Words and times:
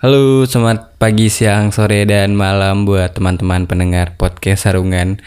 Halo, 0.00 0.48
selamat 0.48 0.96
pagi, 0.96 1.28
siang, 1.28 1.76
sore, 1.76 2.08
dan 2.08 2.32
malam 2.32 2.88
buat 2.88 3.20
teman-teman 3.20 3.68
pendengar 3.68 4.16
podcast 4.16 4.64
Sarungan. 4.64 5.20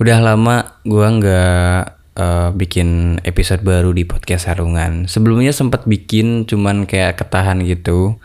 Udah 0.00 0.16
lama 0.24 0.80
gua 0.80 1.12
nggak 1.12 1.80
uh, 2.16 2.48
bikin 2.56 3.20
episode 3.20 3.60
baru 3.60 3.92
di 3.92 4.08
podcast 4.08 4.48
Sarungan. 4.48 5.12
Sebelumnya 5.12 5.52
sempat 5.52 5.84
bikin, 5.84 6.48
cuman 6.48 6.88
kayak 6.88 7.20
ketahan 7.20 7.68
gitu. 7.68 8.16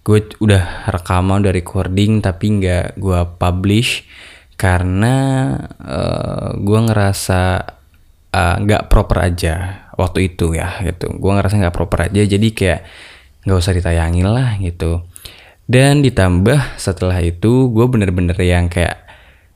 Gue 0.00 0.24
udah 0.40 0.88
rekaman, 0.88 1.44
udah 1.44 1.52
recording, 1.52 2.24
tapi 2.24 2.64
nggak 2.64 2.96
gua 2.96 3.36
publish 3.36 4.08
karena 4.56 5.12
uh, 5.76 6.56
gua 6.56 6.88
ngerasa 6.88 7.68
uh, 8.32 8.56
nggak 8.64 8.82
uh, 8.82 8.88
proper 8.88 9.28
aja 9.28 9.84
waktu 10.00 10.32
itu 10.32 10.56
ya 10.56 10.80
gitu. 10.88 11.12
Gua 11.20 11.36
ngerasa 11.36 11.60
nggak 11.60 11.76
proper 11.76 12.08
aja, 12.08 12.24
jadi 12.24 12.48
kayak 12.48 12.80
nggak 13.44 13.60
usah 13.60 13.76
ditayangin 13.76 14.24
lah 14.24 14.56
gitu 14.56 15.04
dan 15.64 16.04
ditambah 16.04 16.76
setelah 16.76 17.18
itu 17.24 17.72
gue 17.72 17.86
bener-bener 17.88 18.36
yang 18.44 18.68
kayak 18.68 19.04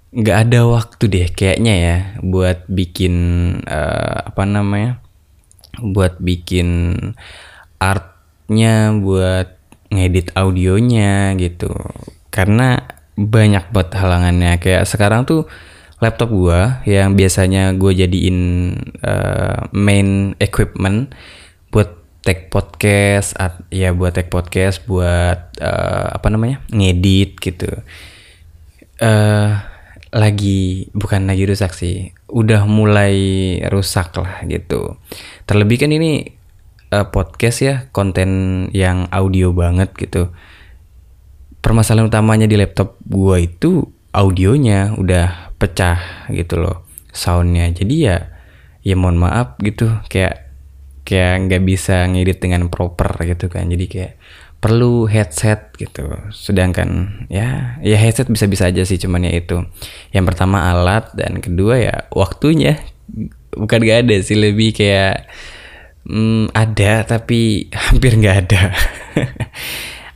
nggak 0.08 0.38
ada 0.48 0.60
waktu 0.64 1.04
deh 1.04 1.28
kayaknya 1.28 1.74
ya 1.76 1.96
buat 2.24 2.64
bikin 2.64 3.14
uh, 3.68 4.32
apa 4.32 4.42
namanya 4.48 5.04
buat 5.78 6.18
bikin 6.18 6.96
artnya 7.78 8.96
buat 8.98 9.58
ngedit 9.88 10.36
audionya 10.36 11.34
gitu. 11.40 11.72
Karena 12.28 12.78
banyak 13.18 13.72
buat 13.72 13.90
halangannya. 13.94 14.60
Kayak 14.60 14.84
sekarang 14.86 15.24
tuh 15.24 15.48
laptop 15.98 16.30
gue 16.30 16.60
yang 16.86 17.18
biasanya 17.18 17.74
gue 17.74 17.92
jadiin 17.94 18.38
uh, 19.02 19.66
main 19.74 20.38
equipment 20.38 21.10
buat 21.74 21.97
tag 22.22 22.50
podcast 22.50 23.38
at, 23.38 23.62
ya 23.70 23.94
buat 23.94 24.14
tag 24.14 24.28
podcast 24.28 24.84
buat 24.84 25.54
uh, 25.62 26.06
apa 26.12 26.26
namanya 26.28 26.62
ngedit 26.72 27.38
gitu. 27.38 27.70
Uh, 28.98 29.54
lagi 30.08 30.88
bukan 30.96 31.28
lagi 31.28 31.44
rusak 31.44 31.76
sih 31.76 32.10
udah 32.28 32.64
mulai 32.64 33.16
rusak 33.68 34.16
lah 34.16 34.42
gitu. 34.48 34.96
Terlebih 35.44 35.84
kan 35.84 35.92
ini 35.92 36.32
uh, 36.92 37.06
podcast 37.08 37.58
ya 37.64 37.74
konten 37.92 38.30
yang 38.72 39.06
audio 39.12 39.52
banget 39.52 39.92
gitu. 39.96 40.32
Permasalahan 41.60 42.08
utamanya 42.08 42.46
di 42.48 42.56
laptop 42.56 42.96
gua 43.04 43.40
itu 43.40 43.84
audionya 44.12 44.96
udah 44.96 45.52
pecah 45.60 46.28
gitu 46.32 46.56
loh 46.60 46.88
soundnya. 47.12 47.68
Jadi 47.72 47.94
ya 48.08 48.16
ya 48.80 48.94
mohon 48.96 49.20
maaf 49.20 49.60
gitu 49.60 49.92
kayak 50.08 50.47
kayak 51.08 51.48
nggak 51.48 51.62
bisa 51.64 52.04
ngedit 52.04 52.44
dengan 52.44 52.68
proper 52.68 53.16
gitu 53.24 53.48
kan. 53.48 53.64
Jadi 53.72 53.88
kayak 53.88 54.12
perlu 54.58 55.06
headset 55.08 55.72
gitu. 55.80 56.04
Sedangkan 56.34 57.24
ya 57.32 57.80
ya 57.80 57.96
headset 57.96 58.28
bisa-bisa 58.28 58.68
aja 58.68 58.84
sih 58.84 59.00
cuman 59.00 59.24
ya 59.24 59.32
itu. 59.40 59.64
Yang 60.12 60.24
pertama 60.34 60.68
alat 60.68 61.08
dan 61.16 61.40
kedua 61.40 61.80
ya 61.80 61.96
waktunya. 62.12 62.76
Bukan 63.56 63.80
gak 63.80 64.04
ada 64.06 64.16
sih 64.20 64.36
lebih 64.36 64.76
kayak 64.76 65.24
hmm, 66.04 66.52
ada 66.52 67.06
tapi 67.08 67.66
hampir 67.88 68.18
nggak 68.20 68.36
ada. 68.46 68.62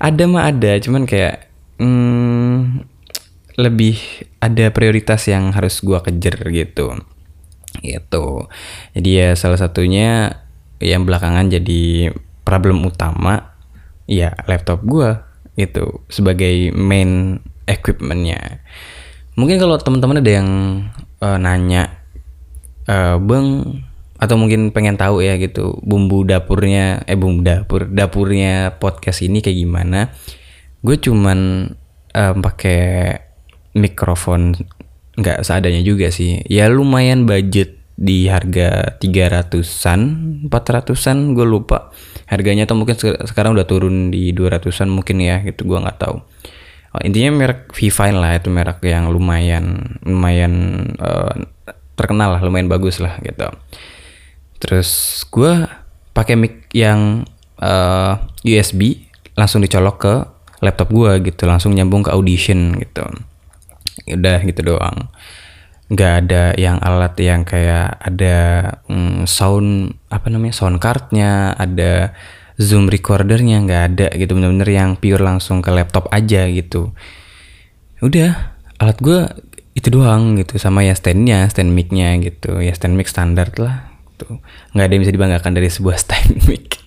Ada 0.02 0.26
mah 0.26 0.50
ada 0.50 0.82
cuman 0.82 1.06
kayak 1.06 1.46
hmm, 1.78 2.82
lebih 3.54 4.02
ada 4.42 4.74
prioritas 4.74 5.30
yang 5.30 5.54
harus 5.54 5.78
gua 5.78 6.02
kejar 6.02 6.42
gitu. 6.50 6.98
Gitu. 7.78 8.26
Jadi 8.98 9.10
ya 9.14 9.38
salah 9.38 9.62
satunya 9.62 10.41
yang 10.82 11.06
belakangan 11.06 11.48
jadi 11.48 12.12
problem 12.42 12.82
utama 12.82 13.54
ya 14.10 14.34
laptop 14.50 14.82
gue 14.82 15.14
itu 15.56 16.02
sebagai 16.08 16.72
main 16.72 17.40
equipmentnya. 17.68 18.64
Mungkin 19.36 19.56
kalau 19.56 19.80
teman-teman 19.80 20.20
ada 20.20 20.32
yang 20.32 20.48
uh, 21.20 21.38
nanya 21.40 22.02
uh, 22.88 23.16
bang 23.16 23.80
atau 24.22 24.38
mungkin 24.38 24.70
pengen 24.70 24.94
tahu 24.94 25.18
ya 25.18 25.34
gitu 25.34 25.82
bumbu 25.82 26.22
dapurnya 26.22 27.02
eh 27.10 27.18
bumbu 27.18 27.42
dapur 27.42 27.90
dapurnya 27.90 28.76
podcast 28.78 29.24
ini 29.24 29.40
kayak 29.40 29.58
gimana? 29.58 30.00
Gue 30.84 30.98
cuman 31.00 31.70
uh, 32.12 32.34
pakai 32.38 33.18
mikrofon 33.76 34.56
nggak 35.16 35.44
seadanya 35.44 35.84
juga 35.84 36.08
sih. 36.08 36.40
Ya 36.48 36.68
lumayan 36.68 37.28
budget 37.28 37.81
di 38.02 38.26
harga 38.26 38.98
300-an, 38.98 40.00
400-an 40.50 41.18
gue 41.38 41.46
lupa. 41.46 41.94
Harganya 42.26 42.66
tuh 42.66 42.74
mungkin 42.74 42.98
sekarang 42.98 43.54
udah 43.54 43.62
turun 43.62 44.10
di 44.10 44.34
200-an 44.34 44.90
mungkin 44.90 45.22
ya, 45.22 45.38
gitu 45.46 45.62
gue 45.70 45.78
nggak 45.78 46.02
tahu. 46.02 46.18
Oh, 46.92 47.00
intinya 47.06 47.30
merek 47.30 47.70
V-Fine 47.70 48.18
lah 48.18 48.36
itu 48.36 48.50
merek 48.50 48.82
yang 48.84 49.08
lumayan 49.08 49.96
lumayan 50.02 50.52
uh, 50.98 51.30
terkenal 51.94 52.36
lah, 52.36 52.42
lumayan 52.42 52.66
bagus 52.66 52.98
lah 52.98 53.22
gitu. 53.22 53.46
Terus 54.58 55.22
gue 55.30 55.70
pakai 56.10 56.34
mic 56.34 56.68
yang 56.74 57.22
uh, 57.62 58.18
eh, 58.42 58.58
USB 58.58 59.08
langsung 59.38 59.62
dicolok 59.62 59.96
ke 60.02 60.14
laptop 60.58 60.90
gue 60.90 61.32
gitu, 61.32 61.46
langsung 61.46 61.70
nyambung 61.70 62.02
ke 62.02 62.10
Audition 62.10 62.74
gitu. 62.82 63.06
Udah 64.10 64.42
gitu 64.42 64.74
doang 64.74 65.06
nggak 65.92 66.12
ada 66.24 66.56
yang 66.56 66.80
alat 66.80 67.12
yang 67.20 67.44
kayak 67.44 68.00
ada 68.00 68.36
mm, 68.88 69.28
sound 69.28 69.92
apa 70.08 70.32
namanya 70.32 70.56
sound 70.56 70.80
cardnya 70.80 71.52
ada 71.52 72.16
zoom 72.56 72.88
recordernya 72.88 73.60
nggak 73.60 73.82
ada 73.92 74.08
gitu. 74.16 74.32
Bener-bener 74.32 74.68
yang 74.72 74.96
pure 74.96 75.20
langsung 75.20 75.60
ke 75.60 75.68
laptop 75.68 76.08
aja 76.08 76.48
gitu. 76.48 76.96
Udah 78.00 78.56
alat 78.80 78.98
gue 79.04 79.20
itu 79.72 79.88
doang 79.88 80.36
gitu 80.36 80.56
sama 80.56 80.84
ya 80.84 80.96
standnya 80.96 81.44
stand 81.52 81.76
micnya 81.76 82.16
gitu. 82.24 82.56
Ya 82.64 82.72
stand 82.72 82.96
mic 82.96 83.12
standar 83.12 83.52
lah 83.60 83.92
gitu. 84.16 84.40
Nggak 84.72 84.84
ada 84.88 84.92
yang 84.96 85.02
bisa 85.04 85.12
dibanggakan 85.12 85.52
dari 85.52 85.68
sebuah 85.68 85.96
stand 86.08 86.40
mic 86.48 86.80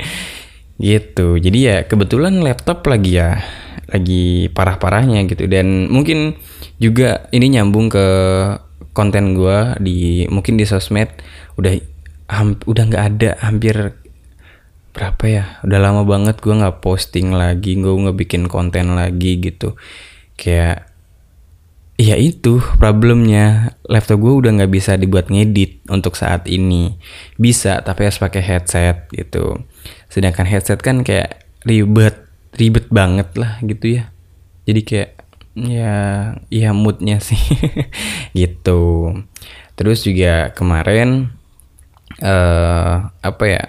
gitu. 0.81 1.37
Jadi 1.37 1.59
ya 1.61 1.77
kebetulan 1.85 2.41
laptop 2.41 2.81
lagi 2.89 3.21
ya 3.21 3.37
lagi 3.85 4.49
parah-parahnya 4.49 5.29
gitu. 5.29 5.45
Dan 5.45 5.93
mungkin 5.93 6.41
juga 6.81 7.29
ini 7.29 7.53
nyambung 7.53 7.87
ke 7.93 8.07
konten 8.95 9.35
gue 9.35 9.75
di 9.83 10.23
mungkin 10.31 10.55
di 10.55 10.63
sosmed 10.63 11.11
udah 11.59 11.75
ham, 12.31 12.55
udah 12.63 12.83
nggak 12.87 13.05
ada 13.11 13.29
hampir 13.43 13.75
berapa 14.95 15.23
ya 15.27 15.43
udah 15.67 15.79
lama 15.83 16.07
banget 16.07 16.39
gue 16.39 16.55
nggak 16.55 16.79
posting 16.79 17.35
lagi 17.35 17.75
gue 17.75 17.91
nggak 17.91 18.15
bikin 18.15 18.47
konten 18.47 18.95
lagi 18.95 19.43
gitu. 19.43 19.75
Kayak 20.39 20.87
ya 21.99 22.15
itu 22.15 22.63
problemnya. 22.79 23.75
Laptop 23.83 24.23
gue 24.23 24.33
udah 24.39 24.51
nggak 24.55 24.71
bisa 24.71 24.95
dibuat 24.95 25.27
ngedit 25.27 25.83
untuk 25.91 26.15
saat 26.15 26.47
ini. 26.47 26.95
Bisa 27.35 27.83
tapi 27.83 28.07
harus 28.07 28.19
pakai 28.19 28.39
headset 28.39 29.11
gitu. 29.11 29.59
Sedangkan 30.07 30.47
headset 30.47 30.79
kan 30.79 31.03
kayak 31.03 31.43
ribet 31.67 32.15
ribet 32.55 32.87
banget 32.87 33.35
lah 33.35 33.59
gitu 33.59 33.99
ya. 33.99 34.15
Jadi 34.63 34.81
kayak 34.87 35.09
ya 35.55 35.95
ya 36.51 36.69
moodnya 36.75 37.23
sih. 37.23 37.39
Gitu. 38.37 38.83
Terus 39.75 40.03
juga 40.03 40.51
kemarin 40.55 41.31
uh, 42.23 43.11
apa 43.19 43.43
ya 43.47 43.63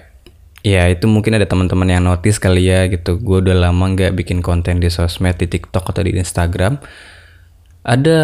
ya 0.67 0.91
itu 0.91 1.07
mungkin 1.07 1.39
ada 1.39 1.47
teman-teman 1.47 1.87
yang 1.87 2.03
notice 2.03 2.39
kali 2.39 2.67
ya 2.67 2.91
gitu. 2.91 3.19
Gue 3.19 3.39
udah 3.43 3.55
lama 3.55 3.91
nggak 3.91 4.15
bikin 4.15 4.43
konten 4.43 4.83
di 4.83 4.91
sosmed 4.91 5.39
di 5.39 5.47
TikTok 5.47 5.91
atau 5.91 6.03
di 6.03 6.15
Instagram. 6.15 6.79
Ada 7.87 8.19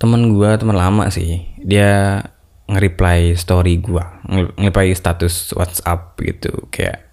teman 0.00 0.32
gue 0.32 0.50
teman 0.56 0.76
lama 0.76 1.08
sih. 1.12 1.44
Dia 1.60 2.24
nge-reply 2.64 3.36
story 3.36 3.76
gue 3.84 4.04
nge-reply 4.32 4.96
status 4.96 5.52
WhatsApp 5.52 6.16
gitu. 6.24 6.68
Kayak 6.72 7.08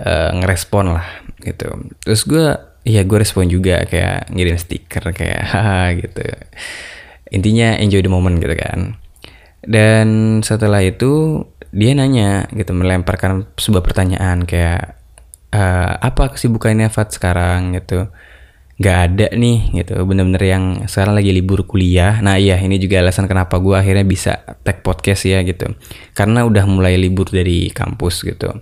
uh, 0.00 0.36
ngerespon 0.36 0.96
lah 0.96 1.08
gitu. 1.40 1.72
Terus 2.04 2.22
gue 2.28 2.71
Iya 2.82 3.06
gue 3.06 3.18
respon 3.22 3.46
juga 3.46 3.86
kayak 3.86 4.34
ngirim 4.34 4.58
stiker 4.58 5.14
kayak 5.14 5.42
haha 5.52 5.94
gitu. 5.94 6.22
Intinya 7.30 7.78
enjoy 7.78 8.02
the 8.02 8.10
moment 8.10 8.42
gitu 8.42 8.54
kan. 8.58 8.98
Dan 9.62 10.40
setelah 10.42 10.82
itu 10.82 11.44
dia 11.72 11.94
nanya 11.94 12.50
gitu 12.52 12.74
melemparkan 12.74 13.48
sebuah 13.56 13.80
pertanyaan 13.86 14.44
kayak 14.44 14.98
e, 15.54 15.62
apa 16.02 16.34
kesibukannya 16.34 16.90
Fat 16.90 17.14
sekarang? 17.14 17.78
Gitu. 17.78 18.10
Gak 18.82 18.98
ada 19.14 19.30
nih 19.30 19.78
gitu. 19.78 20.02
Bener-bener 20.02 20.42
yang 20.42 20.64
sekarang 20.90 21.14
lagi 21.14 21.30
libur 21.30 21.62
kuliah. 21.70 22.18
Nah 22.18 22.34
iya 22.34 22.58
ini 22.58 22.82
juga 22.82 22.98
alasan 22.98 23.30
kenapa 23.30 23.62
gue 23.62 23.78
akhirnya 23.78 24.02
bisa 24.02 24.42
tag 24.66 24.82
podcast 24.82 25.22
ya 25.22 25.38
gitu. 25.46 25.70
Karena 26.18 26.42
udah 26.42 26.66
mulai 26.66 26.98
libur 26.98 27.30
dari 27.30 27.70
kampus 27.70 28.26
gitu 28.26 28.58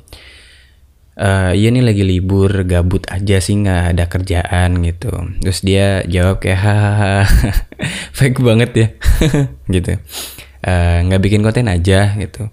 uh, 1.16 1.50
iya 1.56 1.68
nih 1.72 1.82
lagi 1.82 2.04
libur 2.06 2.50
gabut 2.68 3.08
aja 3.10 3.42
sih 3.42 3.58
nggak 3.58 3.96
ada 3.96 4.04
kerjaan 4.06 4.78
gitu. 4.84 5.10
Terus 5.42 5.60
dia 5.64 6.04
jawab 6.06 6.38
kayak 6.44 6.60
hahaha 6.60 7.24
fake 8.18 8.40
banget 8.44 8.70
ya 8.76 8.88
gitu. 9.74 9.98
Eh, 10.60 10.98
nggak 11.08 11.20
uh, 11.20 11.24
bikin 11.24 11.40
konten 11.40 11.66
aja 11.66 12.14
gitu. 12.20 12.52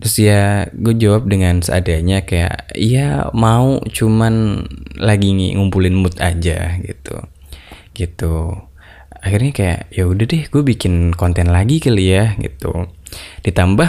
Terus 0.00 0.14
ya 0.16 0.68
gue 0.72 0.94
jawab 0.96 1.28
dengan 1.28 1.60
seadanya 1.60 2.24
kayak 2.24 2.72
iya 2.78 3.28
mau 3.36 3.82
cuman 3.84 4.64
lagi 4.96 5.32
ngumpulin 5.34 5.96
mood 5.96 6.16
aja 6.22 6.78
gitu. 6.80 7.16
Gitu. 7.92 8.34
Akhirnya 9.16 9.52
kayak 9.52 9.80
ya 9.90 10.06
udah 10.06 10.24
deh 10.28 10.46
gue 10.46 10.62
bikin 10.62 11.12
konten 11.18 11.50
lagi 11.50 11.82
kali 11.82 12.14
ya 12.14 12.38
gitu. 12.38 12.86
Ditambah 13.42 13.88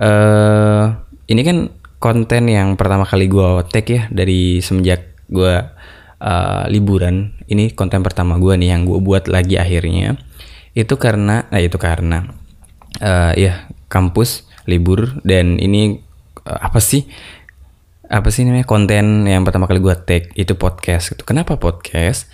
uh, 0.00 0.84
ini 1.28 1.42
kan 1.44 1.81
konten 2.02 2.50
yang 2.50 2.74
pertama 2.74 3.06
kali 3.06 3.30
gue 3.30 3.62
tag 3.70 3.86
ya 3.86 4.10
dari 4.10 4.58
semenjak 4.58 5.14
gue 5.30 5.54
uh, 6.18 6.64
liburan. 6.66 7.38
Ini 7.46 7.78
konten 7.78 8.02
pertama 8.02 8.42
gue 8.42 8.58
nih 8.58 8.74
yang 8.74 8.82
gue 8.82 8.98
buat 8.98 9.30
lagi 9.30 9.54
akhirnya. 9.54 10.18
Itu 10.74 10.98
karena 10.98 11.46
nah 11.46 11.62
itu 11.62 11.78
karena 11.78 12.26
uh, 12.98 13.32
ya 13.38 13.70
kampus 13.86 14.50
libur 14.66 15.22
dan 15.22 15.62
ini 15.62 16.02
uh, 16.42 16.58
apa 16.66 16.82
sih? 16.82 17.06
Apa 18.10 18.34
sih 18.34 18.42
namanya? 18.42 18.66
Konten 18.66 19.30
yang 19.30 19.46
pertama 19.46 19.70
kali 19.70 19.78
gue 19.78 19.94
tag 20.02 20.34
itu 20.34 20.58
podcast. 20.58 21.14
Gitu 21.14 21.22
kenapa 21.22 21.54
podcast 21.54 22.26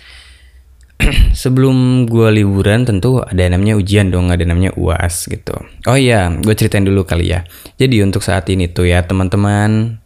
sebelum 1.39 2.03
gue 2.03 2.27
liburan 2.35 2.83
tentu 2.83 3.23
ada 3.23 3.47
namanya 3.47 3.79
ujian 3.79 4.11
dong 4.11 4.27
ada 4.27 4.43
namanya 4.43 4.75
uas 4.75 5.31
gitu. 5.31 5.55
Oh 5.87 5.95
iya 5.95 6.27
gue 6.35 6.51
ceritain 6.51 6.83
dulu 6.83 7.07
kali 7.07 7.31
ya. 7.31 7.47
Jadi 7.79 8.03
untuk 8.03 8.19
saat 8.19 8.43
ini 8.51 8.67
tuh 8.67 8.91
ya 8.91 9.07
teman-teman 9.07 10.03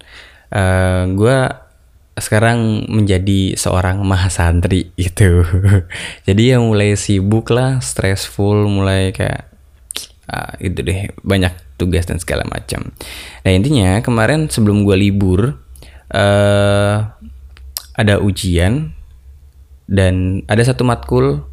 uh, 0.54 0.58
eh, 0.62 1.04
gue 1.10 1.38
sekarang 2.14 2.86
menjadi 2.86 3.58
seorang 3.58 4.06
mahasantri 4.06 4.94
gitu. 4.94 5.42
Jadi 6.30 6.54
yang 6.54 6.70
mulai 6.70 6.94
sibuk 6.94 7.50
lah 7.50 7.82
stressful 7.82 8.70
mulai 8.70 9.10
kayak 9.10 9.50
uh, 10.30 10.54
itu 10.62 10.86
deh 10.86 11.10
banyak 11.26 11.58
tugas 11.82 12.06
dan 12.06 12.22
segala 12.22 12.46
macam. 12.46 12.94
Nah 13.42 13.50
intinya 13.50 13.98
kemarin 14.06 14.54
sebelum 14.54 14.86
gue 14.86 14.94
libur 14.94 15.58
uh, 16.14 16.98
ada 17.98 18.22
ujian 18.22 18.94
dan 19.94 20.42
ada 20.50 20.66
satu 20.66 20.82
matkul 20.82 21.46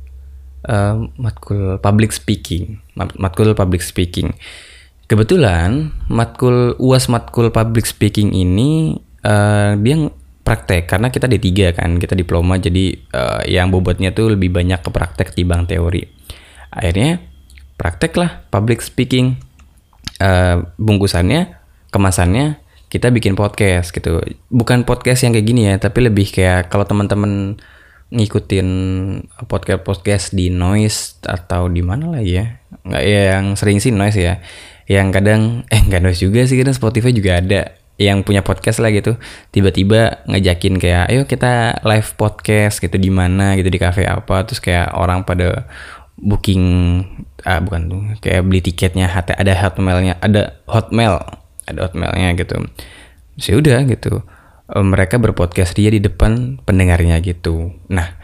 uh, 0.64 0.96
matkul 1.20 1.76
public 1.84 2.16
speaking, 2.16 2.80
matkul 2.96 3.52
public 3.52 3.84
speaking. 3.84 4.32
Kebetulan 5.04 5.92
matkul 6.08 6.72
uas 6.80 7.12
matkul 7.12 7.52
public 7.52 7.84
speaking 7.84 8.32
ini 8.32 8.96
uh, 9.28 9.76
dia 9.76 10.08
praktek 10.40 10.88
karena 10.88 11.12
kita 11.12 11.28
D3 11.28 11.76
kan, 11.76 12.00
kita 12.00 12.16
diploma 12.16 12.56
jadi 12.56 12.96
uh, 13.12 13.44
yang 13.44 13.68
bobotnya 13.68 14.16
tuh 14.16 14.32
lebih 14.32 14.48
banyak 14.48 14.80
ke 14.80 14.88
praktek 14.88 15.36
dibanding 15.36 15.76
teori. 15.76 16.02
Akhirnya 16.72 17.20
praktek 17.76 18.16
lah 18.16 18.48
public 18.48 18.80
speaking 18.80 19.36
uh, 20.24 20.64
bungkusannya 20.80 21.60
kemasannya 21.90 22.60
kita 22.90 23.08
bikin 23.14 23.38
podcast 23.38 23.94
gitu 23.94 24.18
bukan 24.50 24.82
podcast 24.82 25.22
yang 25.22 25.32
kayak 25.32 25.46
gini 25.46 25.62
ya 25.70 25.78
tapi 25.78 26.04
lebih 26.06 26.28
kayak 26.28 26.68
kalau 26.68 26.82
teman-teman 26.82 27.56
ngikutin 28.10 28.68
podcast 29.46 29.82
podcast 29.86 30.26
di 30.34 30.50
noise 30.50 31.18
atau 31.22 31.70
di 31.70 31.80
mana 31.80 32.10
lah 32.10 32.22
ya? 32.22 32.58
Nggak 32.82 33.02
ya 33.06 33.20
yang 33.38 33.54
sering 33.54 33.78
sih 33.78 33.94
noise 33.94 34.18
ya. 34.18 34.42
Yang 34.90 35.08
kadang 35.14 35.42
eh 35.70 35.78
nggak 35.78 36.02
noise 36.02 36.18
juga 36.18 36.42
sih 36.42 36.58
kadang 36.58 36.74
Spotify 36.74 37.14
juga 37.14 37.38
ada 37.38 37.78
yang 38.00 38.26
punya 38.26 38.42
podcast 38.42 38.82
lah 38.82 38.90
gitu. 38.90 39.14
Tiba-tiba 39.54 40.26
ngajakin 40.26 40.74
kayak 40.82 41.04
ayo 41.14 41.22
kita 41.30 41.84
live 41.86 42.10
podcast 42.18 42.82
gitu 42.82 42.98
di 42.98 43.14
mana 43.14 43.54
gitu 43.54 43.70
di 43.70 43.78
cafe 43.78 44.10
apa. 44.10 44.42
Terus 44.42 44.58
kayak 44.58 44.90
orang 44.98 45.22
pada 45.22 45.70
booking 46.18 46.64
ah 47.46 47.62
bukan 47.62 47.80
tuh 47.88 48.02
kayak 48.20 48.44
beli 48.44 48.60
tiketnya 48.60 49.08
ada 49.08 49.54
hotmailnya 49.56 50.20
ada 50.20 50.60
hotmail 50.66 51.22
ada 51.64 51.78
hotmailnya 51.86 52.34
gitu. 52.34 52.58
Sih 53.38 53.54
ya 53.54 53.62
udah 53.62 53.86
gitu 53.86 54.26
eh, 54.74 54.84
mereka 54.86 55.18
berpodcast 55.18 55.74
dia 55.74 55.90
di 55.90 55.98
depan 55.98 56.62
pendengarnya 56.62 57.18
gitu. 57.20 57.74
Nah 57.90 58.16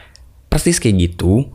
persis 0.46 0.78
kayak 0.78 1.12
gitu 1.12 1.52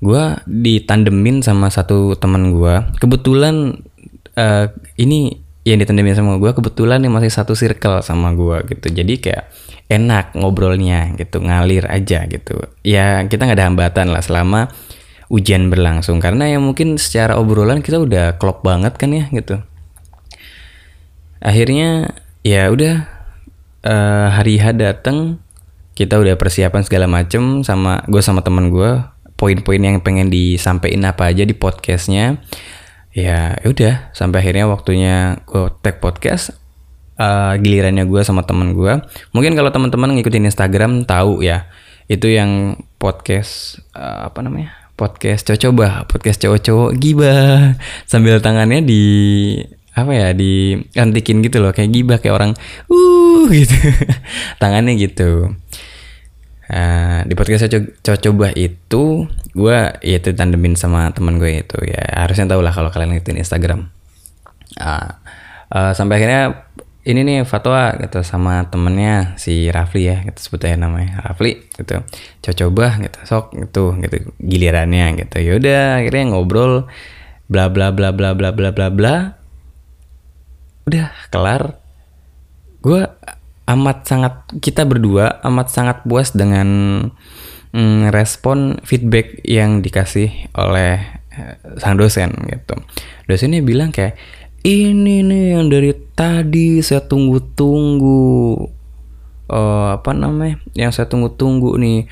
gue 0.00 0.22
ditandemin 0.48 1.44
sama 1.44 1.68
satu 1.68 2.16
teman 2.16 2.56
gue 2.56 2.72
kebetulan 2.96 3.84
uh, 4.32 4.66
ini 4.96 5.36
yang 5.60 5.76
ditandemin 5.76 6.16
sama 6.16 6.40
gue 6.40 6.50
kebetulan 6.56 7.04
yang 7.04 7.12
masih 7.12 7.28
satu 7.28 7.52
circle 7.52 8.00
sama 8.00 8.32
gue 8.32 8.64
gitu. 8.72 8.86
Jadi 8.96 9.20
kayak 9.20 9.52
enak 9.92 10.32
ngobrolnya 10.32 11.12
gitu 11.20 11.44
ngalir 11.44 11.84
aja 11.84 12.24
gitu. 12.24 12.64
Ya 12.80 13.20
kita 13.28 13.44
nggak 13.44 13.58
ada 13.60 13.68
hambatan 13.68 14.06
lah 14.08 14.24
selama 14.24 14.72
ujian 15.28 15.68
berlangsung. 15.68 16.16
Karena 16.16 16.48
ya 16.48 16.56
mungkin 16.56 16.96
secara 16.96 17.36
obrolan 17.36 17.84
kita 17.84 18.00
udah 18.00 18.40
klop 18.40 18.64
banget 18.64 18.96
kan 18.96 19.12
ya 19.12 19.28
gitu. 19.28 19.60
Akhirnya 21.44 22.16
ya 22.40 22.72
udah 22.72 23.19
uh, 23.84 24.28
hari 24.32 24.60
H 24.60 24.76
dateng 24.76 25.40
kita 25.96 26.16
udah 26.16 26.36
persiapan 26.40 26.82
segala 26.86 27.06
macem 27.10 27.60
sama 27.60 28.00
gue 28.08 28.22
sama 28.24 28.40
teman 28.40 28.72
gue 28.72 29.00
poin-poin 29.36 29.80
yang 29.80 30.00
pengen 30.00 30.28
disampaikan 30.28 31.08
apa 31.08 31.28
aja 31.32 31.44
di 31.44 31.52
podcastnya. 31.56 32.40
Ya, 33.10 33.58
ya 33.58 33.66
udah 33.66 33.94
sampai 34.14 34.38
akhirnya 34.38 34.70
waktunya 34.70 35.42
gue 35.42 35.66
tag 35.82 35.98
podcast 35.98 36.54
uh, 37.18 37.58
gilirannya 37.58 38.06
gue 38.06 38.22
sama 38.22 38.46
teman 38.46 38.70
gue 38.70 39.02
mungkin 39.34 39.58
kalau 39.58 39.74
teman-teman 39.74 40.14
ngikutin 40.14 40.46
Instagram 40.46 41.02
tahu 41.10 41.42
ya 41.42 41.66
itu 42.06 42.30
yang 42.30 42.78
podcast 43.02 43.82
uh, 43.98 44.30
apa 44.30 44.46
namanya 44.46 44.80
podcast 45.00 45.48
cowok 45.48 45.60
coba 45.64 45.86
podcast 46.04 46.38
cowok-cowok 46.44 46.90
gibah. 47.00 47.80
Sambil 48.04 48.36
tangannya 48.44 48.84
di 48.84 49.04
apa 49.90 50.12
ya 50.14 50.28
di 50.30 50.78
antikin 50.94 51.42
gitu 51.42 51.58
loh 51.58 51.74
kayak 51.74 51.90
gibah 51.90 52.18
kayak 52.22 52.34
orang 52.34 52.52
uh 52.86 53.44
gitu. 53.58 53.74
Tangannya 54.62 54.94
gitu. 54.94 55.54
Uh, 56.70 57.26
di 57.26 57.34
podcast 57.34 57.66
cowok 57.66 58.20
coba 58.30 58.54
itu 58.54 59.26
gue 59.58 59.78
ya 60.06 60.16
itu 60.22 60.30
tandemin 60.30 60.78
sama 60.78 61.10
teman 61.10 61.42
gue 61.42 61.66
itu 61.66 61.78
ya. 61.82 62.06
Harusnya 62.14 62.46
tau 62.46 62.62
lah 62.62 62.70
kalau 62.70 62.94
kalian 62.94 63.18
ngikutin 63.18 63.42
Instagram. 63.42 63.90
Uh, 64.78 65.10
uh, 65.74 65.92
sampai 65.98 66.22
akhirnya 66.22 66.70
ini 67.02 67.26
nih 67.26 67.38
fatwa 67.48 67.96
gitu 67.98 68.22
sama 68.22 68.68
temennya 68.70 69.34
si 69.40 69.72
Rafli 69.72 70.06
ya 70.06 70.20
kita 70.22 70.38
sebut 70.38 70.62
aja 70.68 70.78
namanya 70.78 71.26
Rafli 71.26 71.58
gitu. 71.74 72.06
Coba 72.38 72.94
gitu 73.02 73.18
sok 73.26 73.58
gitu 73.58 73.98
gitu 73.98 74.30
gilirannya 74.38 75.26
gitu. 75.26 75.42
Yaudah 75.42 76.06
akhirnya 76.06 76.30
ngobrol 76.30 76.86
bla 77.50 77.66
bla 77.66 77.90
bla 77.90 78.14
bla 78.14 78.30
bla 78.38 78.54
bla 78.54 78.70
bla 78.70 78.88
bla 78.94 79.39
udah 80.90 81.06
kelar. 81.30 81.78
Gue 82.82 83.06
amat 83.70 83.98
sangat 84.10 84.34
kita 84.58 84.82
berdua 84.82 85.38
amat 85.46 85.70
sangat 85.70 86.02
puas 86.02 86.34
dengan 86.34 86.68
mm, 87.70 88.10
respon 88.10 88.82
feedback 88.82 89.38
yang 89.46 89.78
dikasih 89.78 90.50
oleh 90.58 90.98
eh, 91.30 91.54
sang 91.78 91.94
dosen 91.94 92.34
gitu. 92.50 92.74
Dosennya 93.30 93.62
bilang 93.62 93.94
kayak 93.94 94.18
ini 94.66 95.22
nih 95.24 95.56
yang 95.56 95.70
dari 95.70 95.94
tadi 96.12 96.82
saya 96.82 97.06
tunggu-tunggu. 97.06 98.22
Uh, 99.50 99.98
apa 99.98 100.14
namanya? 100.14 100.62
Yang 100.78 101.00
saya 101.00 101.06
tunggu-tunggu 101.10 101.74
nih 101.74 102.06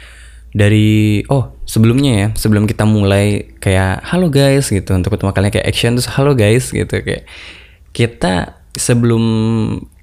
dari 0.51 1.23
oh 1.31 1.55
sebelumnya 1.69 2.13
ya 2.19 2.29
sebelum 2.35 2.67
kita 2.67 2.83
mulai 2.83 3.55
kayak 3.63 4.03
halo 4.03 4.33
guys 4.33 4.73
gitu 4.73 4.91
untuk 4.97 5.15
pertama 5.15 5.31
kalinya 5.31 5.61
kayak 5.61 5.69
action 5.71 5.95
terus 5.95 6.11
halo 6.11 6.33
guys 6.33 6.73
gitu 6.73 6.91
kayak 7.05 7.29
kita 7.93 8.58
sebelum 8.77 9.25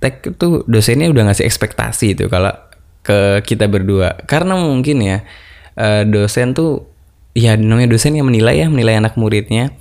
tag 0.02 0.24
itu 0.26 0.66
dosennya 0.66 1.12
udah 1.12 1.30
ngasih 1.32 1.46
ekspektasi 1.46 2.18
itu 2.18 2.26
kalau 2.32 2.54
ke 3.06 3.46
kita 3.46 3.70
berdua. 3.70 4.18
Karena 4.26 4.58
mungkin 4.58 5.02
ya 5.06 5.22
uh, 5.78 6.04
dosen 6.08 6.58
tuh 6.58 6.90
ya 7.38 7.54
namanya 7.60 7.94
dosen 7.94 8.18
yang 8.18 8.26
menilai 8.26 8.66
ya 8.66 8.68
menilai 8.68 8.98
anak 8.98 9.16
muridnya. 9.20 9.76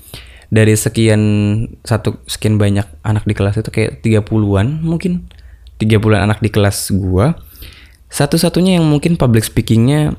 Dari 0.55 0.76
sekian 0.79 1.23
satu 1.83 2.21
sekian 2.31 2.61
banyak 2.61 2.87
anak 3.03 3.26
di 3.26 3.35
kelas 3.35 3.59
itu 3.59 3.71
kayak 3.73 4.05
30-an 4.05 4.85
mungkin. 4.85 5.26
30-an 5.83 6.31
anak 6.31 6.38
di 6.38 6.55
kelas 6.55 6.95
gua. 6.95 7.35
Satu-satunya 8.07 8.79
yang 8.79 8.87
mungkin 8.87 9.19
public 9.19 9.43
speakingnya 9.43 10.14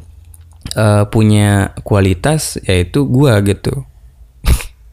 uh, 0.76 1.08
punya 1.08 1.72
kualitas 1.88 2.60
yaitu 2.68 3.08
gua 3.08 3.40
gitu 3.40 3.88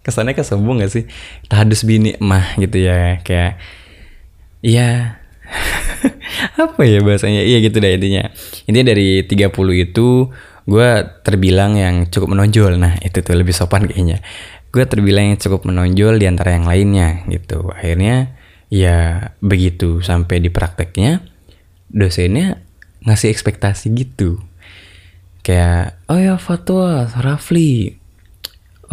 kesannya 0.02 0.34
kesombong 0.34 0.82
gak 0.82 0.92
sih? 0.92 1.04
Tahadus 1.46 1.86
bini 1.86 2.18
mah 2.18 2.58
gitu 2.58 2.78
ya 2.78 3.22
kayak 3.22 3.58
iya. 4.62 5.18
Apa 6.62 6.82
ya 6.82 7.02
bahasanya? 7.02 7.42
Iya 7.42 7.58
gitu 7.62 7.78
deh 7.78 7.94
intinya. 7.96 8.30
Intinya 8.66 8.94
dari 8.94 9.22
30 9.24 9.52
itu 9.78 10.30
gue 10.62 10.90
terbilang 11.26 11.78
yang 11.78 12.10
cukup 12.10 12.34
menonjol. 12.34 12.78
Nah 12.78 12.98
itu 13.02 13.22
tuh 13.22 13.34
lebih 13.38 13.54
sopan 13.54 13.86
kayaknya. 13.86 14.22
Gue 14.72 14.88
terbilang 14.88 15.34
yang 15.34 15.38
cukup 15.38 15.68
menonjol 15.68 16.16
di 16.16 16.26
antara 16.26 16.56
yang 16.56 16.66
lainnya 16.66 17.22
gitu. 17.28 17.68
Akhirnya 17.70 18.34
ya 18.72 19.30
begitu 19.44 20.00
sampai 20.00 20.40
di 20.40 20.48
prakteknya 20.48 21.20
dosennya 21.92 22.64
ngasih 23.04 23.28
ekspektasi 23.28 23.92
gitu. 23.92 24.40
Kayak, 25.42 25.98
oh 26.06 26.16
ya 26.22 26.38
fatwa, 26.38 27.10
Rafli, 27.18 27.98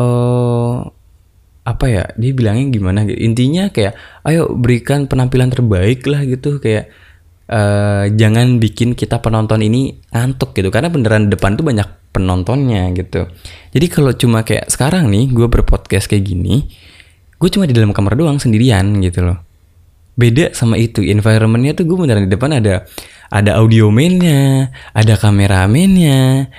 oh 0.01 0.92
apa 1.70 1.86
ya 1.86 2.04
dia 2.18 2.32
bilangnya 2.34 2.74
gimana 2.74 3.06
gitu. 3.06 3.20
Intinya 3.22 3.70
kayak 3.70 3.94
ayo 4.26 4.50
berikan 4.58 5.06
penampilan 5.06 5.54
terbaik 5.54 6.02
lah 6.10 6.26
gitu. 6.26 6.58
Kayak 6.58 6.90
uh, 7.46 8.10
jangan 8.10 8.58
bikin 8.58 8.98
kita 8.98 9.22
penonton 9.22 9.62
ini 9.62 10.02
ngantuk 10.10 10.58
gitu. 10.58 10.74
Karena 10.74 10.90
beneran 10.90 11.30
depan 11.30 11.54
tuh 11.54 11.66
banyak 11.70 11.88
penontonnya 12.10 12.90
gitu. 12.98 13.30
Jadi 13.70 13.86
kalau 13.88 14.12
cuma 14.18 14.42
kayak 14.42 14.66
sekarang 14.68 15.14
nih 15.14 15.30
gue 15.30 15.46
berpodcast 15.46 16.10
kayak 16.10 16.26
gini 16.26 16.66
gue 17.40 17.48
cuma 17.48 17.64
di 17.64 17.72
dalam 17.72 17.96
kamar 17.96 18.20
doang 18.20 18.36
sendirian 18.36 19.00
gitu 19.00 19.24
loh. 19.24 19.40
Beda 20.20 20.52
sama 20.52 20.76
itu 20.76 21.00
environmentnya 21.00 21.72
tuh 21.72 21.88
gue 21.88 21.96
beneran 21.96 22.28
di 22.28 22.32
depan 22.36 22.60
ada 22.60 22.84
ada 23.32 23.52
audio 23.62 23.88
mainnya 23.88 24.74
ada 24.92 25.16
kameramennya 25.16 26.52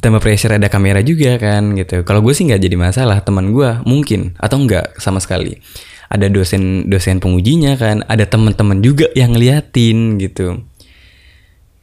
ditambah 0.00 0.24
pressure 0.24 0.56
ada 0.56 0.72
kamera 0.72 1.04
juga 1.04 1.36
kan 1.36 1.76
gitu. 1.76 2.00
Kalau 2.08 2.24
gue 2.24 2.32
sih 2.32 2.48
nggak 2.48 2.64
jadi 2.64 2.76
masalah 2.80 3.20
teman 3.20 3.52
gue 3.52 3.84
mungkin 3.84 4.32
atau 4.40 4.56
enggak 4.56 4.96
sama 4.96 5.20
sekali. 5.20 5.60
Ada 6.08 6.32
dosen 6.32 6.88
dosen 6.88 7.20
pengujinya 7.20 7.76
kan 7.76 8.02
ada 8.08 8.24
teman-teman 8.24 8.80
juga 8.80 9.12
yang 9.12 9.36
ngeliatin 9.36 10.16
gitu. 10.16 10.64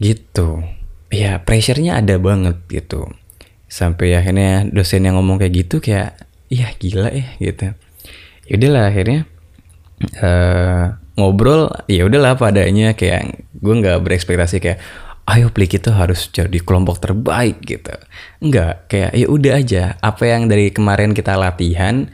Gitu. 0.01 0.65
Ya 1.13 1.37
pressure-nya 1.45 2.01
ada 2.01 2.17
banget 2.17 2.57
gitu. 2.73 3.05
Sampai 3.69 4.17
akhirnya 4.17 4.65
dosen 4.65 5.05
yang 5.05 5.21
ngomong 5.21 5.37
kayak 5.37 5.53
gitu 5.53 5.77
kayak 5.77 6.17
iya 6.49 6.73
gila 6.73 7.13
ya 7.13 7.29
gitu. 7.37 7.77
Yaudahlah 8.49 8.89
akhirnya 8.89 9.29
uh, 10.25 10.97
ngobrol 11.17 11.69
ya 11.85 12.05
udahlah 12.05 12.33
padanya 12.33 12.97
kayak 12.97 13.45
gue 13.57 13.73
nggak 13.77 14.01
berekspektasi 14.01 14.57
kayak 14.57 14.81
ayo 15.27 15.51
Plik 15.51 15.75
itu 15.75 15.91
harus 15.91 16.31
jadi 16.31 16.55
kelompok 16.63 17.03
terbaik 17.03 17.59
gitu. 17.67 17.91
Enggak, 18.39 18.87
kayak 18.87 19.11
ya 19.11 19.27
udah 19.27 19.53
aja 19.59 19.83
apa 19.99 20.23
yang 20.23 20.47
dari 20.47 20.71
kemarin 20.71 21.11
kita 21.11 21.35
latihan 21.35 22.07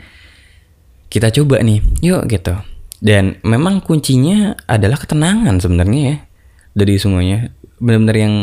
kita 1.13 1.29
coba 1.29 1.61
nih, 1.61 1.79
yuk 2.01 2.25
gitu. 2.25 2.57
Dan 2.97 3.37
memang 3.45 3.85
kuncinya 3.85 4.57
adalah 4.65 4.97
ketenangan 4.97 5.61
sebenarnya 5.61 6.01
ya 6.01 6.17
dari 6.73 6.97
semuanya. 6.97 7.53
Benar-benar 7.77 8.17
yang 8.17 8.35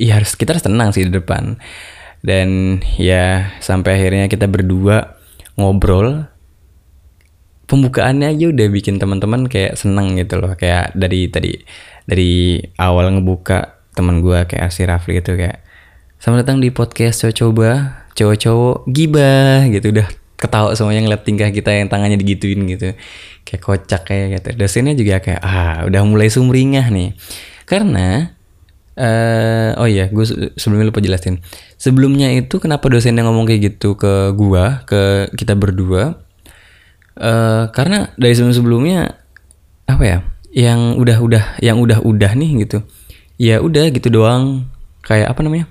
ya 0.00 0.16
harus 0.16 0.32
kita 0.32 0.56
harus 0.56 0.64
tenang 0.64 0.96
sih 0.96 1.04
di 1.04 1.12
depan. 1.12 1.60
Dan 2.24 2.80
ya 2.96 3.52
sampai 3.60 4.00
akhirnya 4.00 4.32
kita 4.32 4.48
berdua 4.48 5.20
ngobrol 5.60 6.24
pembukaannya 7.68 8.32
aja 8.32 8.48
udah 8.48 8.66
bikin 8.72 8.96
teman-teman 8.96 9.48
kayak 9.48 9.76
seneng 9.76 10.16
gitu 10.16 10.40
loh 10.40 10.52
kayak 10.56 10.92
dari 10.96 11.28
tadi 11.32 11.52
dari 12.04 12.60
awal 12.76 13.12
ngebuka 13.16 13.73
teman 13.94 14.20
gue 14.20 14.38
kayak 14.50 14.68
Arsi 14.68 14.82
Rafli 14.84 15.22
gitu 15.22 15.38
kayak 15.38 15.62
selamat 16.18 16.38
datang 16.44 16.58
di 16.58 16.68
podcast 16.74 17.22
cowok 17.22 17.34
coba 17.38 17.70
cowok-cowok 18.14 18.76
gibah 18.90 19.66
gitu. 19.70 19.94
Udah 19.94 20.08
ketawa 20.34 20.74
semuanya 20.74 21.06
ngeliat 21.06 21.22
tingkah 21.22 21.48
kita 21.54 21.70
yang 21.70 21.86
tangannya 21.86 22.18
digituin 22.18 22.66
gitu. 22.66 22.98
Kayak 23.46 23.62
kocak 23.62 24.02
kayak 24.06 24.26
gitu. 24.40 24.48
Dosennya 24.58 24.94
juga 24.98 25.22
kayak 25.22 25.40
ah 25.42 25.86
udah 25.86 26.02
mulai 26.02 26.28
sumringah 26.30 26.90
nih. 26.90 27.14
Karena 27.64 28.34
uh, 28.98 29.70
oh 29.78 29.88
iya 29.88 30.10
gue 30.10 30.24
sebelumnya 30.58 30.90
lupa 30.90 31.00
jelasin. 31.02 31.42
Sebelumnya 31.78 32.32
itu 32.34 32.58
kenapa 32.58 32.90
dosennya 32.90 33.26
ngomong 33.26 33.46
kayak 33.46 33.74
gitu 33.74 33.94
ke 33.94 34.32
gua 34.32 34.82
ke 34.88 35.30
kita 35.38 35.54
berdua? 35.54 36.24
Uh, 37.14 37.70
karena 37.70 38.10
dari 38.18 38.34
sebelum 38.34 38.54
sebelumnya 38.58 39.22
apa 39.86 40.02
ya 40.02 40.18
yang 40.50 40.98
udah-udah 40.98 41.62
yang 41.62 41.78
udah-udah 41.78 42.34
nih 42.34 42.66
gitu 42.66 42.82
ya 43.40 43.60
udah 43.60 43.90
gitu 43.90 44.08
doang. 44.10 44.68
Kayak 45.04 45.36
apa 45.36 45.40
namanya? 45.44 45.66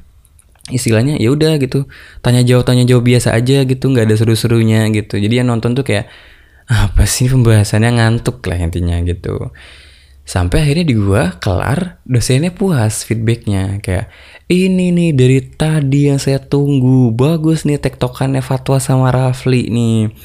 Istilahnya 0.72 1.20
ya 1.20 1.34
udah 1.34 1.60
gitu. 1.60 1.90
Tanya 2.24 2.42
jawab 2.46 2.64
tanya 2.64 2.88
jawab 2.88 3.04
biasa 3.04 3.36
aja 3.36 3.68
gitu 3.68 3.92
nggak 3.92 4.08
ada 4.08 4.16
seru-serunya 4.16 4.88
gitu. 4.96 5.20
Jadi 5.20 5.44
yang 5.44 5.52
nonton 5.52 5.76
tuh 5.76 5.84
kayak 5.84 6.08
apa 6.70 7.04
sih 7.04 7.28
pembahasannya? 7.28 8.00
Ngantuk 8.00 8.46
lah 8.48 8.58
intinya 8.62 8.96
gitu. 9.04 9.52
Sampai 10.24 10.64
akhirnya 10.64 10.88
di 10.88 10.96
gua 10.96 11.36
kelar 11.36 12.00
dosennya 12.08 12.56
puas 12.56 13.04
feedbacknya. 13.04 13.84
Kayak 13.84 14.08
ini 14.48 14.96
nih 14.96 15.12
dari 15.12 15.40
tadi 15.44 16.08
yang 16.08 16.20
saya 16.20 16.40
tunggu. 16.40 17.12
Bagus 17.12 17.68
nih 17.68 17.82
tektokannya 17.84 18.40
Fatwa 18.40 18.80
sama 18.80 19.12
Rafli 19.12 19.68
nih. 19.68 20.16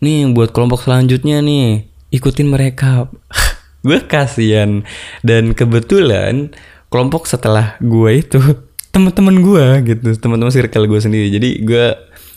Nih 0.00 0.32
buat 0.32 0.56
kelompok 0.56 0.88
selanjutnya 0.88 1.44
nih. 1.44 1.84
Ikutin 2.08 2.48
mereka. 2.48 3.12
Gue 3.84 4.00
kasihan. 4.00 4.80
Dan 5.20 5.52
kebetulan 5.52 6.56
kelompok 6.94 7.26
setelah 7.26 7.74
gue 7.82 8.22
itu 8.22 8.38
teman-teman 8.94 9.42
gue 9.42 9.66
gitu 9.90 10.14
teman-teman 10.14 10.54
circle 10.54 10.86
gue 10.86 11.00
sendiri. 11.02 11.26
Jadi 11.34 11.66
gue 11.66 11.90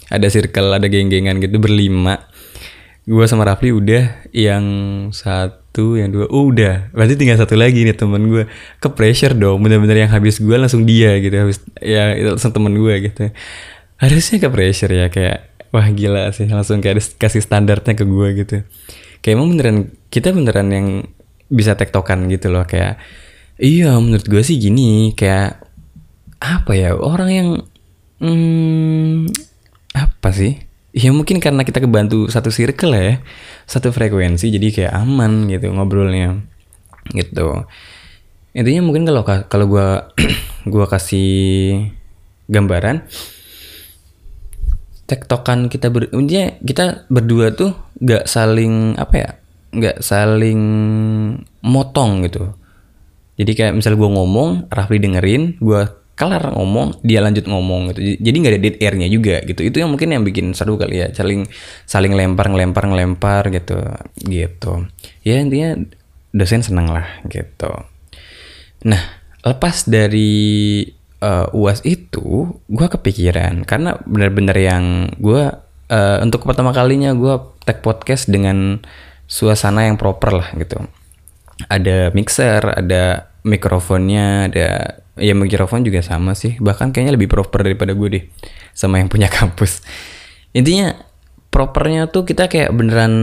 ada 0.09 0.27
circle 0.33 0.73
ada 0.73 0.89
geng-gengan 0.89 1.37
gitu 1.37 1.61
berlima. 1.61 2.25
Gue 3.05 3.29
sama 3.29 3.45
Rafli 3.45 3.69
udah 3.69 4.25
yang 4.33 4.65
satu 5.13 5.93
yang 6.01 6.09
dua 6.09 6.25
oh, 6.33 6.49
udah. 6.49 6.89
Berarti 6.89 7.13
tinggal 7.13 7.37
satu 7.37 7.53
lagi 7.53 7.85
nih 7.85 7.93
teman 7.93 8.25
gue 8.25 8.49
ke 8.81 8.89
pressure 8.89 9.37
dong 9.37 9.61
bener-bener 9.61 10.09
yang 10.09 10.11
habis 10.11 10.41
gue 10.41 10.57
langsung 10.57 10.89
dia 10.89 11.21
gitu 11.21 11.37
habis 11.37 11.61
ya 11.77 12.17
itu 12.17 12.33
langsung 12.33 12.49
temen 12.49 12.73
gue 12.73 13.13
gitu. 13.13 13.29
Harusnya 14.01 14.41
ke 14.41 14.49
pressure 14.49 14.89
ya 14.89 15.13
kayak 15.13 15.69
wah 15.69 15.85
gila 15.93 16.33
sih 16.33 16.49
langsung 16.49 16.81
kayak 16.81 17.05
kasih 17.21 17.45
standarnya 17.45 17.93
ke 17.93 18.09
gue 18.09 18.27
gitu. 18.41 18.55
Kayak 19.21 19.33
emang 19.37 19.53
beneran 19.53 19.77
kita 20.09 20.33
beneran 20.33 20.67
yang 20.73 20.87
bisa 21.47 21.77
tektokan 21.77 22.25
gitu 22.27 22.49
loh 22.49 22.65
kayak 22.65 22.99
Iya, 23.57 23.97
menurut 23.97 24.29
gue 24.29 24.41
sih 24.45 24.61
gini, 24.61 25.17
kayak 25.17 25.65
apa 26.37 26.77
ya 26.77 26.93
orang 26.93 27.29
yang 27.33 27.49
hmm, 28.21 29.33
apa 29.97 30.29
sih? 30.29 30.61
Ya 30.93 31.09
mungkin 31.09 31.41
karena 31.41 31.65
kita 31.65 31.81
kebantu 31.81 32.29
satu 32.29 32.53
circle 32.53 32.93
ya, 32.93 33.17
satu 33.65 33.89
frekuensi, 33.89 34.53
jadi 34.53 34.67
kayak 34.69 34.93
aman 34.93 35.49
gitu 35.49 35.73
ngobrolnya, 35.73 36.37
gitu. 37.17 37.65
Intinya 38.53 38.81
mungkin 38.85 39.09
kalau 39.09 39.25
kalau 39.25 39.65
gue 39.65 39.87
gua 40.73 40.85
kasih 40.85 41.89
gambaran, 42.53 43.09
tektokan 45.09 45.65
kita 45.73 45.89
ber, 45.89 46.13
kita 46.61 47.09
berdua 47.09 47.57
tuh 47.57 47.73
gak 48.05 48.29
saling 48.29 48.93
apa 49.01 49.15
ya, 49.17 49.29
gak 49.73 49.97
saling 50.05 50.61
motong 51.65 52.21
gitu 52.29 52.53
jadi 53.37 53.51
kayak 53.53 53.73
misal 53.77 53.93
gue 53.93 54.09
ngomong, 54.09 54.65
Rafli 54.73 54.97
dengerin, 54.97 55.61
gue 55.61 55.81
kelar 56.17 56.49
ngomong, 56.57 57.05
dia 57.05 57.21
lanjut 57.21 57.45
ngomong 57.45 57.93
gitu. 57.93 58.17
Jadi 58.17 58.35
nggak 58.41 58.53
ada 58.57 58.61
dead 58.61 58.75
airnya 58.81 59.07
juga 59.13 59.37
gitu. 59.45 59.61
Itu 59.61 59.77
yang 59.77 59.93
mungkin 59.93 60.09
yang 60.09 60.25
bikin 60.25 60.57
seru 60.57 60.73
kali 60.73 61.05
ya, 61.05 61.07
saling 61.13 61.45
saling 61.85 62.17
lempar 62.17 62.49
ngelempar 62.49 62.89
ngelempar 62.89 63.53
gitu, 63.53 63.77
gitu. 64.25 64.89
Ya 65.21 65.37
intinya 65.37 65.77
dosen 66.33 66.65
seneng 66.65 66.89
lah 66.89 67.05
gitu. 67.29 67.69
Nah 68.89 69.21
lepas 69.45 69.85
dari 69.85 70.81
uh, 71.21 71.53
uas 71.53 71.85
itu, 71.85 72.57
gue 72.65 72.87
kepikiran 72.89 73.61
karena 73.69 74.01
benar-benar 74.09 74.57
yang 74.57 75.13
gue 75.21 75.53
uh, 75.93 76.17
untuk 76.25 76.49
pertama 76.49 76.73
kalinya 76.73 77.13
gue 77.13 77.37
tag 77.61 77.85
podcast 77.85 78.25
dengan 78.25 78.81
suasana 79.29 79.85
yang 79.85 79.99
proper 79.99 80.33
lah 80.33 80.49
gitu 80.55 80.87
ada 81.65 82.13
mixer, 82.13 82.61
ada 82.61 83.33
mikrofonnya, 83.41 84.51
ada 84.51 84.67
ya 85.17 85.33
mikrofon 85.33 85.81
juga 85.81 86.05
sama 86.05 86.37
sih. 86.37 86.61
Bahkan 86.61 86.93
kayaknya 86.93 87.17
lebih 87.17 87.29
proper 87.31 87.65
daripada 87.65 87.97
gue 87.97 88.09
deh 88.13 88.23
sama 88.77 89.01
yang 89.01 89.09
punya 89.09 89.25
kampus. 89.37 89.81
Intinya 90.53 90.93
propernya 91.49 92.05
tuh 92.13 92.27
kita 92.27 92.45
kayak 92.45 92.69
beneran 92.77 93.13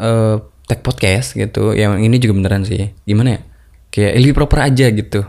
uh, 0.00 0.40
tag 0.64 0.80
podcast 0.80 1.36
gitu. 1.36 1.76
Yang 1.76 1.92
ini 2.08 2.16
juga 2.16 2.32
beneran 2.40 2.64
sih. 2.64 2.96
Gimana 3.04 3.36
ya? 3.36 3.40
Kayak 3.92 4.12
lebih 4.24 4.34
proper 4.34 4.58
aja 4.64 4.86
gitu 4.90 5.20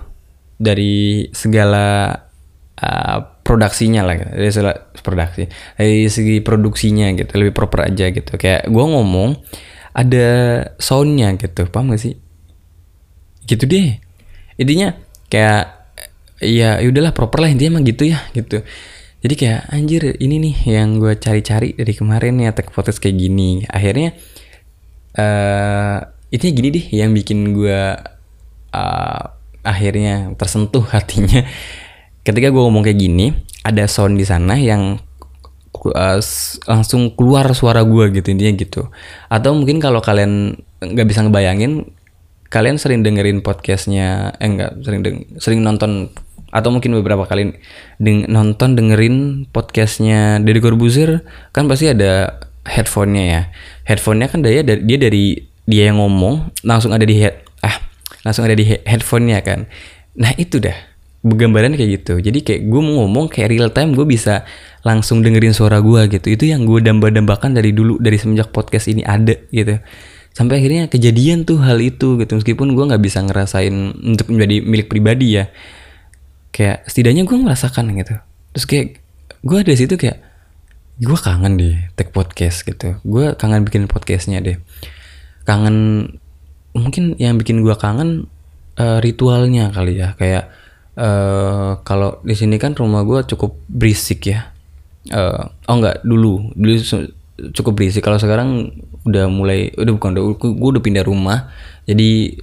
dari 0.56 1.28
segala 1.36 2.16
uh, 2.80 3.20
produksinya 3.46 4.02
lah 4.02 4.16
gitu. 4.18 4.32
dari 4.34 4.50
segala 4.50 4.74
produksi 5.06 5.44
dari 5.78 6.10
segi 6.10 6.42
produksinya 6.42 7.14
gitu 7.14 7.30
lebih 7.38 7.54
proper 7.54 7.86
aja 7.94 8.10
gitu 8.10 8.34
kayak 8.42 8.66
gue 8.66 8.86
ngomong 8.90 9.38
ada 9.96 10.28
soundnya 10.76 11.40
gitu 11.40 11.72
paham 11.72 11.96
gak 11.96 12.04
sih? 12.04 12.20
Gitu 13.48 13.64
deh. 13.64 13.96
Intinya 14.60 14.92
kayak 15.32 15.88
ya 16.44 16.84
udahlah 16.84 17.16
proper 17.16 17.48
lah 17.48 17.50
intinya 17.50 17.80
emang 17.80 17.88
gitu 17.88 18.12
ya 18.12 18.20
gitu. 18.36 18.60
Jadi 19.26 19.34
kayak 19.40 19.62
anjir 19.74 20.20
ini 20.22 20.38
nih 20.38 20.56
yang 20.78 21.02
gue 21.02 21.18
cari-cari 21.18 21.74
dari 21.74 21.94
kemarin 21.96 22.38
ya 22.44 22.52
tag 22.52 22.70
podcast 22.70 23.00
kayak 23.00 23.18
gini. 23.18 23.64
Akhirnya 23.66 24.14
uh, 25.18 25.98
intinya 26.30 26.54
gini 26.54 26.70
deh 26.76 26.86
yang 26.94 27.10
bikin 27.16 27.56
gue 27.56 27.82
uh, 28.76 29.24
akhirnya 29.66 30.36
tersentuh 30.36 30.84
hatinya. 30.92 31.42
Ketika 32.26 32.52
gue 32.52 32.62
ngomong 32.62 32.84
kayak 32.86 33.00
gini 33.00 33.34
ada 33.66 33.90
sound 33.90 34.20
di 34.20 34.26
sana 34.28 34.60
yang 34.60 35.02
uh, 35.84 36.20
langsung 36.70 37.12
keluar 37.14 37.52
suara 37.52 37.84
gue 37.84 38.16
gitu 38.16 38.32
intinya 38.32 38.54
gitu. 38.56 38.82
Atau 39.28 39.52
mungkin 39.58 39.84
kalau 39.84 40.00
kalian 40.00 40.56
nggak 40.80 41.08
bisa 41.08 41.26
ngebayangin 41.26 41.92
kalian 42.48 42.78
sering 42.80 43.04
dengerin 43.04 43.44
podcastnya 43.44 44.32
eh 44.40 44.48
enggak 44.48 44.80
sering 44.86 45.02
deng 45.04 45.18
sering 45.42 45.60
nonton 45.66 46.14
atau 46.56 46.72
mungkin 46.72 46.96
beberapa 46.96 47.28
kali 47.28 47.52
deng 48.00 48.32
nonton 48.32 48.80
dengerin 48.80 49.50
podcastnya 49.52 50.40
Deddy 50.40 50.64
Corbuzier 50.64 51.28
kan 51.52 51.68
pasti 51.68 51.92
ada 51.92 52.40
headphonenya 52.64 53.24
ya. 53.28 53.42
Headphonenya 53.84 54.28
kan 54.32 54.40
dia 54.40 54.64
dari 54.64 54.82
dia 54.88 54.98
dari 54.98 55.26
dia 55.68 55.92
yang 55.92 56.00
ngomong 56.00 56.56
langsung 56.64 56.96
ada 56.96 57.04
di 57.04 57.20
head 57.20 57.44
ah 57.60 57.76
langsung 58.24 58.48
ada 58.48 58.56
di 58.56 58.64
he- 58.64 58.84
headphonenya 58.88 59.44
kan. 59.44 59.68
Nah 60.16 60.32
itu 60.40 60.64
dah 60.64 60.95
gambarannya 61.26 61.82
kayak 61.82 61.92
gitu. 62.06 62.22
Jadi 62.22 62.46
kayak 62.46 62.62
gue 62.70 62.82
mau 62.86 63.02
ngomong 63.02 63.26
kayak 63.34 63.50
real 63.50 63.70
time 63.74 63.98
gue 63.98 64.06
bisa 64.06 64.46
langsung 64.86 65.26
dengerin 65.26 65.58
suara 65.58 65.82
gue 65.82 66.06
gitu. 66.14 66.30
Itu 66.30 66.46
yang 66.46 66.70
gue 66.70 66.86
damba-dambakan 66.86 67.58
dari 67.58 67.74
dulu 67.74 67.98
dari 67.98 68.22
semenjak 68.22 68.54
podcast 68.54 68.86
ini 68.94 69.02
ada 69.02 69.34
gitu. 69.50 69.82
Sampai 70.38 70.62
akhirnya 70.62 70.86
kejadian 70.86 71.42
tuh 71.50 71.58
hal 71.66 71.82
itu 71.82 72.22
gitu. 72.22 72.32
Meskipun 72.38 72.78
gue 72.78 72.84
nggak 72.86 73.02
bisa 73.02 73.26
ngerasain 73.26 73.74
untuk 74.06 74.30
menjadi 74.30 74.62
milik 74.62 74.86
pribadi 74.86 75.42
ya. 75.42 75.50
Kayak 76.54 76.86
setidaknya 76.86 77.26
gue 77.26 77.38
merasakan 77.42 77.90
gitu. 77.98 78.16
Terus 78.54 78.66
kayak 78.70 78.88
gue 79.42 79.60
dari 79.66 79.78
situ 79.82 79.98
kayak 79.98 80.22
gue 81.02 81.18
kangen 81.18 81.58
deh 81.58 81.76
tag 81.98 82.14
podcast 82.14 82.62
gitu. 82.62 83.02
Gue 83.02 83.34
kangen 83.34 83.66
bikin 83.66 83.90
podcastnya 83.90 84.46
deh. 84.46 84.62
Kangen 85.50 86.08
mungkin 86.78 87.18
yang 87.18 87.42
bikin 87.42 87.66
gue 87.66 87.74
kangen 87.74 88.30
eh, 88.78 89.02
ritualnya 89.02 89.74
kali 89.74 89.98
ya. 89.98 90.14
Kayak 90.22 90.54
eh 90.96 91.72
kalau 91.84 92.24
di 92.24 92.36
sini 92.36 92.56
kan 92.56 92.76
rumah 92.76 93.04
gue 93.04 93.28
cukup 93.36 93.60
berisik 93.68 94.32
ya. 94.32 94.52
Eh, 95.12 95.44
oh 95.70 95.76
enggak 95.76 96.02
dulu. 96.08 96.56
Dulu 96.56 96.74
cukup 97.52 97.74
berisik. 97.76 98.02
Kalau 98.04 98.18
sekarang 98.18 98.72
udah 99.06 99.28
mulai 99.30 99.70
udah 99.76 99.92
bukan 99.94 100.10
udah 100.16 100.24
gue 100.40 100.70
udah 100.74 100.82
pindah 100.82 101.06
rumah 101.06 101.54
jadi 101.86 102.34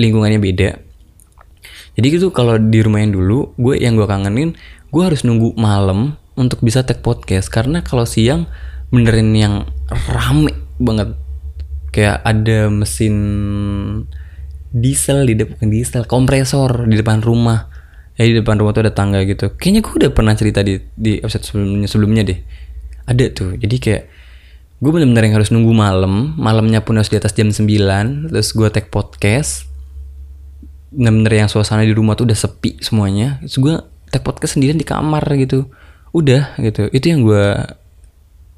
lingkungannya 0.00 0.40
beda. 0.40 0.70
Jadi 1.92 2.06
gitu 2.08 2.32
kalau 2.32 2.56
di 2.56 2.80
rumah 2.80 3.04
yang 3.04 3.12
dulu, 3.12 3.52
gue 3.60 3.76
yang 3.76 4.00
gue 4.00 4.08
kangenin, 4.08 4.56
gue 4.88 5.02
harus 5.04 5.28
nunggu 5.28 5.52
malam 5.60 6.16
untuk 6.40 6.64
bisa 6.64 6.80
tag 6.82 7.04
podcast. 7.04 7.52
Karena 7.52 7.84
kalau 7.84 8.08
siang 8.08 8.48
benerin 8.88 9.32
yang 9.36 9.54
rame 10.08 10.56
banget. 10.80 11.12
Kayak 11.92 12.24
ada 12.24 12.72
mesin 12.72 13.16
diesel 14.72 15.28
di 15.28 15.36
depan 15.36 15.68
diesel, 15.68 16.08
kompresor 16.08 16.88
di 16.88 16.96
depan 16.96 17.20
rumah. 17.20 17.68
Ya 18.22 18.30
di 18.30 18.38
depan 18.38 18.54
rumah 18.54 18.70
tuh 18.70 18.86
ada 18.86 18.94
tangga 18.94 19.18
gitu. 19.26 19.50
Kayaknya 19.58 19.80
gue 19.82 19.94
udah 19.98 20.10
pernah 20.14 20.34
cerita 20.38 20.62
di 20.62 20.78
di 20.94 21.18
episode 21.18 21.42
sebelumnya 21.42 21.88
sebelumnya 21.90 22.22
deh. 22.22 22.38
Ada 23.10 23.34
tuh. 23.34 23.58
Jadi 23.58 23.76
kayak 23.82 24.02
gue 24.78 24.90
bener-bener 24.94 25.26
yang 25.26 25.42
harus 25.42 25.50
nunggu 25.50 25.74
malam, 25.74 26.38
malamnya 26.38 26.86
pun 26.86 26.94
harus 26.98 27.10
di 27.10 27.18
atas 27.18 27.34
jam 27.34 27.50
9, 27.50 28.30
terus 28.30 28.54
gue 28.54 28.68
tag 28.70 28.90
podcast, 28.94 29.66
bener-bener 30.94 31.42
yang 31.42 31.48
suasana 31.50 31.82
di 31.82 31.90
rumah 31.90 32.14
tuh 32.14 32.30
udah 32.30 32.38
sepi 32.38 32.78
semuanya. 32.78 33.42
Terus 33.42 33.58
gue 33.58 33.74
tag 34.14 34.22
podcast 34.22 34.54
sendirian 34.54 34.78
di 34.78 34.86
kamar 34.86 35.26
gitu. 35.38 35.66
Udah 36.14 36.54
gitu. 36.62 36.86
Itu 36.94 37.10
yang 37.10 37.26
gue 37.26 37.58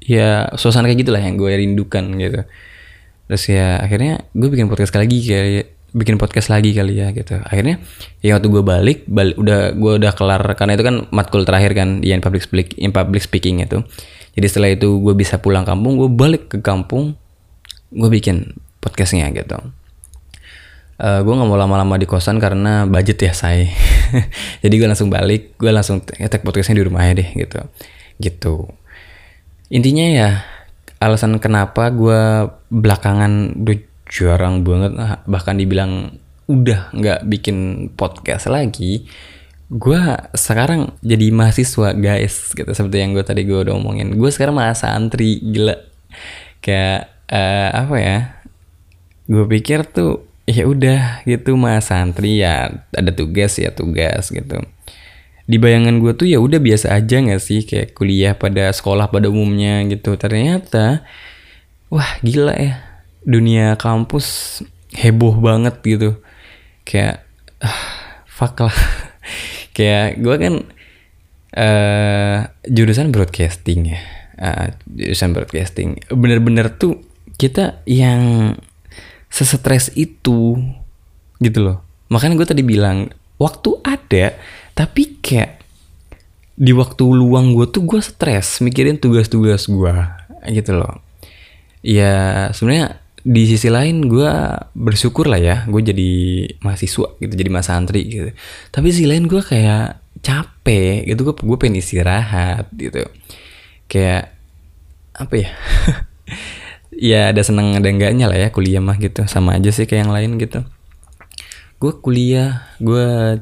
ya 0.05 0.53
suasana 0.53 0.85
kayak 0.85 1.09
gitulah 1.09 1.21
yang 1.25 1.41
gue 1.41 1.49
rindukan 1.49 2.05
gitu. 2.21 2.45
Terus 3.25 3.43
ya 3.49 3.81
akhirnya 3.81 4.29
gue 4.37 4.47
bikin 4.53 4.69
podcast 4.69 4.93
lagi 4.93 5.25
kayak 5.25 5.74
bikin 5.95 6.19
podcast 6.19 6.51
lagi 6.51 6.75
kali 6.75 6.99
ya 6.99 7.15
gitu. 7.15 7.39
Akhirnya 7.39 7.79
ya 8.19 8.35
waktu 8.35 8.51
gue 8.51 8.63
balik 8.67 9.07
balik 9.07 9.39
udah 9.39 9.71
gue 9.71 9.93
udah 10.03 10.11
kelar 10.11 10.43
karena 10.59 10.75
itu 10.75 10.83
kan 10.83 10.95
matkul 11.15 11.47
terakhir 11.47 11.71
kan 11.71 12.03
yang 12.03 12.19
public 12.19 12.43
speak 12.43 12.75
in 12.75 12.91
public 12.91 13.23
speaking 13.23 13.63
itu. 13.63 13.79
Jadi 14.35 14.45
setelah 14.51 14.75
itu 14.75 14.99
gue 14.99 15.15
bisa 15.15 15.39
pulang 15.39 15.63
kampung 15.63 15.95
gue 15.95 16.11
balik 16.11 16.51
ke 16.51 16.57
kampung 16.59 17.15
gue 17.95 18.09
bikin 18.11 18.59
podcastnya 18.83 19.31
gitu. 19.31 19.55
Eh 20.99 21.19
gue 21.23 21.33
nggak 21.33 21.47
mau 21.47 21.55
lama-lama 21.55 21.95
di 21.95 22.03
kosan 22.03 22.43
karena 22.43 22.83
budget 22.83 23.31
ya 23.31 23.31
saya 23.31 23.63
jadi 24.63 24.75
gue 24.75 24.87
langsung 24.91 25.07
balik 25.07 25.55
gue 25.55 25.71
langsung 25.71 26.03
tag 26.03 26.43
podcastnya 26.43 26.83
di 26.83 26.83
rumah 26.83 27.07
aja 27.07 27.23
deh 27.23 27.29
gitu. 27.31 27.59
Gitu. 28.19 28.67
Intinya 29.71 30.05
ya 30.11 30.29
alasan 30.99 31.39
kenapa 31.39 31.87
gue 31.87 32.51
belakangan 32.67 33.63
jarang 34.09 34.61
banget. 34.65 34.93
Ah, 34.97 35.21
bahkan 35.25 35.57
dibilang 35.57 36.19
udah 36.45 36.93
nggak 36.93 37.25
bikin 37.25 37.89
podcast 37.97 38.53
lagi 38.53 39.09
gue 39.65 40.01
sekarang 40.37 40.93
jadi 41.01 41.33
mahasiswa 41.33 41.97
guys 41.97 42.53
gitu. 42.53 42.69
Seperti 42.69 43.01
yang 43.01 43.17
gue 43.17 43.25
tadi 43.25 43.41
gue 43.47 43.65
udah 43.65 43.73
omongin. 43.73 44.13
Gue 44.13 44.29
sekarang 44.29 44.57
malah 44.57 44.77
santri 44.77 45.41
gila. 45.41 45.73
Kayak 46.61 47.09
eh, 47.29 47.69
apa 47.73 47.95
ya 47.97 48.17
gue 49.25 49.45
pikir 49.49 49.89
tuh 49.89 50.21
ya 50.45 50.69
udah 50.69 51.25
gitu 51.25 51.57
mas 51.57 51.89
santri 51.89 52.45
ya 52.45 52.69
ada 52.93 53.09
tugas 53.09 53.57
ya 53.57 53.73
tugas 53.73 54.29
gitu. 54.29 54.61
Di 55.45 55.57
bayangan 55.57 55.97
gue 56.01 56.13
tuh 56.13 56.29
ya 56.29 56.37
udah 56.41 56.61
biasa 56.61 56.93
aja 56.93 57.21
nggak 57.21 57.41
sih 57.41 57.65
kayak 57.65 57.97
kuliah 57.97 58.33
pada 58.37 58.69
sekolah 58.69 59.09
pada 59.09 59.29
umumnya 59.33 59.81
gitu. 59.89 60.13
Ternyata 60.13 61.01
wah 61.89 62.11
gila 62.21 62.53
ya 62.53 62.94
dunia 63.25 63.75
kampus 63.75 64.61
heboh 64.93 65.35
banget 65.41 65.75
gitu. 65.83 66.09
Kayak 66.85 67.25
ah, 67.59 68.23
fuck 68.29 68.55
lah. 68.63 68.77
Kayak 69.75 70.21
gue 70.21 70.35
kan 70.39 70.55
eh 71.55 72.37
jurusan 72.69 73.11
broadcasting 73.11 73.91
ya. 73.91 73.99
Ah, 74.37 74.71
jurusan 74.87 75.33
broadcasting. 75.35 75.99
Bener-bener 76.07 76.71
tuh 76.77 77.01
kita 77.35 77.83
yang 77.89 78.55
sesetres 79.27 79.91
itu 79.97 80.55
gitu 81.43 81.59
loh. 81.59 81.83
Makanya 82.07 82.39
gue 82.39 82.47
tadi 82.47 82.63
bilang 82.63 83.11
waktu 83.35 83.83
ada 83.83 84.37
tapi 84.71 85.19
kayak 85.19 85.59
di 86.55 86.71
waktu 86.71 87.03
luang 87.03 87.51
gue 87.51 87.67
tuh 87.67 87.83
gue 87.83 87.99
stres 87.99 88.63
mikirin 88.63 88.95
tugas-tugas 88.95 89.67
gue 89.67 89.95
gitu 90.55 90.71
loh. 90.71 91.03
Ya 91.83 92.47
sebenarnya 92.55 93.04
di 93.25 93.49
sisi 93.49 93.73
lain 93.73 94.05
gue 94.05 94.29
bersyukur 94.77 95.25
lah 95.25 95.41
ya 95.41 95.55
gue 95.65 95.81
jadi 95.81 96.11
mahasiswa 96.61 97.17
gitu 97.17 97.33
jadi 97.33 97.49
mas 97.49 97.65
santri 97.65 98.05
gitu. 98.05 98.29
Tapi 98.69 98.93
sisi 98.93 99.09
lain 99.09 99.25
gue 99.25 99.41
kayak 99.41 99.97
capek 100.21 101.09
gitu 101.09 101.25
gue 101.25 101.33
gue 101.33 101.57
pengen 101.57 101.81
istirahat 101.81 102.69
gitu. 102.77 103.01
Kayak 103.89 104.37
apa 105.17 105.33
ya? 105.41 105.49
Ya 106.95 107.35
ada 107.35 107.43
seneng 107.43 107.75
ada 107.75 107.91
enggaknya 107.91 108.31
lah 108.31 108.39
ya 108.39 108.55
kuliah 108.55 108.79
mah 108.79 108.95
gitu. 108.95 109.27
Sama 109.27 109.59
aja 109.59 109.67
sih 109.67 109.83
kayak 109.83 110.07
yang 110.07 110.15
lain 110.15 110.31
gitu. 110.39 110.63
Gue 111.75 111.91
kuliah 111.99 112.71
gue 112.79 113.35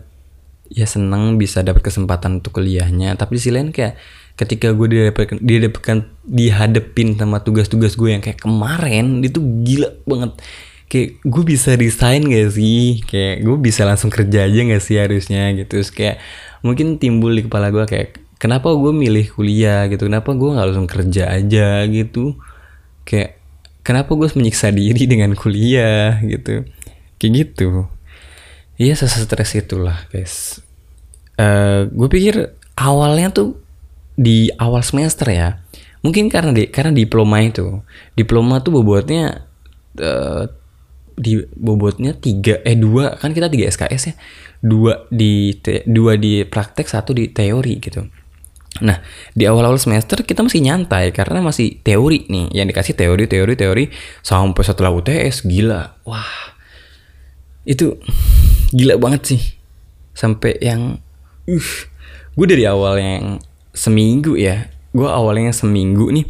ya 0.73 0.87
seneng 0.89 1.37
bisa 1.37 1.61
dapat 1.61 1.85
kesempatan 1.85 2.41
untuk 2.41 2.57
kuliahnya. 2.57 3.13
Tapi 3.13 3.37
di 3.37 3.39
sisi 3.45 3.53
lain 3.53 3.69
kayak 3.69 3.93
ketika 4.33 4.73
gue 4.73 4.87
dihadapkan 4.89 5.37
dihadapkan 5.37 5.97
dihadapin 6.25 7.13
sama 7.13 7.41
tugas-tugas 7.45 7.93
gue 7.93 8.09
yang 8.17 8.23
kayak 8.23 8.41
kemarin 8.41 9.21
itu 9.21 9.39
gila 9.61 9.93
banget. 10.09 10.31
Kayak 10.89 11.09
gue 11.25 11.43
bisa 11.45 11.69
resign 11.73 12.21
gak 12.29 12.49
sih? 12.53 13.01
Kayak 13.05 13.45
gue 13.45 13.57
bisa 13.57 13.81
langsung 13.85 14.09
kerja 14.13 14.45
aja 14.45 14.59
gak 14.61 14.83
sih 14.83 14.97
harusnya 14.97 15.53
gitu. 15.57 15.79
Terus 15.79 15.89
kayak 15.93 16.17
mungkin 16.65 16.97
timbul 16.97 17.33
di 17.33 17.45
kepala 17.45 17.69
gue 17.69 17.85
kayak 17.85 18.21
kenapa 18.41 18.73
gue 18.73 18.93
milih 18.93 19.33
kuliah? 19.33 19.85
gitu. 19.89 20.09
Kenapa 20.09 20.33
gue 20.33 20.49
nggak 20.53 20.67
langsung 20.69 20.89
kerja 20.89 21.33
aja? 21.33 21.85
gitu. 21.89 22.37
Kayak 23.05 23.37
kenapa 23.85 24.17
gue 24.17 24.27
menyiksa 24.33 24.73
diri 24.73 25.05
dengan 25.05 25.33
kuliah? 25.37 26.17
gitu. 26.25 26.65
Kayak 27.21 27.31
gitu. 27.37 27.87
Iya 28.81 28.97
stres 28.97 29.53
itulah 29.53 30.09
guys. 30.09 30.61
Eh 31.37 31.89
gue 31.89 32.09
pikir 32.09 32.57
awalnya 32.77 33.29
tuh 33.29 33.62
di 34.13 34.49
awal 34.61 34.85
semester 34.85 35.27
ya 35.29 35.61
mungkin 36.03 36.27
karena 36.27 36.51
di 36.51 36.67
karena 36.69 36.91
diploma 36.93 37.39
itu 37.41 37.81
diploma 38.13 38.59
tuh 38.59 38.81
bobotnya 38.81 39.47
eh, 39.97 40.43
di 41.13 41.41
bobotnya 41.53 42.17
tiga 42.17 42.59
eh 42.65 42.77
dua 42.77 43.17
kan 43.17 43.31
kita 43.31 43.47
tiga 43.49 43.69
SKS 43.69 44.03
ya 44.09 44.15
dua 44.63 45.05
di 45.13 45.53
te- 45.61 45.85
dua 45.85 46.17
di 46.17 46.41
praktek 46.47 46.87
satu 46.89 47.13
di 47.13 47.29
teori 47.29 47.77
gitu. 47.77 48.01
Nah 48.81 48.97
di 49.37 49.45
awal-awal 49.45 49.77
semester 49.77 50.25
kita 50.25 50.41
masih 50.41 50.65
nyantai 50.65 51.13
karena 51.13 51.43
masih 51.45 51.77
teori 51.85 52.25
nih 52.25 52.57
yang 52.57 52.65
dikasih 52.65 52.97
teori 52.97 53.29
teori 53.29 53.53
teori 53.53 53.85
sampai 54.25 54.63
setelah 54.65 54.89
UTS 54.89 55.45
gila. 55.45 56.01
Wah 56.09 56.57
itu 57.63 57.95
gila 58.73 58.97
banget 58.97 59.35
sih 59.35 59.41
sampai 60.17 60.57
yang 60.59 60.97
uh 61.45 61.71
gue 62.33 62.47
dari 62.49 62.65
awal 62.65 62.97
yang 62.97 63.37
seminggu 63.73 64.37
ya. 64.37 64.69
Gue 64.93 65.09
awalnya 65.09 65.49
seminggu 65.51 66.13
nih. 66.13 66.29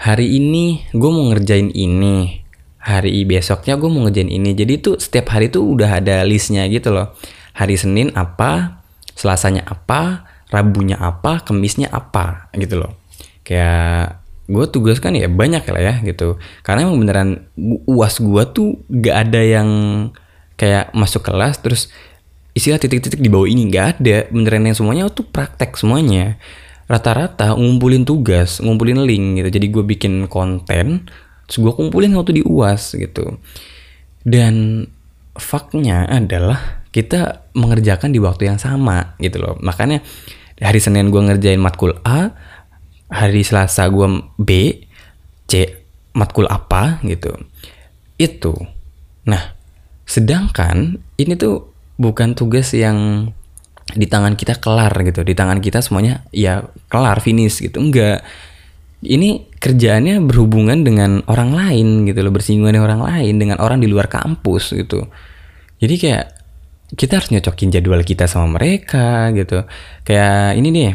Hari 0.00 0.26
ini 0.40 0.88
gue 0.90 1.10
mau 1.12 1.28
ngerjain 1.28 1.68
ini. 1.76 2.40
Hari 2.80 3.28
besoknya 3.28 3.76
gue 3.76 3.88
mau 3.92 4.08
ngerjain 4.08 4.32
ini. 4.32 4.56
Jadi 4.56 4.80
tuh 4.80 4.96
setiap 4.96 5.36
hari 5.36 5.52
tuh 5.52 5.62
udah 5.76 6.00
ada 6.00 6.24
listnya 6.24 6.64
gitu 6.72 6.90
loh. 6.90 7.12
Hari 7.54 7.76
Senin 7.76 8.08
apa 8.16 8.80
Selasanya 9.12 9.68
apa 9.68 10.24
Rabunya 10.48 10.96
apa 10.96 11.44
Kemisnya 11.44 11.92
apa 11.92 12.48
gitu 12.56 12.80
loh. 12.80 12.96
Kayak 13.44 14.24
gue 14.48 14.64
tugas 14.72 14.98
kan 14.98 15.12
ya 15.12 15.28
banyak 15.28 15.62
lah 15.68 15.82
ya 15.84 15.94
gitu. 16.00 16.40
Karena 16.64 16.88
emang 16.88 17.04
beneran 17.04 17.30
uas 17.84 18.16
gue 18.18 18.42
tuh 18.56 18.80
gak 18.88 19.28
ada 19.28 19.44
yang 19.44 19.68
kayak 20.56 20.92
masuk 20.96 21.24
kelas 21.24 21.60
terus 21.60 21.92
istilah 22.54 22.78
titik-titik 22.82 23.20
di 23.22 23.30
bawah 23.30 23.46
ini 23.46 23.70
nggak 23.70 23.86
ada. 24.00 24.26
Beneran 24.30 24.66
yang 24.66 24.76
semuanya 24.76 25.08
tuh 25.10 25.26
praktek 25.26 25.78
semuanya. 25.78 26.38
Rata-rata 26.90 27.54
ngumpulin 27.54 28.02
tugas 28.02 28.58
ngumpulin 28.58 29.06
link 29.06 29.38
gitu. 29.38 29.48
Jadi 29.54 29.66
gue 29.70 29.84
bikin 29.86 30.26
konten 30.26 31.06
terus 31.46 31.58
gue 31.62 31.72
kumpulin 31.74 32.14
waktu 32.18 32.40
di 32.40 32.42
uas 32.42 32.98
gitu. 32.98 33.38
Dan 34.26 34.86
faknya 35.38 36.10
adalah 36.10 36.82
kita 36.90 37.46
mengerjakan 37.54 38.10
di 38.10 38.18
waktu 38.18 38.50
yang 38.50 38.58
sama 38.58 39.14
gitu 39.22 39.38
loh. 39.38 39.54
Makanya 39.62 40.02
hari 40.58 40.82
senin 40.82 41.14
gue 41.14 41.22
ngerjain 41.22 41.62
matkul 41.62 41.94
a 42.02 42.34
hari 43.10 43.46
selasa 43.46 43.86
gue 43.90 44.26
b 44.38 44.50
c 45.46 45.52
matkul 46.10 46.50
apa 46.50 46.98
gitu. 47.06 47.38
Itu. 48.18 48.58
Nah 49.30 49.54
sedangkan 50.10 50.98
ini 51.22 51.38
tuh 51.38 51.69
bukan 52.00 52.32
tugas 52.32 52.72
yang 52.72 53.28
di 53.92 54.08
tangan 54.08 54.34
kita 54.34 54.56
kelar 54.56 54.90
gitu. 55.04 55.20
Di 55.20 55.36
tangan 55.36 55.60
kita 55.60 55.84
semuanya 55.84 56.24
ya 56.32 56.64
kelar 56.88 57.20
finish 57.20 57.60
gitu. 57.60 57.76
Enggak. 57.76 58.24
Ini 59.00 59.48
kerjaannya 59.56 60.20
berhubungan 60.24 60.84
dengan 60.84 61.24
orang 61.28 61.56
lain 61.56 62.04
gitu 62.04 62.20
loh 62.20 62.32
bersinggungan 62.32 62.76
dengan 62.76 62.86
orang 62.92 63.02
lain 63.04 63.34
dengan 63.40 63.56
orang 63.60 63.80
di 63.80 63.88
luar 63.88 64.08
kampus 64.08 64.76
gitu. 64.76 65.08
Jadi 65.80 65.94
kayak 65.96 66.26
kita 66.96 67.22
harus 67.22 67.32
nyocokin 67.32 67.72
jadwal 67.72 68.04
kita 68.04 68.28
sama 68.28 68.60
mereka 68.60 69.32
gitu. 69.32 69.64
Kayak 70.04 70.56
ini 70.56 70.68
nih 70.72 70.90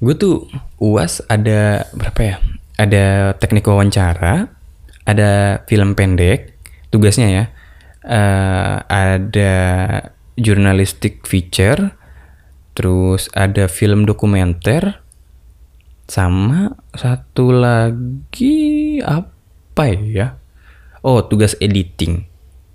gue 0.00 0.14
tuh 0.18 0.50
uas 0.82 1.22
ada 1.30 1.86
berapa 1.94 2.20
ya? 2.22 2.36
Ada 2.80 3.36
teknik 3.38 3.68
wawancara 3.68 4.48
ada 5.06 5.62
film 5.66 5.94
pendek 5.94 6.58
tugasnya 6.90 7.28
ya 7.30 7.44
uh, 8.04 8.84
ada 8.86 9.54
journalistic 10.40 11.26
feature, 11.28 11.92
terus 12.72 13.28
ada 13.36 13.68
film 13.68 14.08
dokumenter, 14.08 15.00
sama 16.10 16.74
satu 16.90 17.54
lagi 17.54 18.98
apa 19.06 19.84
ya? 19.94 20.42
Oh, 21.06 21.22
tugas 21.22 21.54
editing. 21.62 22.26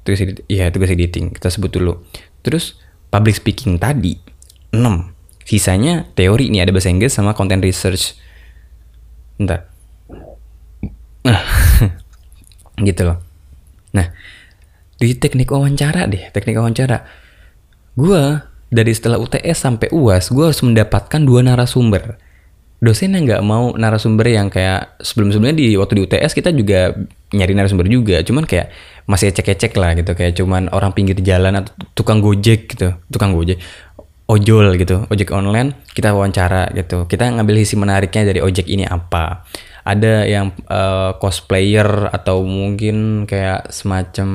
Tugas 0.07 0.23
editing. 0.23 0.47
ya 0.47 0.71
tugas 0.71 0.89
editing. 0.89 1.35
Kita 1.35 1.51
sebut 1.51 1.69
dulu. 1.69 1.99
Terus 2.41 2.79
public 3.11 3.35
speaking 3.35 3.75
tadi 3.75 4.17
6. 4.71 4.81
Sisanya 5.45 6.09
teori 6.17 6.49
nih 6.49 6.65
ada 6.65 6.73
bahasa 6.73 6.89
Inggris 6.89 7.13
sama 7.13 7.37
content 7.37 7.61
research. 7.61 8.17
Entar. 9.37 9.69
Gitu 12.87 13.01
loh. 13.03 13.19
Nah, 13.93 14.09
di 15.05 15.13
teknik 15.13 15.53
wawancara 15.53 16.09
deh, 16.09 16.33
teknik 16.33 16.57
wawancara. 16.57 17.05
Gue 17.93 18.41
dari 18.73 18.91
setelah 18.91 19.21
UTS 19.21 19.57
sampai 19.61 19.87
UAS 19.93 20.33
gue 20.33 20.41
harus 20.41 20.61
mendapatkan 20.65 21.21
dua 21.21 21.45
narasumber. 21.45 22.17
Dosen 22.81 23.15
yang 23.15 23.23
nggak 23.23 23.43
mau 23.45 23.71
narasumber 23.77 24.27
yang 24.27 24.51
kayak 24.51 24.99
sebelum-sebelumnya 24.99 25.55
di 25.55 25.67
waktu 25.79 25.93
di 25.95 26.01
UTS 26.09 26.31
kita 26.35 26.51
juga 26.51 26.91
nyari 27.31 27.53
narasumber 27.55 27.87
juga. 27.87 28.19
Cuman 28.25 28.43
kayak 28.43 28.73
masih 29.05 29.29
ecek-ecek 29.31 29.77
lah 29.77 29.93
gitu 29.93 30.17
kayak 30.17 30.33
cuman 30.33 30.73
orang 30.73 30.89
pinggir 30.91 31.15
jalan 31.21 31.61
atau 31.61 31.71
tukang 31.93 32.25
gojek 32.25 32.73
gitu 32.73 32.97
tukang 33.13 33.37
gojek 33.37 33.61
ojol 34.25 34.73
gitu 34.81 35.05
ojek 35.13 35.29
online 35.29 35.77
kita 35.93 36.09
wawancara 36.11 36.73
gitu. 36.73 37.05
Kita 37.05 37.29
ngambil 37.29 37.61
isi 37.61 37.77
menariknya 37.77 38.25
dari 38.33 38.41
ojek 38.41 38.65
ini 38.65 38.83
apa 38.89 39.45
ada 39.85 40.25
yang 40.25 40.49
uh, 40.65 41.13
cosplayer 41.21 42.09
atau 42.09 42.41
mungkin 42.41 43.29
kayak 43.29 43.69
semacam 43.69 44.29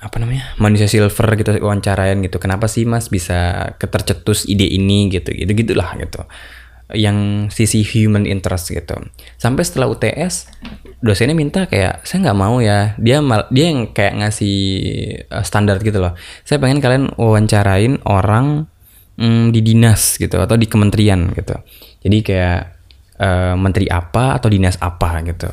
apa 0.00 0.16
namanya 0.16 0.56
manusia 0.56 0.88
silver 0.88 1.26
gitu 1.36 1.58
wawancarain 1.58 2.22
gitu. 2.22 2.38
Kenapa 2.38 2.70
sih 2.70 2.86
mas 2.86 3.10
bisa 3.10 3.74
ketercetus 3.76 4.46
ide 4.46 4.64
ini 4.64 5.10
gitu? 5.10 5.34
Gitu 5.34 5.50
gitulah 5.52 5.98
gitu. 5.98 6.22
Yang 6.94 7.50
sisi 7.50 7.82
human 7.82 8.30
interest 8.30 8.70
gitu. 8.70 8.96
Sampai 9.36 9.66
setelah 9.66 9.90
UTS 9.90 10.48
dosennya 11.02 11.34
minta 11.34 11.66
kayak 11.66 12.06
saya 12.06 12.30
nggak 12.30 12.38
mau 12.38 12.62
ya. 12.62 12.94
Dia 12.96 13.18
mal, 13.20 13.50
dia 13.50 13.74
yang 13.74 13.90
kayak 13.90 14.22
ngasih 14.22 14.58
uh, 15.34 15.42
standar 15.42 15.82
gitu 15.82 15.98
loh. 15.98 16.14
Saya 16.46 16.62
pengen 16.62 16.78
kalian 16.78 17.10
wawancarain 17.18 18.00
orang 18.06 18.70
mm, 19.18 19.50
di 19.50 19.60
dinas 19.66 20.14
gitu 20.16 20.38
atau 20.38 20.54
di 20.54 20.70
kementerian 20.70 21.34
gitu. 21.34 21.58
Jadi 22.00 22.18
kayak 22.24 22.79
uh, 23.20 23.54
menteri 23.54 23.86
apa 23.92 24.40
atau 24.40 24.48
dinas 24.48 24.80
apa 24.80 25.20
gitu. 25.28 25.52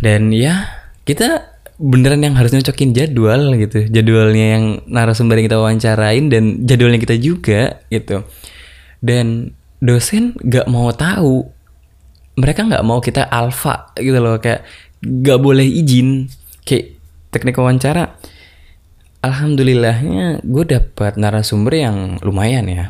Dan 0.00 0.32
ya 0.32 0.66
kita 1.04 1.60
beneran 1.80 2.24
yang 2.24 2.34
harus 2.36 2.56
nyocokin 2.56 2.96
jadwal 2.96 3.52
gitu. 3.60 3.86
Jadwalnya 3.92 4.46
yang 4.58 4.64
narasumber 4.88 5.40
yang 5.40 5.46
kita 5.52 5.58
wawancarain 5.60 6.24
dan 6.32 6.64
jadwalnya 6.64 7.00
kita 7.00 7.16
juga 7.20 7.84
gitu. 7.92 8.24
Dan 9.04 9.52
dosen 9.80 10.36
gak 10.40 10.68
mau 10.68 10.92
tahu. 10.92 11.44
Mereka 12.40 12.72
nggak 12.72 12.86
mau 12.86 13.04
kita 13.04 13.28
alfa 13.28 13.92
gitu 14.00 14.16
loh 14.16 14.40
kayak 14.40 14.64
gak 15.04 15.40
boleh 15.40 15.64
izin. 15.64 16.28
Kayak 16.64 17.00
teknik 17.32 17.56
wawancara 17.56 18.16
alhamdulillahnya 19.20 20.40
gue 20.44 20.64
dapat 20.64 21.20
narasumber 21.20 21.76
yang 21.76 21.96
lumayan 22.24 22.66
ya 22.66 22.86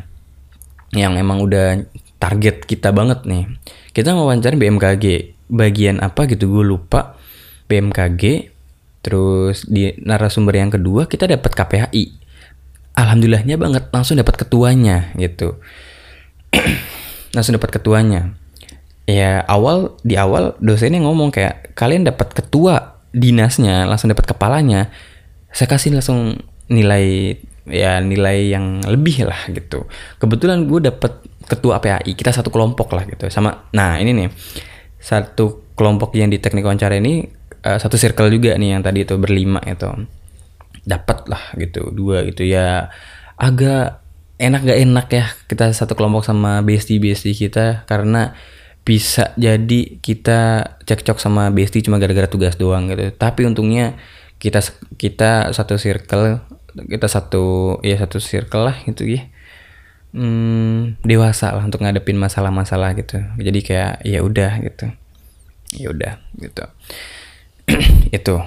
yang 0.95 1.15
emang 1.15 1.43
udah 1.43 1.87
target 2.21 2.69
kita 2.69 2.93
banget 2.93 3.25
nih 3.25 3.49
kita 3.97 4.13
wawancara 4.13 4.53
BMKG 4.53 5.33
bagian 5.49 5.97
apa 5.99 6.29
gitu 6.29 6.47
gue 6.47 6.63
lupa 6.63 7.17
BMKG 7.65 8.53
Terus 9.01 9.65
di 9.65 9.89
narasumber 9.97 10.61
yang 10.61 10.69
kedua 10.69 11.09
kita 11.09 11.25
dapat 11.25 11.51
KPHI. 11.57 12.21
Alhamdulillahnya 12.93 13.57
banget 13.57 13.89
langsung 13.89 14.21
dapat 14.21 14.37
ketuanya 14.37 15.09
gitu. 15.17 15.57
langsung 17.35 17.57
dapat 17.57 17.81
ketuanya. 17.81 18.37
Ya 19.09 19.41
awal 19.49 19.97
di 20.05 20.15
awal 20.21 20.53
dosennya 20.61 21.01
ngomong 21.01 21.33
kayak 21.33 21.73
kalian 21.73 22.05
dapat 22.05 22.29
ketua 22.37 23.01
dinasnya, 23.11 23.89
langsung 23.89 24.13
dapat 24.13 24.29
kepalanya. 24.29 24.93
Saya 25.49 25.67
kasih 25.67 25.97
langsung 25.97 26.37
nilai 26.69 27.35
ya 27.65 27.99
nilai 28.05 28.53
yang 28.53 28.85
lebih 28.85 29.25
lah 29.25 29.49
gitu. 29.49 29.89
Kebetulan 30.21 30.69
gue 30.69 30.93
dapat 30.93 31.25
ketua 31.51 31.83
PAI, 31.83 32.15
kita 32.15 32.31
satu 32.31 32.47
kelompok 32.47 32.95
lah 32.95 33.03
gitu. 33.03 33.27
Sama 33.27 33.67
nah 33.75 33.99
ini 33.99 34.15
nih. 34.15 34.29
Satu 35.01 35.75
kelompok 35.75 36.15
yang 36.15 36.31
di 36.31 36.39
teknik 36.39 36.63
wawancara 36.63 36.95
ini 36.95 37.27
uh, 37.67 37.75
satu 37.75 37.99
circle 37.99 38.31
juga 38.31 38.55
nih 38.55 38.77
yang 38.77 38.81
tadi 38.85 39.03
itu 39.03 39.19
berlima 39.19 39.59
itu. 39.67 39.91
Dapat 40.87 41.27
lah 41.27 41.43
gitu 41.59 41.91
dua 41.91 42.23
gitu. 42.23 42.47
Ya 42.47 42.89
agak 43.35 43.99
enak 44.41 44.61
gak 44.65 44.79
enak 44.81 45.07
ya 45.13 45.25
kita 45.45 45.69
satu 45.75 45.93
kelompok 45.99 46.23
sama 46.23 46.63
bestie 46.63 47.03
bestie 47.03 47.35
kita. 47.35 47.83
Karena 47.83 48.31
bisa 48.81 49.35
jadi 49.37 50.01
kita 50.01 50.39
cekcok 50.87 51.21
sama 51.21 51.53
bestie 51.53 51.83
cuma 51.83 51.99
gara-gara 51.99 52.31
tugas 52.31 52.55
doang 52.55 52.87
gitu. 52.87 53.11
Tapi 53.13 53.43
untungnya 53.43 53.99
kita 54.41 54.63
kita 54.97 55.53
satu 55.53 55.77
circle 55.77 56.41
kita 56.71 57.07
satu 57.11 57.77
ya 57.83 57.99
satu 57.99 58.17
circle 58.17 58.63
lah 58.71 58.75
gitu 58.87 59.05
ya 59.05 59.27
hmm, 60.15 61.03
dewasa 61.03 61.55
lah 61.55 61.63
untuk 61.63 61.83
ngadepin 61.83 62.19
masalah-masalah 62.19 62.95
gitu. 62.95 63.19
Jadi 63.39 63.59
kayak 63.63 64.03
ya 64.05 64.19
udah 64.23 64.51
gitu. 64.63 64.85
Ya 65.75 65.87
udah 65.91 66.13
gitu. 66.39 66.63
Itu. 68.17 68.43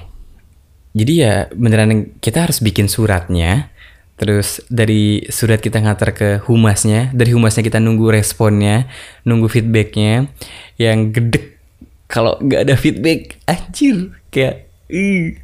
Jadi 0.95 1.13
ya 1.27 1.51
beneran 1.51 2.15
kita 2.23 2.47
harus 2.47 2.63
bikin 2.63 2.87
suratnya 2.87 3.75
terus 4.15 4.63
dari 4.71 5.27
surat 5.27 5.59
kita 5.59 5.83
ngantar 5.83 6.15
ke 6.15 6.29
humasnya 6.47 7.11
dari 7.11 7.35
humasnya 7.35 7.67
kita 7.67 7.83
nunggu 7.83 8.15
responnya 8.15 8.87
nunggu 9.27 9.51
feedbacknya 9.51 10.31
yang 10.79 11.11
gede 11.11 11.59
kalau 12.07 12.39
nggak 12.39 12.63
ada 12.63 12.75
feedback 12.79 13.43
anjir 13.51 14.15
kayak 14.31 14.71
ih 14.87 15.35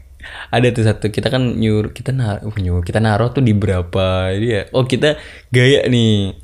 ada 0.51 0.67
tuh 0.71 0.85
satu 0.87 1.07
kita 1.09 1.29
kan 1.29 1.59
nyur 1.59 1.93
kita 1.95 2.11
naruh 2.11 2.51
uh, 2.51 2.59
nyur 2.59 2.83
kita 2.83 2.99
naruh 2.99 3.31
tuh 3.33 3.45
di 3.45 3.55
berapa 3.55 4.35
jadi 4.37 4.47
ya 4.49 4.63
oh 4.75 4.85
kita 4.85 5.21
gaya 5.53 5.87
nih 5.87 6.35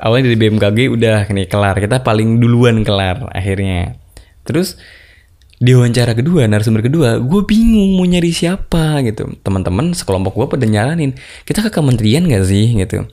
awalnya 0.00 0.30
dari 0.30 0.38
BMKG 0.38 0.78
udah 0.92 1.18
nih 1.30 1.46
kelar 1.50 1.76
kita 1.78 2.02
paling 2.02 2.38
duluan 2.38 2.86
kelar 2.86 3.28
akhirnya 3.34 3.98
terus 4.46 4.78
di 5.58 5.74
wawancara 5.74 6.14
kedua 6.14 6.46
narasumber 6.46 6.86
kedua 6.86 7.18
gue 7.18 7.42
bingung 7.42 7.98
mau 7.98 8.06
nyari 8.06 8.30
siapa 8.30 9.02
gitu 9.02 9.34
teman-teman 9.42 9.90
sekelompok 9.90 10.38
gue 10.38 10.46
pada 10.54 10.66
nyaranin 10.70 11.18
kita 11.42 11.66
ke 11.66 11.70
kementerian 11.74 12.22
gak 12.30 12.46
sih 12.46 12.78
gitu 12.78 13.06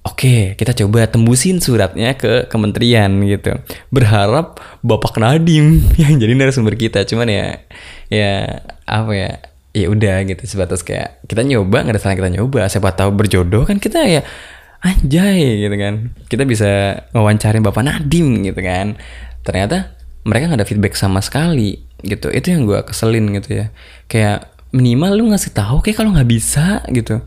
Oke, 0.00 0.56
kita 0.56 0.72
coba 0.72 1.04
tembusin 1.12 1.60
suratnya 1.60 2.16
ke 2.16 2.48
kementerian 2.48 3.20
gitu. 3.20 3.52
Berharap 3.92 4.56
Bapak 4.80 5.20
Nadim 5.20 5.84
yang 6.00 6.16
jadi 6.16 6.32
narasumber 6.32 6.72
kita. 6.72 7.04
Cuman 7.04 7.28
ya, 7.28 7.60
ya 8.08 8.64
apa 8.88 9.12
ya, 9.12 9.30
ya 9.70 9.86
udah 9.86 10.26
gitu 10.26 10.42
sebatas 10.46 10.82
kayak 10.82 11.22
kita 11.30 11.46
nyoba 11.46 11.86
nggak 11.86 11.94
ada 11.94 12.02
salah 12.02 12.16
kita 12.18 12.30
nyoba. 12.30 12.66
Siapa 12.66 12.94
tahu 12.94 13.14
berjodoh 13.14 13.66
kan 13.66 13.78
kita 13.78 14.02
ya 14.06 14.22
anjay 14.82 15.66
gitu 15.66 15.76
kan. 15.76 15.94
Kita 16.26 16.42
bisa 16.48 17.00
ngawancarin 17.14 17.62
Bapak 17.62 17.84
Nadim 17.86 18.42
gitu 18.44 18.60
kan. 18.60 18.98
Ternyata 19.46 20.00
mereka 20.24 20.52
nggak 20.52 20.60
ada 20.60 20.68
feedback 20.68 20.94
sama 20.96 21.24
sekali 21.24 21.80
gitu 22.04 22.32
itu 22.32 22.46
yang 22.52 22.64
gue 22.64 22.80
keselin 22.84 23.28
gitu 23.36 23.64
ya 23.64 23.66
kayak 24.08 24.48
minimal 24.72 25.12
lu 25.16 25.24
ngasih 25.32 25.52
tahu 25.52 25.84
kayak 25.84 26.00
kalau 26.00 26.10
nggak 26.16 26.28
bisa 26.28 26.84
gitu 26.92 27.20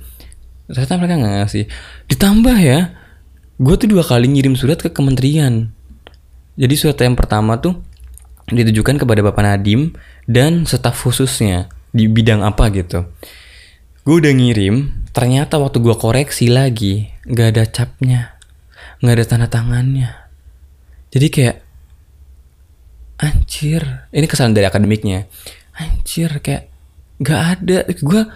ternyata 0.69 0.93
mereka 0.97 1.13
nggak 1.19 1.33
ngasih 1.43 1.63
ditambah 2.09 2.57
ya 2.57 2.79
gue 3.61 3.75
tuh 3.77 3.87
dua 3.89 4.03
kali 4.05 4.25
ngirim 4.29 4.57
surat 4.57 4.81
ke 4.81 4.89
kementerian 4.89 5.69
jadi 6.57 6.73
surat 6.77 6.97
yang 7.01 7.17
pertama 7.17 7.57
tuh 7.61 7.81
ditujukan 8.49 8.99
kepada 8.99 9.21
Bapak 9.23 9.43
Nadim 9.45 9.95
dan 10.27 10.65
staf 10.67 11.05
khususnya 11.05 11.69
di 11.93 12.09
bidang 12.09 12.41
apa 12.41 12.73
gitu. 12.73 13.05
Gue 14.03 14.19
udah 14.19 14.33
ngirim, 14.35 15.07
ternyata 15.15 15.61
waktu 15.61 15.79
gue 15.79 15.95
koreksi 15.95 16.51
lagi, 16.51 17.07
nggak 17.23 17.47
ada 17.55 17.63
capnya, 17.69 18.35
nggak 18.99 19.15
ada 19.15 19.25
tanda 19.29 19.47
tangannya. 19.47 20.11
Jadi 21.13 21.27
kayak, 21.29 21.57
anjir, 23.21 24.09
ini 24.11 24.25
kesalahan 24.27 24.57
dari 24.57 24.67
akademiknya. 24.67 25.29
Anjir, 25.77 26.33
kayak 26.43 26.67
nggak 27.21 27.41
ada. 27.55 27.77
Gue, 28.01 28.27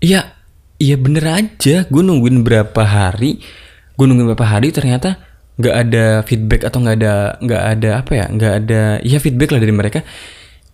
ya, 0.00 0.32
iya 0.80 0.96
bener 0.96 1.24
aja. 1.28 1.84
Gue 1.90 2.02
nungguin 2.06 2.40
berapa 2.46 2.82
hari, 2.86 3.42
gue 3.98 4.04
nungguin 4.06 4.32
berapa 4.32 4.48
hari 4.48 4.72
ternyata 4.72 5.20
nggak 5.58 5.74
ada 5.74 6.06
feedback 6.22 6.62
atau 6.70 6.78
nggak 6.78 6.96
ada 7.02 7.14
nggak 7.42 7.62
ada 7.66 7.90
apa 7.98 8.12
ya 8.14 8.26
nggak 8.30 8.52
ada 8.62 8.82
ya 9.02 9.18
feedback 9.18 9.50
lah 9.50 9.58
dari 9.58 9.74
mereka 9.74 10.06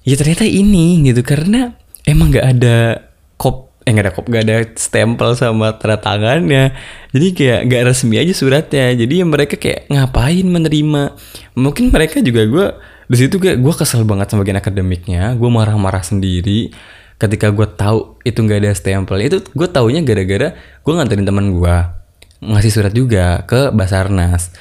ya 0.05 0.13
ternyata 0.13 0.45
ini 0.45 1.01
gitu 1.09 1.25
karena 1.25 1.73
emang 2.05 2.33
nggak 2.33 2.47
ada 2.47 2.77
kop 3.41 3.75
eh 3.85 3.93
nggak 3.93 4.05
ada 4.09 4.15
kop 4.17 4.27
nggak 4.33 4.45
ada 4.49 4.57
stempel 4.81 5.37
sama 5.37 5.77
tanda 5.77 6.01
tangannya. 6.01 6.73
Jadi 7.13 7.27
kayak 7.37 7.61
nggak 7.69 7.83
resmi 7.85 8.17
aja 8.17 8.33
suratnya. 8.33 8.97
Jadi 8.97 9.21
mereka 9.25 9.61
kayak 9.61 9.93
ngapain 9.93 10.47
menerima? 10.49 11.13
Mungkin 11.57 11.93
mereka 11.93 12.25
juga 12.25 12.49
gue 12.49 12.67
di 13.05 13.17
situ 13.21 13.37
gue 13.37 13.61
gue 13.61 13.75
kesel 13.77 14.09
banget 14.09 14.33
sama 14.33 14.45
bagian 14.45 14.61
akademiknya. 14.61 15.37
Gue 15.37 15.53
marah-marah 15.53 16.01
sendiri. 16.01 16.73
Ketika 17.21 17.53
gue 17.53 17.69
tahu 17.77 18.21
itu 18.25 18.41
nggak 18.41 18.59
ada 18.65 18.73
stempel 18.73 19.21
itu 19.21 19.45
gue 19.53 19.69
taunya 19.69 20.01
gara-gara 20.01 20.57
gue 20.57 20.93
nganterin 20.93 21.25
teman 21.29 21.53
gue 21.53 21.77
ngasih 22.41 22.73
surat 22.73 22.93
juga 22.93 23.45
ke 23.45 23.69
Basarnas. 23.73 24.53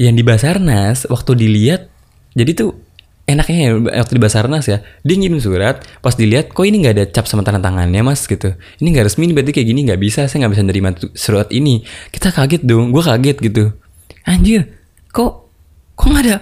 Yang 0.00 0.14
di 0.16 0.22
Basarnas 0.24 0.98
waktu 1.12 1.32
dilihat 1.36 1.92
jadi 2.32 2.56
tuh 2.56 2.87
enaknya 3.28 3.56
ya 3.60 3.70
waktu 4.00 4.12
di 4.16 4.22
Basarnas 4.24 4.64
ya 4.64 4.80
dia 5.04 5.14
ngirim 5.20 5.36
surat 5.36 5.84
pas 6.00 6.16
dilihat 6.16 6.56
kok 6.56 6.64
ini 6.64 6.80
nggak 6.80 6.94
ada 6.96 7.04
cap 7.12 7.28
sama 7.28 7.44
tanda 7.44 7.60
tangannya 7.60 8.00
mas? 8.00 8.24
Gitu. 8.24 8.56
Ini 8.80 8.88
nggak 8.88 9.04
resmi 9.12 9.28
berarti 9.36 9.52
kayak 9.52 9.68
gini 9.68 9.80
nggak 9.84 10.00
bisa 10.00 10.24
saya 10.24 10.48
nggak 10.48 10.52
bisa 10.56 10.64
nerima 10.64 10.90
surat 11.12 11.52
ini. 11.52 11.84
Kita 12.08 12.32
kaget 12.32 12.64
dong 12.64 12.90
gue 12.90 13.02
kaget 13.04 13.36
gitu. 13.44 13.64
Anjir 14.24 14.72
kok 15.12 15.52
kok 15.92 16.08
nggak 16.08 16.24
ada 16.24 16.36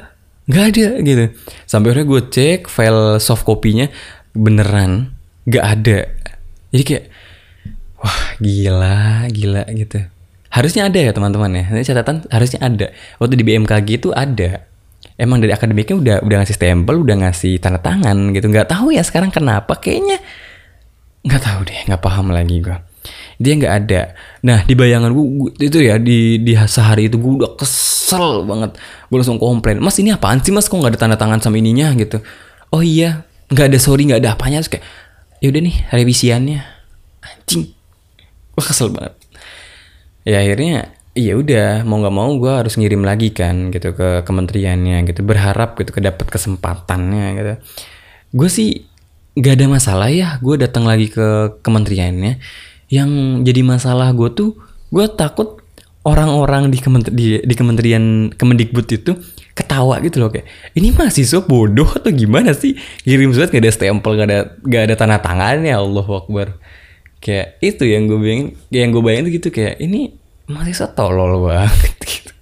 nggak 0.47 0.65
ada? 0.71 0.87
Gitu. 1.03 1.25
Sampai 1.67 1.91
akhirnya 1.91 2.07
gue 2.07 2.21
cek 2.31 2.61
file 2.71 3.19
soft 3.19 3.43
kopinya 3.43 3.91
beneran 4.31 5.11
nggak 5.51 5.65
ada. 5.67 5.99
Jadi 6.71 6.83
kayak 6.87 7.05
wah 7.99 8.23
gila 8.39 9.27
gila 9.35 9.63
gitu. 9.75 10.07
Harusnya 10.55 10.87
ada 10.87 11.03
ya 11.03 11.11
teman-teman 11.11 11.51
ya. 11.51 11.65
Ini 11.75 11.83
catatan 11.83 12.25
harusnya 12.31 12.63
ada. 12.63 12.87
Waktu 13.19 13.35
di 13.35 13.45
BMKG 13.45 13.89
itu 14.01 14.15
ada 14.15 14.76
emang 15.17 15.41
dari 15.41 15.53
akademiknya 15.53 15.97
udah 15.97 16.17
udah 16.25 16.37
ngasih 16.43 16.57
stempel 16.57 17.03
udah 17.03 17.17
ngasih 17.27 17.59
tanda 17.61 17.81
tangan 17.81 18.33
gitu. 18.33 18.47
Nggak 18.49 18.69
tahu 18.71 18.93
ya 18.93 19.03
sekarang 19.03 19.33
kenapa. 19.33 19.77
Kayaknya 19.79 20.21
nggak 21.27 21.43
tahu 21.43 21.61
deh 21.67 21.79
nggak 21.91 22.03
paham 22.03 22.31
lagi 22.31 22.63
gue 22.63 22.77
dia 23.37 23.53
nggak 23.53 23.75
ada. 23.85 24.03
Nah 24.47 24.65
di 24.65 24.73
bayangan 24.73 25.13
gue 25.13 25.53
itu 25.61 25.79
ya 25.85 26.01
di 26.01 26.41
di 26.41 26.57
sehari 26.57 27.13
itu 27.13 27.21
gue 27.21 27.33
udah 27.45 27.53
kesel 27.59 28.47
banget. 28.49 28.81
Gue 29.13 29.17
langsung 29.21 29.37
komplain 29.37 29.79
mas 29.79 29.97
ini 30.01 30.13
apaan 30.13 30.41
sih 30.41 30.53
mas? 30.53 30.71
Kok 30.71 30.81
nggak 30.81 30.97
ada 30.97 31.01
tanda 31.01 31.17
tangan 31.21 31.41
sama 31.45 31.61
ininya? 31.61 31.93
Gitu. 31.93 32.23
Oh 32.73 32.81
iya 32.81 33.29
nggak 33.53 33.73
ada 33.73 33.79
sorry 33.79 34.09
nggak 34.09 34.21
ada 34.25 34.33
apanya. 34.35 34.65
Terus 34.65 34.79
kayak 34.79 34.85
ya 35.45 35.47
udah 35.53 35.61
nih 35.63 35.77
revisiannya. 35.93 36.61
Anjing. 37.21 37.65
Gue 38.57 38.65
kesel 38.65 38.89
banget. 38.89 39.15
Ya 40.25 40.41
akhirnya 40.41 40.97
ya 41.17 41.33
udah 41.33 41.83
mau 41.89 41.97
nggak 42.05 42.15
mau 42.15 42.31
gue 42.37 42.53
harus 42.53 42.77
ngirim 42.77 43.01
lagi 43.01 43.33
kan 43.33 43.73
gitu 43.73 43.97
ke 43.97 44.21
kementeriannya 44.29 45.09
gitu 45.09 45.25
berharap 45.25 45.81
gitu 45.81 45.97
kedapat 45.97 46.29
kesempatannya 46.29 47.27
gitu. 47.41 47.53
Gue 48.37 48.49
sih 48.53 48.85
gak 49.37 49.57
ada 49.57 49.67
masalah 49.69 50.09
ya 50.13 50.37
gue 50.45 50.61
datang 50.61 50.85
lagi 50.85 51.09
ke 51.09 51.57
kementeriannya. 51.65 52.37
Yang 52.93 53.11
jadi 53.49 53.61
masalah 53.65 54.13
gue 54.13 54.29
tuh 54.37 54.61
gue 54.93 55.09
takut 55.17 55.65
orang-orang 56.07 56.71
di, 56.71 56.79
kementeri, 56.79 57.13
di, 57.17 57.27
di 57.43 57.55
kementerian 57.59 58.31
Kemendikbud 58.31 58.87
itu 58.87 59.19
ketawa 59.57 59.99
gitu 60.05 60.23
loh 60.23 60.31
kayak 60.31 60.47
ini 60.79 60.95
mahasiswa 60.95 61.43
bodoh 61.43 61.89
atau 61.97 62.13
gimana 62.13 62.53
sih? 62.53 62.77
Kirim 63.03 63.33
surat 63.33 63.49
gak 63.49 63.65
ada 63.65 63.73
stempel 63.73 64.21
gak 64.21 64.29
ada 64.29 64.39
gak 64.69 64.83
ada 64.93 64.95
tanda 65.01 65.17
tangannya 65.19 65.73
Allah 65.73 66.07
Akbar. 66.07 66.61
Kayak 67.25 67.57
itu 67.65 67.89
yang 67.89 68.05
gue 68.05 68.21
bayangin 68.21 68.49
yang 68.69 68.93
gue 68.93 69.01
bayangin 69.01 69.33
gitu 69.33 69.49
kayak 69.49 69.81
ini 69.81 70.26
masih 70.47 70.87
tolol 70.95 71.43
banget 71.51 71.95
gitu. 72.07 72.33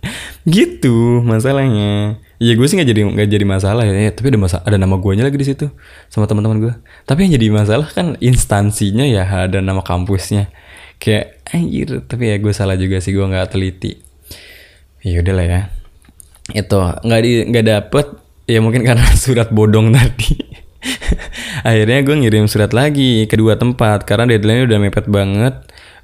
Gitu 0.44 0.96
masalahnya. 1.24 2.20
Ya 2.36 2.52
gue 2.52 2.66
sih 2.68 2.76
nggak 2.76 2.88
jadi 2.92 3.00
nggak 3.08 3.28
jadi 3.32 3.46
masalah 3.48 3.88
ya. 3.88 4.12
Tapi 4.12 4.26
ada 4.28 4.40
masa 4.40 4.60
ada 4.60 4.76
nama 4.76 5.00
gue 5.00 5.12
lagi 5.16 5.38
di 5.40 5.46
situ 5.48 5.72
sama 6.12 6.28
teman-teman 6.28 6.60
gue. 6.60 6.74
Tapi 7.08 7.24
yang 7.24 7.32
jadi 7.40 7.46
masalah 7.48 7.88
kan 7.88 8.20
instansinya 8.20 9.08
ya 9.08 9.24
ada 9.24 9.64
nama 9.64 9.80
kampusnya. 9.80 10.52
Kayak 11.00 11.40
anjir 11.48 12.04
tapi 12.04 12.28
ya 12.28 12.36
gue 12.36 12.52
salah 12.52 12.76
juga 12.76 13.00
sih 13.00 13.16
gue 13.16 13.24
nggak 13.24 13.56
teliti. 13.56 13.96
Ya 15.00 15.24
udahlah 15.24 15.46
ya. 15.48 15.60
Itu 16.52 16.76
nggak 16.76 17.20
di 17.24 17.32
nggak 17.48 17.64
dapet 17.64 18.06
ya 18.44 18.60
mungkin 18.60 18.84
karena 18.84 19.08
surat 19.24 19.48
bodong 19.48 19.96
tadi 19.96 20.43
akhirnya 21.68 22.04
gue 22.04 22.16
ngirim 22.20 22.44
surat 22.46 22.70
lagi 22.76 23.24
ke 23.26 23.36
dua 23.36 23.56
tempat 23.56 24.04
karena 24.04 24.28
deadline 24.28 24.68
udah 24.68 24.78
mepet 24.80 25.06
banget. 25.08 25.54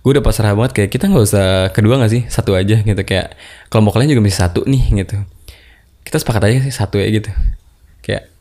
Gue 0.00 0.16
udah 0.16 0.24
pasrah 0.24 0.56
banget 0.56 0.72
kayak 0.72 0.90
kita 0.96 1.12
nggak 1.12 1.24
usah 1.24 1.46
kedua 1.76 2.00
nggak 2.00 2.12
sih? 2.12 2.22
Satu 2.32 2.56
aja 2.56 2.80
gitu. 2.80 3.02
Kayak 3.04 3.36
kelompok 3.68 4.00
lain 4.00 4.12
juga 4.12 4.24
masih 4.24 4.40
satu 4.40 4.64
nih 4.64 5.04
gitu. 5.04 5.16
Kita 6.04 6.16
sepakat 6.16 6.42
aja 6.48 6.58
sih 6.64 6.72
satu 6.72 6.96
ya 6.96 7.06
gitu. 7.12 7.28
Kayak 8.00 8.32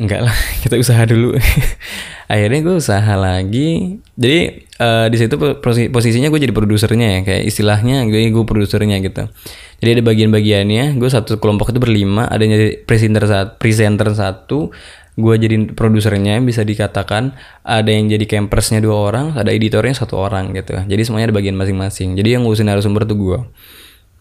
enggak 0.00 0.20
lah 0.24 0.36
kita 0.62 0.78
usaha 0.78 1.02
dulu. 1.04 1.36
Akhirnya 2.32 2.60
gue 2.64 2.74
usaha 2.78 3.12
lagi. 3.18 4.00
Jadi 4.16 4.40
uh, 4.80 5.06
di 5.12 5.16
situ 5.20 5.34
posisinya 5.92 6.32
gue 6.32 6.40
jadi 6.40 6.54
produsernya 6.54 7.08
ya 7.18 7.20
kayak 7.26 7.42
istilahnya 7.44 8.08
gue 8.08 8.30
gue 8.32 8.44
produsernya 8.46 8.96
gitu. 9.04 9.28
Jadi 9.82 9.90
ada 9.98 10.02
bagian-bagiannya 10.06 10.96
gue 10.96 11.10
satu 11.10 11.42
kelompok 11.42 11.74
itu 11.74 11.82
berlima 11.82 12.30
ada 12.30 12.46
yang 12.46 12.54
presenter 12.86 13.26
satu 13.26 13.50
presenter 13.58 14.08
satu 14.14 14.70
gue 15.12 15.34
jadi 15.36 15.76
produsernya 15.76 16.40
bisa 16.40 16.64
dikatakan 16.64 17.36
ada 17.68 17.90
yang 17.92 18.08
jadi 18.08 18.24
campersnya 18.24 18.80
dua 18.80 19.12
orang 19.12 19.36
ada 19.36 19.52
editornya 19.52 19.92
satu 19.92 20.16
orang 20.16 20.56
gitu. 20.56 20.72
Jadi 20.72 21.02
semuanya 21.04 21.28
ada 21.28 21.36
bagian 21.36 21.56
masing-masing. 21.56 22.16
Jadi 22.16 22.38
yang 22.38 22.48
ngurusin 22.48 22.68
narasumber 22.68 23.04
tuh 23.04 23.18
gue 23.18 23.40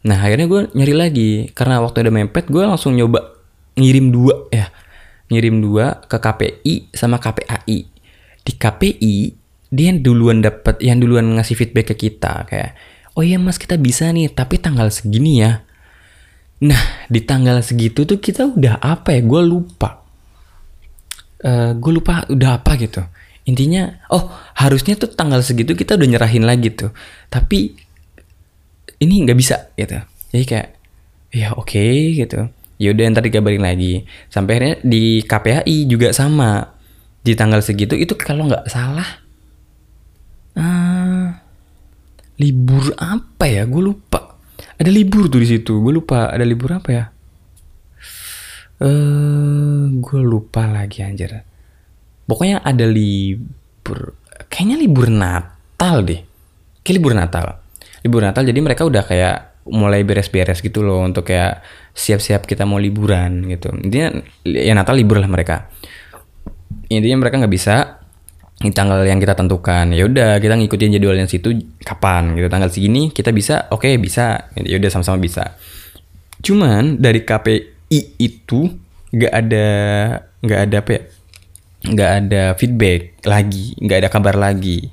nah 0.01 0.17
akhirnya 0.17 0.49
gue 0.49 0.61
nyari 0.75 0.95
lagi. 0.97 1.31
Karena 1.55 1.79
waktu 1.79 2.03
ada 2.07 2.11
mepet 2.11 2.51
gue 2.51 2.63
langsung 2.65 2.97
nyoba 2.97 3.39
ngirim 3.79 4.11
dua 4.11 4.51
ya. 4.51 4.67
Ngirim 5.31 5.63
dua 5.63 6.03
ke 6.11 6.19
KPI 6.19 6.91
sama 6.91 7.15
KPAI 7.15 7.79
di 8.41 8.53
KPI 8.57 9.15
dia 9.71 9.93
yang 9.93 10.03
duluan 10.03 10.43
dapat 10.43 10.83
yang 10.83 10.99
duluan 10.99 11.31
ngasih 11.39 11.55
feedback 11.55 11.95
ke 11.95 12.09
kita 12.09 12.43
kayak 12.49 12.75
oh 13.15 13.23
iya 13.23 13.39
mas 13.39 13.55
kita 13.55 13.79
bisa 13.79 14.11
nih 14.11 14.27
tapi 14.27 14.59
tanggal 14.59 14.91
segini 14.91 15.39
ya. 15.39 15.63
Nah 16.61 17.07
di 17.07 17.23
tanggal 17.23 17.63
segitu 17.63 18.03
tuh 18.03 18.19
kita 18.19 18.51
udah 18.51 18.83
apa 18.83 19.15
ya? 19.15 19.21
Gue 19.23 19.41
lupa 19.47 20.00
uh, 21.45 21.49
eh, 21.49 21.71
gue 21.77 21.91
lupa 21.91 22.25
udah 22.29 22.61
apa 22.61 22.77
gitu. 22.77 23.01
Intinya 23.49 23.89
oh 24.13 24.29
harusnya 24.57 24.93
tuh 24.97 25.09
tanggal 25.11 25.41
segitu 25.41 25.73
kita 25.73 25.97
udah 25.97 26.07
nyerahin 26.07 26.45
lagi 26.45 26.73
tuh. 26.73 26.93
Tapi 27.29 27.73
ini 29.01 29.13
nggak 29.25 29.37
bisa 29.37 29.73
gitu. 29.75 29.97
Jadi 30.31 30.45
kayak 30.45 30.69
ya 31.33 31.53
oke 31.57 31.73
okay, 31.73 32.17
gitu. 32.21 32.49
Ya 32.81 32.93
udah 32.93 33.03
ntar 33.13 33.25
dikabarin 33.25 33.65
lagi. 33.65 34.05
Sampai 34.29 34.57
akhirnya 34.57 34.75
di 34.81 35.21
KPAI 35.25 35.77
juga 35.89 36.13
sama. 36.13 36.77
Di 37.21 37.37
tanggal 37.37 37.61
segitu 37.61 37.93
itu 37.93 38.17
kalau 38.17 38.49
nggak 38.49 38.65
salah 38.65 39.05
uh, 40.57 41.29
libur 42.41 42.97
apa 42.97 43.45
ya? 43.45 43.69
Gue 43.69 43.93
lupa. 43.93 44.41
Ada 44.81 44.89
libur 44.89 45.29
tuh 45.29 45.37
di 45.37 45.49
situ. 45.49 45.77
Gue 45.81 45.93
lupa 45.93 46.33
ada 46.33 46.41
libur 46.41 46.73
apa 46.73 46.89
ya 46.89 47.05
uh, 48.81 49.83
gue 49.93 50.21
lupa 50.21 50.65
lagi 50.67 51.05
anjir. 51.05 51.45
Pokoknya 52.25 52.65
ada 52.65 52.85
libur. 52.87 54.17
Kayaknya 54.49 54.77
libur 54.81 55.07
Natal 55.13 55.95
deh. 56.03 56.21
Kayak 56.81 56.95
libur 56.97 57.13
Natal. 57.13 57.45
Libur 58.01 58.21
Natal 58.25 58.43
jadi 58.43 58.59
mereka 58.59 58.83
udah 58.87 59.05
kayak 59.05 59.37
mulai 59.69 60.01
beres-beres 60.01 60.57
gitu 60.65 60.81
loh 60.81 61.05
untuk 61.05 61.29
kayak 61.29 61.61
siap-siap 61.93 62.49
kita 62.49 62.65
mau 62.65 62.81
liburan 62.81 63.45
gitu. 63.45 63.69
Intinya 63.77 64.17
ya 64.41 64.73
Natal 64.73 64.97
libur 64.97 65.21
lah 65.21 65.29
mereka. 65.29 65.69
Intinya 66.89 67.27
mereka 67.27 67.37
nggak 67.37 67.53
bisa 67.53 67.75
tanggal 68.73 69.05
yang 69.05 69.21
kita 69.21 69.37
tentukan. 69.37 69.93
Ya 69.93 70.09
udah 70.09 70.41
kita 70.41 70.57
ngikutin 70.57 70.97
jadwalnya 70.97 71.29
situ 71.29 71.53
kapan 71.85 72.33
gitu. 72.33 72.49
Tanggal 72.49 72.69
segini 72.73 73.13
kita 73.13 73.29
bisa 73.29 73.69
oke 73.69 73.85
okay, 73.85 74.01
bisa. 74.01 74.49
Ya 74.57 74.81
udah 74.81 74.89
sama-sama 74.89 75.21
bisa. 75.21 75.57
Cuman 76.41 76.97
dari 76.97 77.21
KPI 77.21 77.80
I 77.91 78.15
itu 78.17 78.71
nggak 79.11 79.33
ada 79.35 79.67
nggak 80.39 80.59
ada 80.65 80.75
apa 80.79 80.91
ya 80.95 81.01
nggak 81.81 82.11
ada 82.23 82.43
feedback 82.55 83.19
lagi 83.27 83.75
nggak 83.75 83.97
ada 84.05 84.09
kabar 84.09 84.35
lagi 84.39 84.89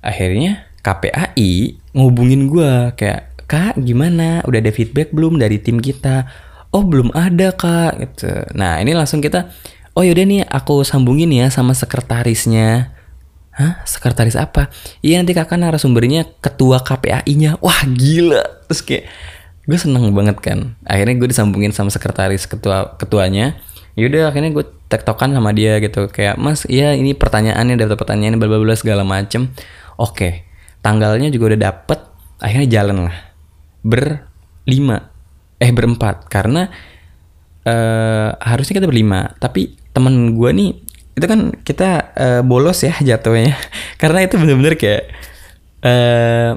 akhirnya 0.00 0.70
KPAI 0.80 1.76
ngubungin 1.92 2.48
gue 2.48 2.94
kayak 2.94 3.44
kak 3.50 3.74
gimana 3.82 4.46
udah 4.46 4.58
ada 4.62 4.72
feedback 4.72 5.10
belum 5.10 5.42
dari 5.42 5.58
tim 5.58 5.82
kita 5.82 6.30
oh 6.70 6.86
belum 6.86 7.10
ada 7.10 7.50
kak 7.52 7.98
gitu 7.98 8.30
nah 8.54 8.78
ini 8.78 8.94
langsung 8.94 9.18
kita 9.18 9.50
oh 9.98 10.06
yaudah 10.06 10.24
nih 10.24 10.46
aku 10.46 10.86
sambungin 10.86 11.34
ya 11.34 11.50
sama 11.50 11.74
sekretarisnya 11.74 12.96
Hah? 13.50 13.82
Sekretaris 13.84 14.38
apa? 14.38 14.72
Iya 15.04 15.20
nanti 15.20 15.36
kakak 15.36 15.58
narasumbernya 15.60 16.24
ketua 16.40 16.80
KPAI-nya. 16.80 17.60
Wah 17.60 17.82
gila. 17.84 18.40
Terus 18.70 18.80
kayak 18.80 19.04
gue 19.70 19.78
seneng 19.78 20.10
banget 20.10 20.42
kan. 20.42 20.74
Akhirnya 20.82 21.14
gue 21.14 21.30
disambungin 21.30 21.70
sama 21.70 21.94
sekretaris 21.94 22.50
ketua 22.50 22.98
ketuanya. 22.98 23.54
Yaudah 23.94 24.34
akhirnya 24.34 24.50
gue 24.50 24.66
tektokan 24.90 25.30
sama 25.30 25.54
dia 25.54 25.78
gitu. 25.78 26.10
Kayak 26.10 26.42
mas 26.42 26.66
iya 26.66 26.98
ini 26.98 27.14
pertanyaannya 27.14 27.78
daftar 27.78 27.94
pertanyaan 27.94 28.34
bla 28.42 28.50
bla 28.50 28.74
segala 28.74 29.06
macem. 29.06 29.54
Oke. 29.94 30.42
Tanggalnya 30.82 31.30
juga 31.30 31.54
udah 31.54 31.60
dapet. 31.70 32.02
Akhirnya 32.42 32.66
jalan 32.66 33.06
lah. 33.06 33.16
Berlima. 33.86 35.06
Eh 35.62 35.70
berempat. 35.70 36.26
Karena 36.26 36.66
uh, 37.62 38.34
harusnya 38.42 38.82
kita 38.82 38.90
berlima. 38.90 39.38
Tapi 39.38 39.78
temen 39.94 40.34
gue 40.34 40.50
nih 40.50 40.70
itu 41.14 41.26
kan 41.26 41.52
kita 41.62 41.90
uh, 42.16 42.42
bolos 42.46 42.80
ya 42.80 42.96
jatuhnya 42.96 43.52
karena 44.00 44.24
itu 44.24 44.40
bener-bener 44.40 44.78
kayak 44.78 45.12
uh, 45.84 46.56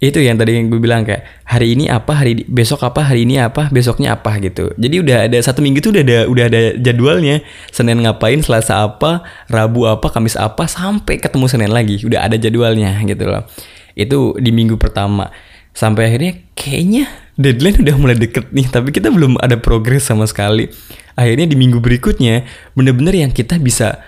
itu 0.00 0.16
yang 0.16 0.40
tadi 0.40 0.56
yang 0.56 0.72
gue 0.72 0.80
bilang 0.80 1.04
kayak 1.04 1.44
hari 1.44 1.76
ini 1.76 1.92
apa 1.92 2.24
hari 2.24 2.48
besok 2.48 2.88
apa 2.88 3.04
hari 3.04 3.28
ini 3.28 3.36
apa 3.36 3.68
besoknya 3.68 4.16
apa 4.16 4.40
gitu. 4.40 4.72
Jadi 4.80 4.96
udah 4.96 5.28
ada 5.28 5.38
satu 5.44 5.60
minggu 5.60 5.84
tuh 5.84 5.92
udah 5.92 6.02
ada 6.08 6.18
udah 6.24 6.44
ada 6.48 6.60
jadwalnya. 6.80 7.44
Senin 7.68 8.00
ngapain 8.00 8.40
selasa 8.40 8.80
apa 8.80 9.20
rabu 9.52 9.84
apa 9.84 10.08
kamis 10.08 10.40
apa 10.40 10.64
sampai 10.64 11.20
ketemu 11.20 11.46
senin 11.52 11.68
lagi. 11.68 12.00
Udah 12.00 12.24
ada 12.24 12.40
jadwalnya 12.40 12.96
gitu 13.04 13.28
loh. 13.28 13.44
Itu 13.92 14.40
di 14.40 14.48
minggu 14.56 14.80
pertama. 14.80 15.28
Sampai 15.76 16.08
akhirnya 16.08 16.32
kayaknya 16.56 17.04
deadline 17.36 17.84
udah 17.84 17.94
mulai 18.00 18.16
deket 18.16 18.56
nih 18.56 18.72
tapi 18.72 18.96
kita 18.96 19.12
belum 19.12 19.36
ada 19.36 19.60
progres 19.60 20.08
sama 20.08 20.24
sekali. 20.24 20.72
Akhirnya 21.12 21.44
di 21.44 21.60
minggu 21.60 21.76
berikutnya 21.76 22.48
bener-bener 22.72 23.20
yang 23.20 23.36
kita 23.36 23.60
bisa 23.60 24.00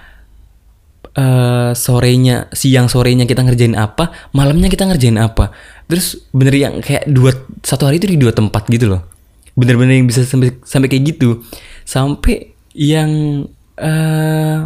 uh, 1.17 1.71
sorenya 1.77 2.49
siang 2.53 2.89
sorenya 2.89 3.29
kita 3.29 3.45
ngerjain 3.45 3.77
apa 3.77 4.13
malamnya 4.33 4.69
kita 4.73 4.89
ngerjain 4.89 5.19
apa. 5.21 5.53
Terus 5.89 6.25
bener 6.33 6.55
yang 6.57 6.75
kayak 6.81 7.09
dua 7.09 7.37
satu 7.61 7.89
hari 7.89 8.01
itu 8.01 8.09
di 8.09 8.19
dua 8.21 8.33
tempat 8.33 8.69
gitu 8.69 8.89
loh. 8.89 9.03
Bener-bener 9.53 10.01
yang 10.01 10.09
bisa 10.09 10.25
sampai 10.25 10.57
sampai 10.65 10.89
kayak 10.89 11.17
gitu. 11.17 11.45
Sampai 11.85 12.57
yang 12.73 13.45
uh, 13.77 14.59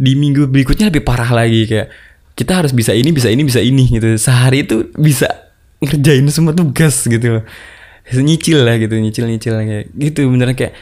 di 0.00 0.12
minggu 0.16 0.48
berikutnya 0.48 0.88
lebih 0.88 1.04
parah 1.04 1.28
lagi 1.28 1.68
kayak 1.68 1.92
kita 2.32 2.64
harus 2.64 2.72
bisa 2.72 2.96
ini 2.96 3.12
bisa 3.12 3.28
ini 3.28 3.44
bisa 3.44 3.60
ini 3.60 3.84
gitu. 3.84 4.16
Sehari 4.16 4.64
itu 4.64 4.88
bisa 4.96 5.28
ngerjain 5.84 6.24
semua 6.32 6.56
tugas 6.56 7.04
gitu 7.04 7.40
loh. 7.40 7.44
Nyicil 8.10 8.66
lah 8.66 8.74
gitu 8.80 8.96
nyicil 8.96 9.28
nyicil 9.28 9.54
kayak 9.60 9.86
gitu. 9.92 10.24
Beneran 10.32 10.56
kayak 10.56 10.72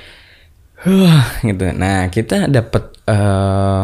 huh, 0.87 1.42
gitu. 1.42 1.66
Nah 1.74 2.06
kita 2.14 2.46
dapat 2.46 2.97
uh, 3.09 3.83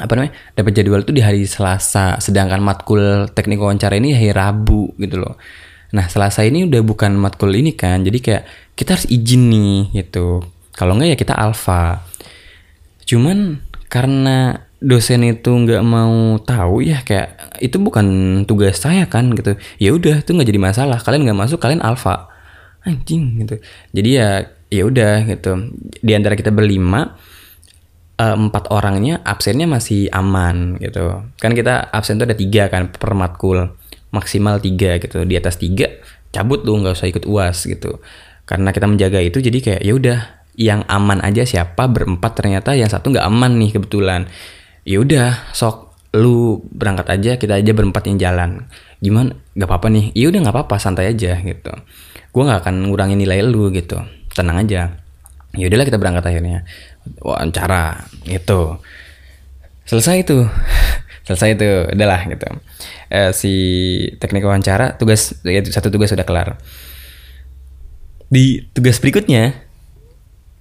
apa 0.00 0.12
namanya 0.16 0.32
dapat 0.56 0.72
jadwal 0.72 1.04
itu 1.04 1.12
di 1.12 1.20
hari 1.20 1.44
Selasa. 1.44 2.16
Sedangkan 2.18 2.64
matkul 2.64 3.28
teknik 3.36 3.60
wawancara 3.60 4.00
ini 4.00 4.16
hari 4.16 4.32
Rabu 4.32 4.96
gitu 4.96 5.20
loh. 5.20 5.36
Nah 5.92 6.08
Selasa 6.08 6.46
ini 6.46 6.64
udah 6.64 6.80
bukan 6.80 7.18
matkul 7.20 7.52
ini 7.52 7.76
kan 7.76 8.00
jadi 8.00 8.18
kayak 8.18 8.42
kita 8.78 8.96
harus 8.96 9.06
izin 9.12 9.52
nih 9.52 10.02
gitu. 10.02 10.40
Kalau 10.72 10.96
enggak 10.96 11.14
ya 11.14 11.16
kita 11.20 11.34
alfa 11.36 12.08
cuman 13.04 13.58
karena 13.90 14.70
dosen 14.78 15.26
itu 15.26 15.50
nggak 15.50 15.82
mau 15.82 16.38
tahu 16.40 16.86
ya 16.86 17.02
kayak 17.02 17.58
itu 17.60 17.76
bukan 17.76 18.06
tugas 18.48 18.80
saya 18.80 19.04
kan 19.10 19.34
gitu. 19.36 19.58
Ya 19.76 19.92
udah 19.92 20.24
itu 20.24 20.30
nggak 20.32 20.48
jadi 20.48 20.60
masalah. 20.62 20.98
Kalian 21.02 21.28
nggak 21.28 21.40
masuk 21.44 21.58
kalian 21.60 21.84
alfa 21.84 22.30
anjing 22.86 23.44
gitu. 23.44 23.60
Jadi 23.92 24.08
ya 24.16 24.48
ya 24.72 24.82
udah 24.86 25.28
gitu. 25.28 25.74
Di 26.00 26.12
antara 26.16 26.38
kita 26.38 26.48
berlima 26.54 27.18
empat 28.20 28.68
orangnya 28.68 29.24
absennya 29.24 29.64
masih 29.64 30.12
aman 30.12 30.76
gitu. 30.76 31.24
Kan 31.40 31.56
kita 31.56 31.88
absen 31.88 32.20
tuh 32.20 32.28
ada 32.28 32.36
tiga 32.36 32.68
kan 32.68 32.92
per 32.92 33.16
matkul. 33.16 33.72
Maksimal 34.12 34.60
tiga 34.60 35.00
gitu. 35.00 35.24
Di 35.24 35.40
atas 35.40 35.56
tiga 35.56 35.88
cabut 36.28 36.62
lu 36.62 36.76
nggak 36.84 36.94
usah 36.94 37.08
ikut 37.08 37.24
uas 37.24 37.64
gitu. 37.64 38.04
Karena 38.44 38.74
kita 38.74 38.86
menjaga 38.90 39.22
itu 39.22 39.40
jadi 39.40 39.58
kayak 39.62 39.82
ya 39.82 39.92
udah 39.96 40.18
yang 40.58 40.84
aman 40.90 41.24
aja 41.24 41.46
siapa 41.48 41.88
berempat 41.88 42.36
ternyata 42.36 42.76
yang 42.76 42.90
satu 42.92 43.08
nggak 43.08 43.24
aman 43.24 43.56
nih 43.56 43.70
kebetulan. 43.80 44.28
Ya 44.84 45.00
udah 45.00 45.54
sok 45.56 45.96
lu 46.10 46.66
berangkat 46.74 47.06
aja 47.06 47.32
kita 47.38 47.56
aja 47.56 47.72
berempat 47.72 48.10
yang 48.10 48.18
jalan. 48.18 48.66
Gimana? 49.00 49.32
Nggak 49.56 49.68
apa-apa 49.70 49.88
nih. 49.88 50.12
Ya 50.12 50.28
udah 50.28 50.40
nggak 50.44 50.54
apa-apa 50.60 50.76
santai 50.76 51.14
aja 51.14 51.38
gitu. 51.40 51.72
Gue 52.30 52.42
nggak 52.44 52.66
akan 52.66 52.90
ngurangin 52.90 53.16
nilai 53.16 53.40
lu 53.46 53.70
gitu. 53.72 53.96
Tenang 54.34 54.66
aja. 54.66 54.98
Ya 55.54 55.66
udahlah 55.66 55.86
kita 55.86 55.98
berangkat 55.98 56.30
akhirnya 56.30 56.62
wawancara 57.20 58.06
gitu. 58.24 58.78
Selesai 59.86 60.22
itu. 60.22 60.46
Selesai 61.26 61.54
itu 61.54 61.68
udahlah 61.94 62.26
gitu. 62.26 62.46
Eh, 63.10 63.30
si 63.34 63.52
teknik 64.18 64.42
wawancara 64.46 64.98
tugas 64.98 65.36
ya, 65.46 65.62
satu 65.66 65.90
tugas 65.90 66.10
sudah 66.10 66.26
kelar. 66.26 66.58
Di 68.30 68.66
tugas 68.74 69.02
berikutnya 69.02 69.54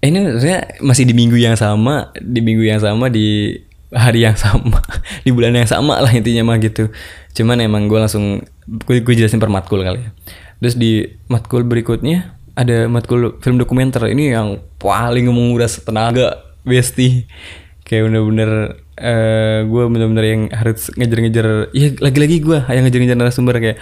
eh, 0.01 0.07
ini 0.09 0.17
maksudnya 0.33 0.79
masih 0.81 1.05
di 1.05 1.13
minggu 1.13 1.37
yang 1.37 1.53
sama 1.59 2.09
di 2.17 2.39
minggu 2.41 2.65
yang 2.65 2.81
sama 2.81 3.11
di 3.11 3.59
hari 3.89 4.21
yang 4.21 4.37
sama 4.37 4.81
di 5.25 5.33
bulan 5.33 5.53
yang 5.57 5.69
sama 5.69 5.97
lah 6.01 6.11
intinya 6.13 6.53
mah 6.53 6.57
gitu. 6.61 6.89
Cuman 7.33 7.61
emang 7.61 7.89
gue 7.89 7.99
langsung 7.99 8.45
gue, 8.65 9.01
gue 9.01 9.13
jelasin 9.13 9.41
per 9.41 9.49
matkul 9.49 9.81
kali 9.81 10.05
ya. 10.05 10.11
Terus 10.59 10.75
di 10.75 11.07
matkul 11.31 11.63
berikutnya 11.63 12.38
ada 12.59 12.91
matkul 12.91 13.39
film 13.39 13.55
dokumenter 13.55 14.03
ini 14.11 14.35
yang 14.35 14.59
paling 14.75 15.31
menguras 15.31 15.79
tenaga 15.79 16.43
besti. 16.67 17.23
Kayak 17.87 18.11
bener-bener 18.11 18.51
uh, 18.99 19.07
eh, 19.07 19.59
gue 19.63 19.83
bener-bener 19.87 20.25
yang 20.27 20.41
harus 20.51 20.91
ngejar-ngejar 20.93 21.71
ya 21.71 21.87
lagi-lagi 22.03 22.37
gue 22.43 22.59
yang 22.67 22.83
ngejar-ngejar 22.85 23.17
narasumber 23.17 23.55
kayak 23.57 23.77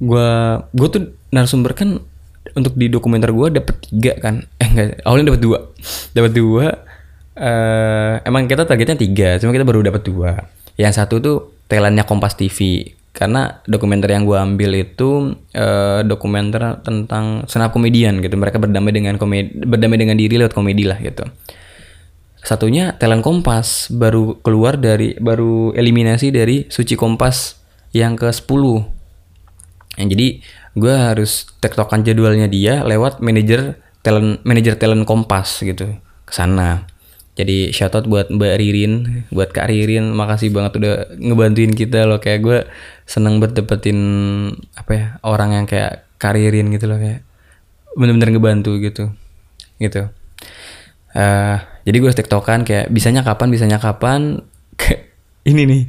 gue 0.00 0.28
gue 0.72 0.88
tuh 0.88 1.02
narasumber 1.30 1.76
kan 1.76 2.00
untuk 2.56 2.74
di 2.80 2.88
dokumenter 2.88 3.30
gue 3.30 3.60
dapet 3.60 3.76
tiga 3.92 4.16
kan. 4.18 4.48
Eh 4.56 4.68
enggak 4.72 5.04
awalnya 5.04 5.36
dapet 5.36 5.42
dua. 5.44 5.58
Dapet 6.16 6.32
dua 6.32 6.66
uh, 7.36 8.14
emang 8.24 8.48
kita 8.48 8.64
targetnya 8.64 8.96
tiga 8.96 9.36
cuma 9.36 9.52
kita 9.52 9.68
baru 9.68 9.84
dapet 9.84 10.08
dua. 10.08 10.48
Yang 10.80 11.04
satu 11.04 11.14
tuh 11.20 11.36
Thailandnya 11.68 12.08
Kompas 12.08 12.34
TV 12.34 12.88
karena 13.12 13.60
dokumenter 13.66 14.14
yang 14.14 14.28
gue 14.28 14.38
ambil 14.38 14.70
itu 14.78 15.34
uh, 15.56 16.00
dokumenter 16.06 16.78
tentang 16.86 17.48
senap 17.50 17.74
komedian 17.74 18.22
gitu. 18.22 18.38
Mereka 18.38 18.62
berdamai 18.62 18.94
dengan 18.94 19.18
komedi 19.18 19.52
berdamai 19.58 19.98
dengan 19.98 20.14
diri 20.14 20.38
lewat 20.38 20.54
komedi 20.54 20.86
lah 20.86 20.98
gitu. 21.02 21.26
Satunya 22.38 22.94
talent 22.94 23.26
kompas 23.26 23.90
baru 23.90 24.38
keluar 24.40 24.78
dari 24.78 25.18
baru 25.18 25.74
eliminasi 25.74 26.30
dari 26.30 26.70
suci 26.70 26.94
kompas 26.94 27.58
yang 27.92 28.14
ke 28.14 28.30
10 28.30 28.46
yang 29.98 30.08
jadi 30.14 30.28
gue 30.78 30.94
harus 30.94 31.50
tektokan 31.58 32.06
jadwalnya 32.06 32.46
dia 32.46 32.86
lewat 32.86 33.18
manajer 33.18 33.82
talent 34.06 34.38
manajer 34.46 34.78
talent 34.78 35.02
kompas 35.02 35.58
gitu 35.66 35.98
ke 36.22 36.32
sana 36.32 36.86
jadi 37.38 37.70
shoutout 37.70 38.10
buat 38.10 38.34
Mbak 38.34 38.54
Ririn, 38.58 38.92
buat 39.30 39.54
Kak 39.54 39.70
Ririn, 39.70 40.10
makasih 40.10 40.50
banget 40.50 40.82
udah 40.82 40.94
ngebantuin 41.22 41.70
kita 41.70 42.02
loh. 42.02 42.18
Kayak 42.18 42.40
gue 42.42 42.58
seneng 43.06 43.38
banget 43.38 43.62
dapetin 43.62 43.98
apa 44.74 44.90
ya 44.90 45.06
orang 45.22 45.54
yang 45.54 45.66
kayak 45.70 46.02
Kak 46.18 46.34
Ririn 46.34 46.74
gitu 46.74 46.90
loh 46.90 46.98
kayak 46.98 47.22
bener-bener 47.94 48.34
ngebantu 48.34 48.82
gitu, 48.82 49.14
gitu. 49.78 50.10
Uh, 51.14 51.62
jadi 51.86 51.96
gue 52.02 52.10
tiktokan 52.10 52.66
kayak 52.66 52.90
bisanya 52.90 53.22
kapan, 53.22 53.54
bisanya 53.54 53.78
kapan. 53.78 54.42
ini 55.50 55.62
nih, 55.62 55.82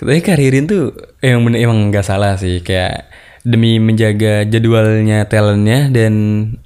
katanya 0.00 0.22
Kak 0.24 0.38
Ririn 0.40 0.64
tuh 0.64 0.96
emang 1.20 1.52
bener 1.52 1.60
emang 1.60 1.92
nggak 1.92 2.08
salah 2.08 2.40
sih 2.40 2.64
kayak 2.64 3.04
demi 3.46 3.78
menjaga 3.78 4.42
jadwalnya 4.42 5.22
talentnya 5.30 5.86
dan 5.94 6.12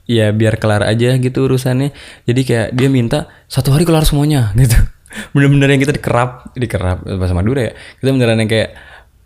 ya 0.09 0.33
biar 0.33 0.57
kelar 0.57 0.81
aja 0.81 1.21
gitu 1.21 1.45
urusannya. 1.45 1.93
Jadi 2.25 2.41
kayak 2.49 2.69
dia 2.73 2.89
minta 2.89 3.29
satu 3.53 3.77
hari 3.77 3.85
kelar 3.85 4.09
semuanya 4.09 4.49
gitu. 4.57 4.81
Bener-bener 5.37 5.77
yang 5.77 5.83
kita 5.85 5.93
dikerap 5.93 6.57
dikerap 6.57 7.05
bahasa 7.05 7.37
Madura 7.37 7.69
ya. 7.69 7.73
Kita 8.01 8.09
beneran 8.17 8.41
yang 8.41 8.49
kayak 8.49 8.73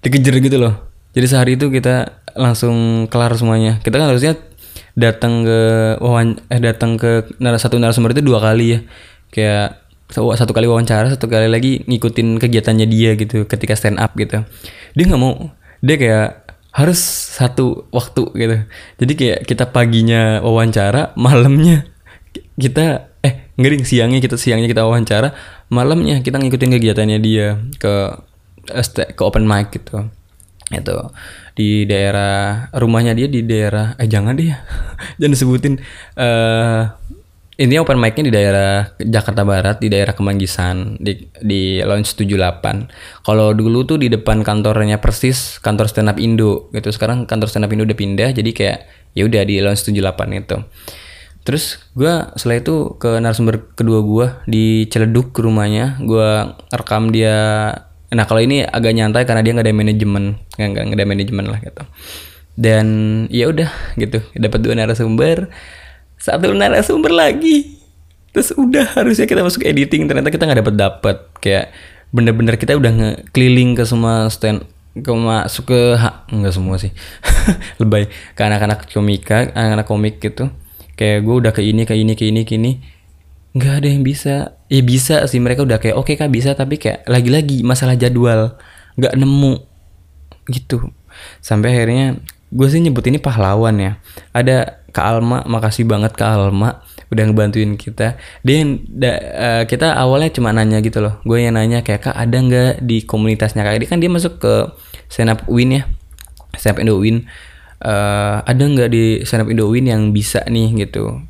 dikejar 0.03 0.35
gitu 0.43 0.59
loh. 0.59 0.75
Jadi 1.15 1.27
sehari 1.31 1.55
itu 1.55 1.71
kita 1.71 2.27
langsung 2.35 3.07
kelar 3.07 3.39
semuanya. 3.39 3.79
Kita 3.87 4.03
kan 4.03 4.11
harusnya 4.11 4.35
datang 4.99 5.47
ke 5.47 5.61
wawan 6.03 6.43
eh 6.51 6.59
datang 6.59 6.99
ke 6.99 7.39
satu 7.39 7.79
narasumber 7.79 8.19
itu 8.19 8.27
dua 8.27 8.43
kali 8.43 8.67
ya. 8.75 8.79
Kayak 9.31 9.85
satu 10.11 10.51
kali 10.51 10.67
wawancara 10.67 11.07
satu 11.07 11.31
kali 11.31 11.47
lagi 11.47 11.87
ngikutin 11.87 12.43
kegiatannya 12.43 12.87
dia 12.91 13.15
gitu 13.15 13.47
ketika 13.47 13.79
stand 13.79 14.03
up 14.03 14.11
gitu. 14.19 14.43
Dia 14.99 15.05
nggak 15.07 15.23
mau. 15.23 15.55
Dia 15.79 15.95
kayak 15.95 16.44
harus 16.75 16.99
satu 17.39 17.87
waktu 17.95 18.23
gitu. 18.35 18.57
Jadi 18.99 19.13
kayak 19.15 19.41
kita 19.47 19.71
paginya 19.71 20.43
wawancara, 20.43 21.15
malamnya 21.15 21.87
kita 22.59 23.15
eh 23.23 23.55
ngering 23.55 23.87
siangnya 23.87 24.19
kita 24.19 24.35
siangnya 24.35 24.67
kita 24.67 24.83
wawancara, 24.83 25.33
malamnya 25.71 26.19
kita 26.19 26.43
ngikutin 26.43 26.75
kegiatannya 26.75 27.19
dia 27.23 27.63
ke 27.79 27.95
ke 29.15 29.23
open 29.23 29.47
mic 29.47 29.71
gitu. 29.71 30.11
itu 30.73 30.97
di 31.55 31.85
daerah 31.85 32.67
rumahnya 32.73 33.13
dia 33.13 33.29
di 33.29 33.45
daerah 33.45 33.95
eh 34.01 34.09
jangan 34.09 34.33
deh 34.33 34.49
ya 34.49 34.65
jangan 35.21 35.33
disebutin 35.37 35.75
eh 36.17 36.83
ini 37.55 37.79
open 37.79 38.03
mic-nya 38.03 38.27
di 38.27 38.35
daerah 38.35 38.83
Jakarta 38.99 39.47
Barat 39.47 39.79
di 39.79 39.87
daerah 39.87 40.11
Kemanggisan 40.11 40.99
di 40.99 41.31
di 41.39 41.79
Lounge 41.79 42.11
78 42.19 43.23
kalau 43.23 43.55
dulu 43.55 43.87
tuh 43.87 44.03
di 44.03 44.11
depan 44.11 44.43
kantornya 44.43 44.99
persis 44.99 45.63
kantor 45.63 45.87
stand 45.87 46.11
up 46.11 46.19
Indo 46.19 46.71
gitu. 46.75 46.91
Sekarang 46.91 47.31
kantor 47.31 47.47
stand 47.47 47.67
up 47.67 47.71
Indo 47.71 47.87
udah 47.87 47.95
pindah 47.95 48.35
jadi 48.35 48.51
kayak 48.51 48.79
ya 49.15 49.23
udah 49.23 49.43
di 49.47 49.63
Lounge 49.63 49.87
78 49.87 50.41
itu. 50.43 50.57
Terus 51.45 51.79
gua 51.95 52.35
setelah 52.35 52.59
itu 52.59 52.99
ke 52.99 53.21
narasumber 53.23 53.71
kedua 53.79 54.01
gua 54.03 54.27
di 54.51 54.91
Ciledug 54.91 55.31
rumahnya 55.31 56.03
gua 56.03 56.59
rekam 56.75 57.15
dia. 57.15 57.71
Nah 58.11 58.25
kalau 58.27 58.43
ini 58.43 58.67
agak 58.67 58.99
nyantai 58.99 59.23
karena 59.29 59.47
dia 59.47 59.53
nggak 59.55 59.67
ada 59.67 59.75
manajemen, 59.75 60.25
nggak 60.59 60.97
ada 60.99 61.07
manajemen 61.07 61.47
lah 61.47 61.59
gitu. 61.63 61.83
Dan 62.55 62.87
ya 63.35 63.51
udah 63.51 63.67
gitu, 63.99 64.23
dapat 64.39 64.63
dua 64.63 64.79
narasumber, 64.79 65.51
satu 66.25 66.57
narasumber 66.57 67.13
lagi, 67.13 67.77
terus 68.33 68.57
udah 68.57 68.97
harusnya 68.97 69.29
kita 69.29 69.45
masuk 69.45 69.61
editing, 69.61 70.09
ternyata 70.09 70.33
kita 70.33 70.49
nggak 70.49 70.61
dapat 70.65 70.75
dapat 70.81 71.17
kayak 71.45 71.69
bener-bener 72.17 72.57
kita 72.57 72.81
udah 72.81 72.93
ngekeliling 72.97 73.77
ke 73.77 73.85
semua 73.85 74.33
stand 74.33 74.65
ke 74.95 75.11
masuk 75.11 75.69
ke 75.69 75.81
ha, 76.01 76.25
enggak 76.33 76.55
semua 76.57 76.81
sih. 76.81 76.95
Lebay 77.83 78.09
ke 78.09 78.41
anak-anak 78.41 78.89
komika 78.89 79.53
anak-anak 79.53 79.85
komik 79.85 80.23
gitu. 80.23 80.49
Kayak 80.97 81.27
gue 81.27 81.35
udah 81.45 81.53
ke 81.53 81.61
ini 81.61 81.83
ke 81.85 81.93
ini 81.99 82.15
ke 82.17 82.25
ini 82.25 82.41
ke 82.47 82.55
ini. 82.57 82.79
Nggak 83.59 83.75
ada 83.83 83.89
yang 83.91 84.07
bisa. 84.07 84.35
Ya 84.71 84.81
bisa 84.87 85.27
sih 85.27 85.43
mereka 85.43 85.67
udah 85.67 85.83
kayak 85.83 85.99
oke 85.99 86.09
okay, 86.09 86.17
kak 86.17 86.31
bisa 86.31 86.55
tapi 86.55 86.79
kayak 86.79 87.05
lagi-lagi 87.11 87.67
masalah 87.67 87.99
jadwal. 87.99 88.55
Nggak 88.95 89.19
nemu. 89.19 89.55
Gitu. 90.47 90.79
Sampai 91.43 91.75
akhirnya 91.75 92.23
gue 92.55 92.67
sih 92.71 92.79
nyebut 92.79 93.03
ini 93.11 93.19
pahlawan 93.19 93.75
ya. 93.83 93.93
Ada 94.31 94.84
Kak 94.95 95.05
Alma 95.05 95.43
makasih 95.43 95.85
banget 95.85 96.15
Kak 96.15 96.39
Alma 96.39 96.87
udah 97.11 97.25
ngebantuin 97.31 97.75
kita. 97.75 98.15
Dia 98.47 98.59
da, 98.87 99.11
uh, 99.15 99.63
kita 99.67 99.99
awalnya 99.99 100.31
cuma 100.31 100.55
nanya 100.55 100.79
gitu 100.81 101.03
loh. 101.03 101.19
Gue 101.27 101.43
yang 101.43 101.59
nanya 101.59 101.83
kayak 101.83 102.11
kak 102.11 102.17
ada 102.17 102.37
nggak 102.39 102.73
di 102.83 103.03
komunitasnya? 103.03 103.67
Kak 103.67 103.83
dia 103.83 103.89
kan 103.91 103.99
dia 103.99 104.11
masuk 104.11 104.39
ke 104.39 104.55
stand 105.11 105.35
up 105.35 105.43
win 105.51 105.79
ya. 105.79 105.83
Stand 106.55 106.79
up 106.79 106.81
Indo 106.83 106.99
win. 107.03 107.27
Uh, 107.85 108.41
ada 108.47 108.63
nggak 108.63 108.89
di 108.91 109.27
stand 109.27 109.45
up 109.45 109.49
Indo 109.51 109.67
win 109.67 109.91
yang 109.91 110.15
bisa 110.15 110.47
nih 110.47 110.87
gitu 110.87 111.21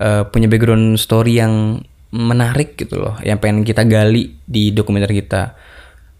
uh, 0.00 0.22
punya 0.28 0.46
background 0.50 1.00
story 1.00 1.40
yang 1.40 1.80
menarik 2.14 2.78
gitu 2.78 3.02
loh 3.02 3.18
yang 3.20 3.36
pengen 3.42 3.66
kita 3.66 3.82
gali 3.84 4.36
di 4.46 4.70
dokumenter 4.70 5.10
kita? 5.10 5.58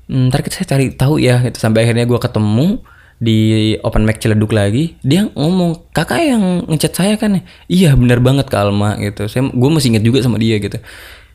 Hmm, 0.06 0.30
ntar 0.30 0.46
kita 0.46 0.62
cari 0.62 0.94
tahu 0.94 1.18
ya 1.18 1.42
gitu. 1.42 1.58
Sampai 1.58 1.86
akhirnya 1.86 2.06
gue 2.06 2.18
ketemu 2.18 2.82
di 3.16 3.72
open 3.80 4.04
mic 4.04 4.20
Ciledug 4.20 4.52
lagi 4.52 5.00
dia 5.00 5.28
ngomong 5.32 5.92
kakak 5.96 6.20
yang 6.20 6.42
ngechat 6.68 6.92
saya 6.92 7.14
kan 7.16 7.40
iya 7.66 7.96
bener 7.96 8.20
banget 8.20 8.52
Kak 8.52 8.68
Alma 8.68 9.00
gitu 9.00 9.24
saya 9.24 9.48
gue 9.48 9.70
masih 9.72 9.96
inget 9.96 10.04
juga 10.04 10.20
sama 10.20 10.36
dia 10.36 10.60
gitu 10.60 10.76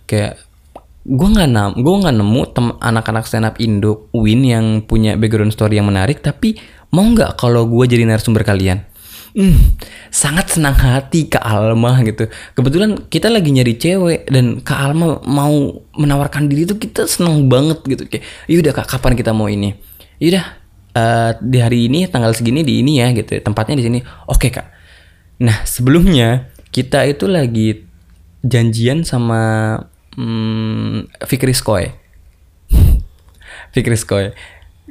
kayak 0.06 0.38
gue 1.02 1.28
nggak 1.34 1.50
nam 1.50 1.74
gue 1.74 1.96
nggak 1.98 2.14
nemu 2.14 2.42
tem 2.54 2.68
anak-anak 2.78 3.26
stand 3.26 3.50
up 3.50 3.58
Indo 3.58 4.06
Win 4.14 4.46
yang 4.46 4.86
punya 4.86 5.18
background 5.18 5.50
story 5.50 5.82
yang 5.82 5.90
menarik 5.90 6.22
tapi 6.22 6.62
mau 6.94 7.02
nggak 7.02 7.42
kalau 7.42 7.66
gue 7.66 7.90
jadi 7.90 8.06
narasumber 8.06 8.46
kalian 8.46 8.86
hmm, 9.34 9.82
sangat 10.14 10.54
senang 10.54 10.76
hati 10.76 11.32
Kak 11.32 11.44
Alma 11.44 12.00
gitu. 12.04 12.28
Kebetulan 12.56 13.08
kita 13.08 13.32
lagi 13.32 13.50
nyari 13.52 13.80
cewek 13.80 14.28
dan 14.28 14.60
Kak 14.60 14.80
Alma 14.80 15.24
mau 15.24 15.82
menawarkan 15.96 16.52
diri 16.52 16.68
itu 16.68 16.76
kita 16.76 17.08
senang 17.08 17.48
banget 17.48 17.80
gitu. 17.88 18.04
Kayak, 18.08 18.24
yaudah 18.52 18.74
Kak, 18.76 18.88
kapan 18.92 19.16
kita 19.16 19.32
mau 19.32 19.48
ini? 19.48 19.76
Yaudah, 20.20 20.61
uh, 20.96 21.32
di 21.40 21.58
hari 21.60 21.88
ini 21.92 22.08
tanggal 22.08 22.36
segini 22.36 22.62
di 22.66 22.82
ini 22.84 23.00
ya 23.00 23.12
gitu. 23.12 23.40
Tempatnya 23.40 23.80
di 23.80 23.86
sini. 23.86 24.00
Oke 24.28 24.52
Kak. 24.52 24.68
Nah 25.42 25.64
sebelumnya 25.66 26.52
kita 26.72 27.04
itu 27.08 27.28
lagi 27.28 27.84
janjian 28.42 29.04
sama 29.04 29.76
hmm, 30.16 31.12
Fikri 31.28 31.54
Skoy. 31.56 31.92
Fikri 33.76 33.98
Skoy. 33.98 34.32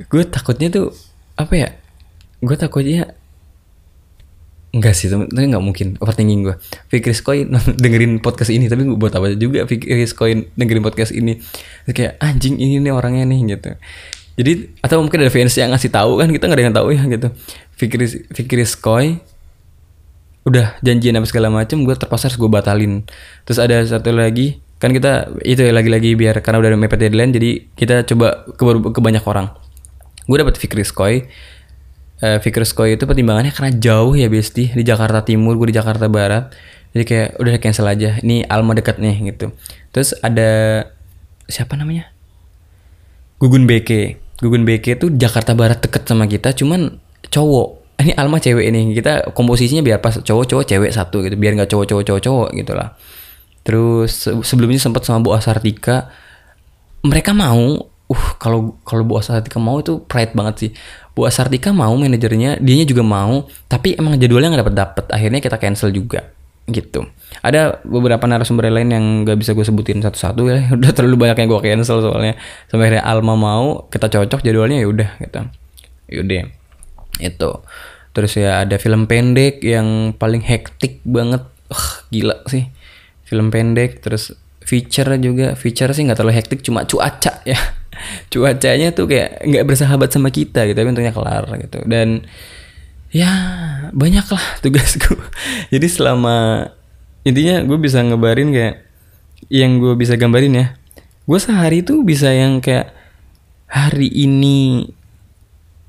Gue 0.09 0.22
takutnya 0.24 0.72
tuh 0.72 0.92
apa 1.36 1.55
ya? 1.57 1.68
Gue 2.40 2.57
takutnya 2.57 3.20
Enggak 4.70 4.94
sih, 4.94 5.11
tapi 5.11 5.26
nggak 5.51 5.64
mungkin 5.66 5.98
overthinking 5.98 6.46
gue. 6.46 6.55
Fikri 6.86 7.11
Skoy 7.11 7.42
dengerin 7.82 8.22
podcast 8.22 8.55
ini, 8.55 8.70
tapi 8.70 8.86
gue 8.86 8.94
buat 8.94 9.11
apa 9.11 9.34
juga 9.34 9.66
Fikri 9.66 10.07
Skoy 10.07 10.46
dengerin 10.55 10.86
podcast 10.86 11.11
ini. 11.11 11.42
Terus 11.90 11.94
kayak 11.94 12.14
anjing 12.22 12.55
ini 12.55 12.78
nih 12.78 12.94
orangnya 12.94 13.26
nih 13.26 13.59
gitu. 13.59 13.74
Jadi 14.41 14.80
atau 14.80 15.05
mungkin 15.05 15.20
ada 15.20 15.28
fans 15.28 15.53
yang 15.53 15.68
ngasih 15.68 15.93
tahu 15.93 16.16
kan 16.16 16.32
kita 16.32 16.49
nggak 16.49 16.57
ada 16.57 16.64
yang 16.64 16.76
tahu 16.76 16.88
ya 16.97 17.03
gitu. 17.05 17.28
Fikri 17.76 18.07
Fikri 18.32 18.64
Skoy 18.64 19.20
udah 20.49 20.80
janjian 20.80 21.20
apa 21.20 21.28
segala 21.28 21.53
macam 21.53 21.84
gue 21.84 21.93
terpaksa 21.93 22.32
harus 22.32 22.41
gue 22.41 22.49
batalin. 22.49 23.05
Terus 23.45 23.61
ada 23.61 23.84
satu 23.84 24.16
lagi 24.16 24.64
kan 24.80 24.97
kita 24.97 25.28
itu 25.45 25.61
ya 25.61 25.76
lagi-lagi 25.76 26.16
biar 26.16 26.41
karena 26.41 26.64
udah 26.64 26.72
mepet 26.80 27.05
deadline 27.05 27.36
jadi 27.36 27.68
kita 27.76 28.09
coba 28.09 28.49
ke, 28.49 28.64
ke 28.97 29.01
banyak 29.05 29.24
orang. 29.28 29.53
Gue 30.24 30.41
dapet 30.41 30.57
Fikri 30.57 30.88
Skoy 30.88 31.28
uh, 32.24 32.38
Fikri 32.41 32.64
Skoy 32.64 32.97
itu 32.97 33.05
pertimbangannya 33.09 33.53
karena 33.53 33.72
jauh 33.76 34.14
ya 34.14 34.28
Besti 34.28 34.72
di 34.72 34.84
Jakarta 34.84 35.24
Timur 35.24 35.57
gue 35.57 35.72
di 35.72 35.76
Jakarta 35.76 36.07
Barat 36.07 36.53
jadi 36.93 37.05
kayak 37.07 37.28
udah 37.38 37.53
cancel 37.62 37.86
aja 37.88 38.18
ini 38.20 38.45
Alma 38.47 38.76
dekat 38.76 39.01
nih 39.01 39.16
gitu 39.34 39.53
terus 39.91 40.14
ada 40.20 40.84
siapa 41.51 41.74
namanya 41.74 42.11
Gugun 43.41 43.64
Beke 43.64 44.20
Gugun 44.41 44.64
Beke 44.64 44.97
tuh 44.97 45.12
Jakarta 45.12 45.53
Barat 45.53 45.84
deket 45.84 46.09
sama 46.09 46.24
kita 46.24 46.57
cuman 46.57 46.99
cowok. 47.28 47.68
Ini 48.01 48.16
Alma 48.16 48.41
cewek 48.41 48.64
ini. 48.72 48.97
Kita 48.97 49.36
komposisinya 49.36 49.84
biar 49.84 50.01
pas 50.01 50.16
cowok 50.16 50.45
cowok 50.49 50.64
cewek 50.64 50.88
satu 50.88 51.20
gitu. 51.20 51.36
Biar 51.36 51.53
nggak 51.53 51.68
cowok 51.68 51.84
cowok 51.84 52.05
cowok 52.09 52.22
cowok 52.24 52.49
gitu 52.57 52.72
lah. 52.72 52.97
Terus 53.61 54.24
sebelumnya 54.41 54.80
sempat 54.80 55.05
sama 55.05 55.20
Bu 55.20 55.36
Asartika. 55.36 56.09
Mereka 57.05 57.36
mau 57.36 57.76
uh 57.84 58.26
kalau 58.41 58.80
kalau 58.88 59.05
Bu 59.05 59.20
Asartika 59.20 59.61
mau 59.61 59.84
itu 59.84 60.01
pride 60.09 60.32
banget 60.32 60.55
sih. 60.57 60.70
Bu 61.12 61.28
Asartika 61.28 61.76
mau 61.76 61.93
manajernya 61.93 62.57
dianya 62.64 62.88
juga 62.88 63.05
mau. 63.05 63.45
Tapi 63.68 64.01
emang 64.01 64.16
jadwalnya 64.16 64.57
nggak 64.57 64.62
dapat 64.64 64.76
dapat 64.80 65.05
akhirnya 65.12 65.45
kita 65.45 65.61
cancel 65.61 65.93
juga 65.93 66.24
gitu 66.72 67.05
ada 67.41 67.80
beberapa 67.88 68.20
narasumber 68.28 68.68
lain 68.68 68.93
yang 68.93 69.05
nggak 69.24 69.38
bisa 69.41 69.57
gue 69.57 69.64
sebutin 69.64 70.05
satu-satu 70.05 70.43
ya. 70.49 70.59
Udah 70.76 70.91
terlalu 70.93 71.26
banyak 71.26 71.36
yang 71.41 71.49
gue 71.49 71.61
cancel 71.64 72.05
soalnya. 72.05 72.36
Sampai 72.68 72.93
akhirnya 72.93 73.05
Alma 73.05 73.34
mau 73.36 73.88
kita 73.88 74.12
cocok 74.12 74.45
jadwalnya 74.45 74.84
ya 74.84 74.88
udah 74.88 75.11
gitu. 75.20 75.41
Yaudah 76.11 76.45
itu. 77.20 77.51
Terus 78.11 78.32
ya 78.36 78.66
ada 78.66 78.76
film 78.76 79.09
pendek 79.09 79.64
yang 79.64 80.12
paling 80.16 80.45
hektik 80.45 81.01
banget. 81.07 81.47
Uh, 81.70 81.88
gila 82.12 82.36
sih. 82.51 82.68
Film 83.24 83.49
pendek 83.49 84.05
terus 84.05 84.36
feature 84.61 85.16
juga. 85.16 85.57
Feature 85.57 85.97
sih 85.97 86.05
nggak 86.05 86.18
terlalu 86.20 86.36
hektik 86.36 86.61
cuma 86.61 86.84
cuaca 86.84 87.41
ya. 87.49 87.57
Cuacanya 88.32 88.93
tuh 88.93 89.09
kayak 89.09 89.49
nggak 89.49 89.64
bersahabat 89.64 90.12
sama 90.12 90.28
kita 90.28 90.68
gitu 90.68 90.76
tapi 90.76 90.88
untungnya 90.93 91.14
kelar 91.14 91.49
gitu. 91.57 91.80
Dan 91.88 92.26
ya 93.11 93.30
banyak 93.91 94.22
lah 94.30 94.45
tugasku 94.62 95.18
jadi 95.74 95.86
selama 95.91 96.70
intinya 97.26 97.64
gue 97.64 97.78
bisa 97.80 98.00
ngebarin 98.00 98.50
kayak 98.52 98.76
yang 99.48 99.80
gue 99.80 99.96
bisa 99.96 100.16
gambarin 100.16 100.54
ya 100.54 100.66
gue 101.28 101.38
sehari 101.40 101.84
tuh 101.84 102.04
bisa 102.04 102.32
yang 102.32 102.60
kayak 102.60 102.92
hari 103.70 104.08
ini 104.10 104.88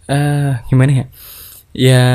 uh, 0.08 0.62
gimana 0.68 0.92
ya 0.92 1.06
ya 1.72 2.06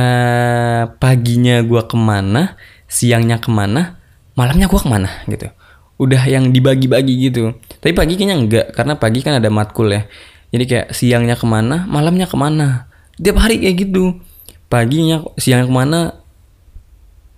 paginya 1.00 1.64
gue 1.64 1.82
ke 1.84 1.96
mana 1.96 2.60
siangnya 2.86 3.40
ke 3.40 3.48
mana 3.48 3.98
malamnya 4.36 4.68
gue 4.68 4.80
ke 4.80 4.88
mana 4.88 5.10
gitu 5.26 5.48
udah 5.96 6.22
yang 6.28 6.52
dibagi-bagi 6.52 7.28
gitu. 7.28 7.56
Tapi 7.80 7.92
pagi 7.96 8.14
kayaknya 8.20 8.36
enggak 8.36 8.66
karena 8.76 8.94
pagi 9.00 9.24
kan 9.24 9.40
ada 9.40 9.48
matkul 9.48 9.88
ya. 9.88 10.04
Jadi 10.52 10.64
kayak 10.68 10.86
siangnya 10.92 11.34
ke 11.34 11.46
mana, 11.48 11.88
malamnya 11.88 12.28
ke 12.28 12.36
mana. 12.38 12.88
Tiap 13.16 13.36
hari 13.40 13.60
kayak 13.60 13.88
gitu. 13.88 14.20
Paginya, 14.68 15.24
siangnya 15.40 15.66
ke 15.68 15.74
mana, 15.74 15.98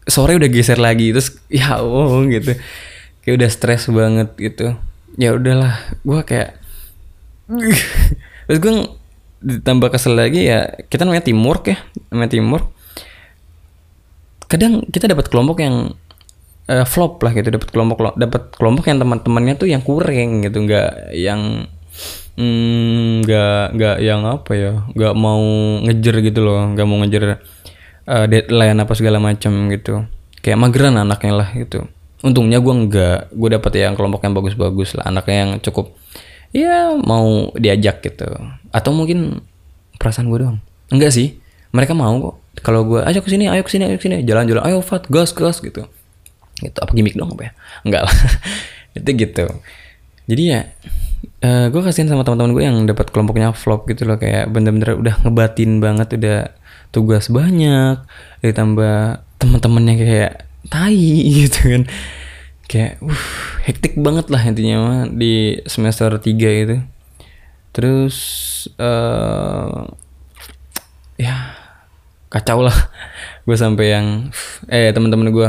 sore 0.08 0.40
udah 0.40 0.48
geser 0.48 0.80
lagi 0.80 1.12
terus 1.12 1.36
ya 1.52 1.78
oh 1.84 2.24
gitu. 2.26 2.56
Kayak 3.22 3.34
udah 3.44 3.50
stres 3.52 3.86
banget 3.92 4.28
gitu. 4.40 4.74
Ya 5.20 5.36
udahlah, 5.36 5.78
gue 6.02 6.20
kayak 6.24 6.58
terus 8.48 8.58
gue 8.60 8.72
ditambah 9.38 9.88
kesel 9.94 10.18
lagi 10.18 10.50
ya 10.50 10.66
kita 10.90 11.06
namanya 11.06 11.30
teamwork 11.30 11.70
ya 11.70 11.78
namanya 12.10 12.30
teamwork 12.34 12.66
kadang 14.50 14.82
kita 14.88 15.06
dapat 15.06 15.30
kelompok 15.30 15.62
yang 15.62 15.94
uh, 16.66 16.86
flop 16.88 17.22
lah 17.22 17.32
gitu 17.36 17.54
dapat 17.54 17.68
kelompok 17.70 18.16
dapat 18.18 18.42
kelompok 18.56 18.84
yang 18.90 18.98
teman-temannya 18.98 19.54
tuh 19.54 19.68
yang 19.70 19.84
kurang 19.84 20.42
gitu 20.42 20.58
nggak 20.64 21.14
yang 21.14 21.70
mm, 22.34 23.24
nggak 23.24 23.64
mm, 23.70 23.74
nggak 23.78 23.96
yang 24.02 24.20
apa 24.26 24.52
ya 24.56 24.72
nggak 24.92 25.14
mau 25.14 25.44
ngejar 25.86 26.16
gitu 26.24 26.40
loh 26.42 26.58
nggak 26.74 26.86
mau 26.88 26.98
ngejar 27.04 27.22
uh, 28.08 28.26
deadline 28.26 28.80
apa 28.80 28.92
segala 28.96 29.20
macam 29.20 29.68
gitu. 29.68 30.08
Kayak 30.40 30.58
mageran 30.64 30.96
anaknya 30.96 31.32
lah 31.44 31.48
gitu. 31.52 31.84
Untungnya 32.24 32.58
gue 32.58 32.74
nggak 32.88 33.18
gue 33.36 33.48
dapet 33.52 33.72
yang 33.78 33.94
kelompok 33.94 34.24
yang 34.26 34.34
bagus-bagus 34.34 34.98
lah 34.98 35.06
anaknya 35.06 35.36
yang 35.46 35.52
cukup 35.62 35.94
ya 36.50 36.96
mau 36.96 37.52
diajak 37.54 38.00
gitu. 38.02 38.26
Atau 38.72 38.96
mungkin 38.96 39.44
perasaan 40.00 40.32
gue 40.32 40.38
doang. 40.40 40.58
Enggak 40.88 41.12
sih 41.12 41.38
mereka 41.70 41.92
mau 41.92 42.16
kok. 42.18 42.36
Kalau 42.64 42.82
gue 42.88 43.04
ayo 43.04 43.20
ke 43.22 43.30
sini 43.30 43.46
ayo 43.46 43.62
ke 43.62 43.70
sini 43.70 43.84
ayo 43.86 43.96
ke 44.00 44.04
sini. 44.08 44.24
Jalan-jalan 44.24 44.64
ayo 44.66 44.80
fat 44.80 45.06
gas 45.06 45.30
gas 45.36 45.60
gitu. 45.60 45.84
Gitu 46.58 46.78
apa 46.80 46.90
gimmick 46.96 47.14
dong 47.14 47.30
apa 47.36 47.50
ya? 47.50 47.52
Enggak 47.84 48.02
lah. 48.08 48.14
Itu 48.98 49.10
gitu. 49.14 49.46
Jadi 50.28 50.42
ya 50.42 50.60
uh, 51.44 51.66
gue 51.70 51.80
kasihan 51.84 52.10
sama 52.10 52.26
teman-teman 52.26 52.52
gue 52.56 52.64
yang 52.66 52.76
dapat 52.88 53.14
kelompoknya 53.14 53.54
flop 53.54 53.86
gitu 53.86 54.08
loh. 54.08 54.18
Kayak 54.18 54.50
bener-bener 54.50 54.98
udah 54.98 55.14
ngebatin 55.22 55.78
banget 55.78 56.18
udah 56.18 56.57
tugas 56.90 57.28
banyak 57.28 58.00
ditambah 58.40 59.22
teman-temannya 59.38 59.94
kayak 59.96 60.32
tai 60.68 60.98
gitu 61.44 61.60
kan. 61.78 61.82
Kayak 62.68 63.00
uh, 63.00 63.24
hektik 63.64 63.96
banget 63.96 64.28
lah 64.28 64.42
intinya 64.44 64.76
mah 64.84 65.02
di 65.08 65.60
semester 65.64 66.20
3 66.20 66.28
itu. 66.36 66.76
Terus 67.72 68.16
uh, 68.76 69.88
ya 71.16 71.56
kacau 72.28 72.64
lah. 72.64 72.76
Gue 73.48 73.56
sampai 73.56 73.86
yang 73.96 74.06
eh 74.68 74.92
teman-teman 74.92 75.32
gue 75.32 75.48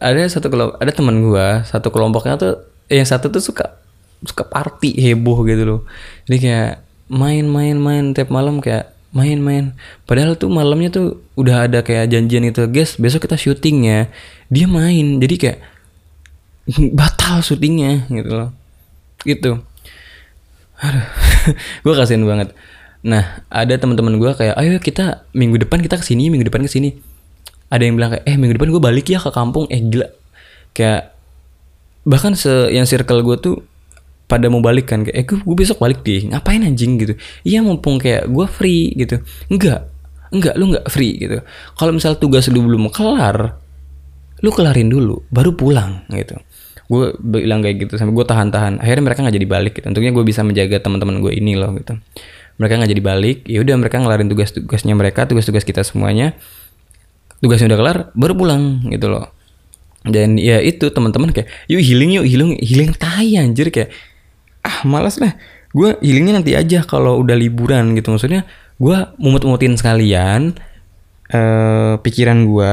ada 0.00 0.22
satu 0.24 0.48
kelompok 0.48 0.80
ada 0.80 0.88
teman 0.88 1.20
gue 1.20 1.46
satu 1.68 1.92
kelompoknya 1.92 2.40
tuh 2.40 2.64
yang 2.88 3.04
satu 3.04 3.28
tuh 3.28 3.44
suka 3.44 3.76
suka 4.24 4.48
party 4.48 4.96
heboh 4.96 5.44
gitu 5.44 5.62
loh. 5.68 5.80
Jadi 6.24 6.36
kayak 6.40 6.72
main-main 7.12 7.76
main 7.76 8.16
tiap 8.16 8.32
malam 8.32 8.64
kayak 8.64 8.95
main-main. 9.16 9.72
Padahal 10.04 10.36
tuh 10.36 10.52
malamnya 10.52 10.92
tuh 10.92 11.24
udah 11.40 11.64
ada 11.64 11.80
kayak 11.80 12.12
janjian 12.12 12.44
itu 12.44 12.68
guys 12.68 13.00
besok 13.00 13.24
kita 13.24 13.40
syuting 13.40 13.88
ya. 13.88 14.00
Dia 14.52 14.68
main 14.68 15.16
jadi 15.16 15.34
kayak 15.40 15.58
batal 17.00 17.40
syutingnya 17.40 18.04
gitu 18.12 18.30
loh. 18.30 18.50
Gitu. 19.24 19.64
Aduh 20.76 21.06
gue 21.84 21.94
kasihan 21.96 22.22
banget. 22.28 22.52
Nah, 23.06 23.46
ada 23.46 23.74
teman-teman 23.78 24.18
gue 24.18 24.32
kayak, 24.34 24.58
ayo 24.58 24.82
kita 24.82 25.22
minggu 25.30 25.62
depan 25.62 25.78
kita 25.78 25.94
ke 25.94 26.04
sini, 26.04 26.26
minggu 26.26 26.50
depan 26.50 26.66
ke 26.66 26.70
sini. 26.70 26.98
Ada 27.70 27.86
yang 27.86 27.94
bilang 27.94 28.18
kayak, 28.18 28.24
eh 28.26 28.34
minggu 28.34 28.58
depan 28.58 28.74
gue 28.74 28.82
balik 28.82 29.06
ya 29.06 29.22
ke 29.22 29.30
kampung. 29.30 29.70
Eh 29.70 29.78
gila, 29.78 30.10
kayak 30.74 31.14
bahkan 32.02 32.34
se 32.34 32.50
yang 32.74 32.82
circle 32.82 33.22
gue 33.22 33.36
tuh 33.38 33.56
pada 34.26 34.50
mau 34.50 34.58
balik 34.58 34.90
kan 34.90 35.06
kayak, 35.06 35.16
eh 35.16 35.24
gue, 35.24 35.56
besok 35.56 35.78
balik 35.78 36.02
deh, 36.02 36.26
ngapain 36.26 36.58
anjing? 36.62 36.98
Gitu. 36.98 37.14
Iya 37.46 37.62
mumpung 37.62 38.02
kayak 38.02 38.26
gue 38.26 38.46
free 38.50 38.90
gitu. 38.98 39.22
Enggak, 39.46 39.86
enggak 40.34 40.54
lu 40.58 40.74
enggak 40.74 40.86
free 40.90 41.14
gitu. 41.14 41.38
Kalau 41.78 41.94
misal 41.94 42.18
tugas 42.18 42.50
lu 42.50 42.66
belum 42.66 42.90
kelar, 42.90 43.54
lu 44.42 44.50
kelarin 44.50 44.90
dulu, 44.90 45.22
baru 45.30 45.54
pulang 45.54 46.04
gitu. 46.10 46.36
Gue 46.86 47.14
bilang 47.18 47.62
kayak 47.62 47.86
gitu 47.86 47.98
sampai 47.98 48.14
gue 48.14 48.26
tahan-tahan. 48.26 48.78
Akhirnya 48.78 49.02
mereka 49.10 49.22
nggak 49.26 49.36
jadi 49.38 49.48
balik 49.48 49.72
gitu. 49.78 49.86
Untungnya 49.90 50.12
gue 50.14 50.24
bisa 50.26 50.46
menjaga 50.46 50.78
teman-teman 50.78 51.18
gue 51.18 51.32
ini 51.34 51.58
loh 51.58 51.74
gitu. 51.74 51.98
Mereka 52.56 52.72
nggak 52.78 52.90
jadi 52.94 53.02
balik 53.02 53.38
ya 53.44 53.58
udah 53.60 53.74
mereka 53.78 53.96
ngelarin 54.00 54.30
tugas-tugasnya 54.30 54.94
mereka 54.94 55.26
tugas-tugas 55.26 55.66
kita 55.66 55.82
semuanya. 55.82 56.38
Tugasnya 57.42 57.74
udah 57.74 57.78
kelar 57.78 57.98
baru 58.14 58.34
pulang 58.38 58.86
gitu 58.90 59.10
loh. 59.10 59.34
Dan 60.06 60.38
ya 60.38 60.62
itu 60.62 60.86
teman-teman 60.94 61.34
kayak 61.34 61.50
yuk 61.66 61.82
healing 61.82 62.22
yuk 62.22 62.26
healing 62.30 62.54
healing 62.62 62.94
tai 62.94 63.34
anjir 63.34 63.74
kayak 63.74 63.90
ah 64.66 64.82
malas 64.82 65.22
lah 65.22 65.38
gue 65.76 65.88
healingnya 66.00 66.40
nanti 66.40 66.56
aja 66.56 66.80
kalau 66.88 67.20
udah 67.20 67.36
liburan 67.36 67.92
gitu. 67.92 68.08
Maksudnya 68.08 68.48
gue 68.80 68.96
mumut-mutin 69.20 69.76
sekalian 69.76 70.56
uh, 71.32 72.00
pikiran 72.00 72.48
gue 72.48 72.72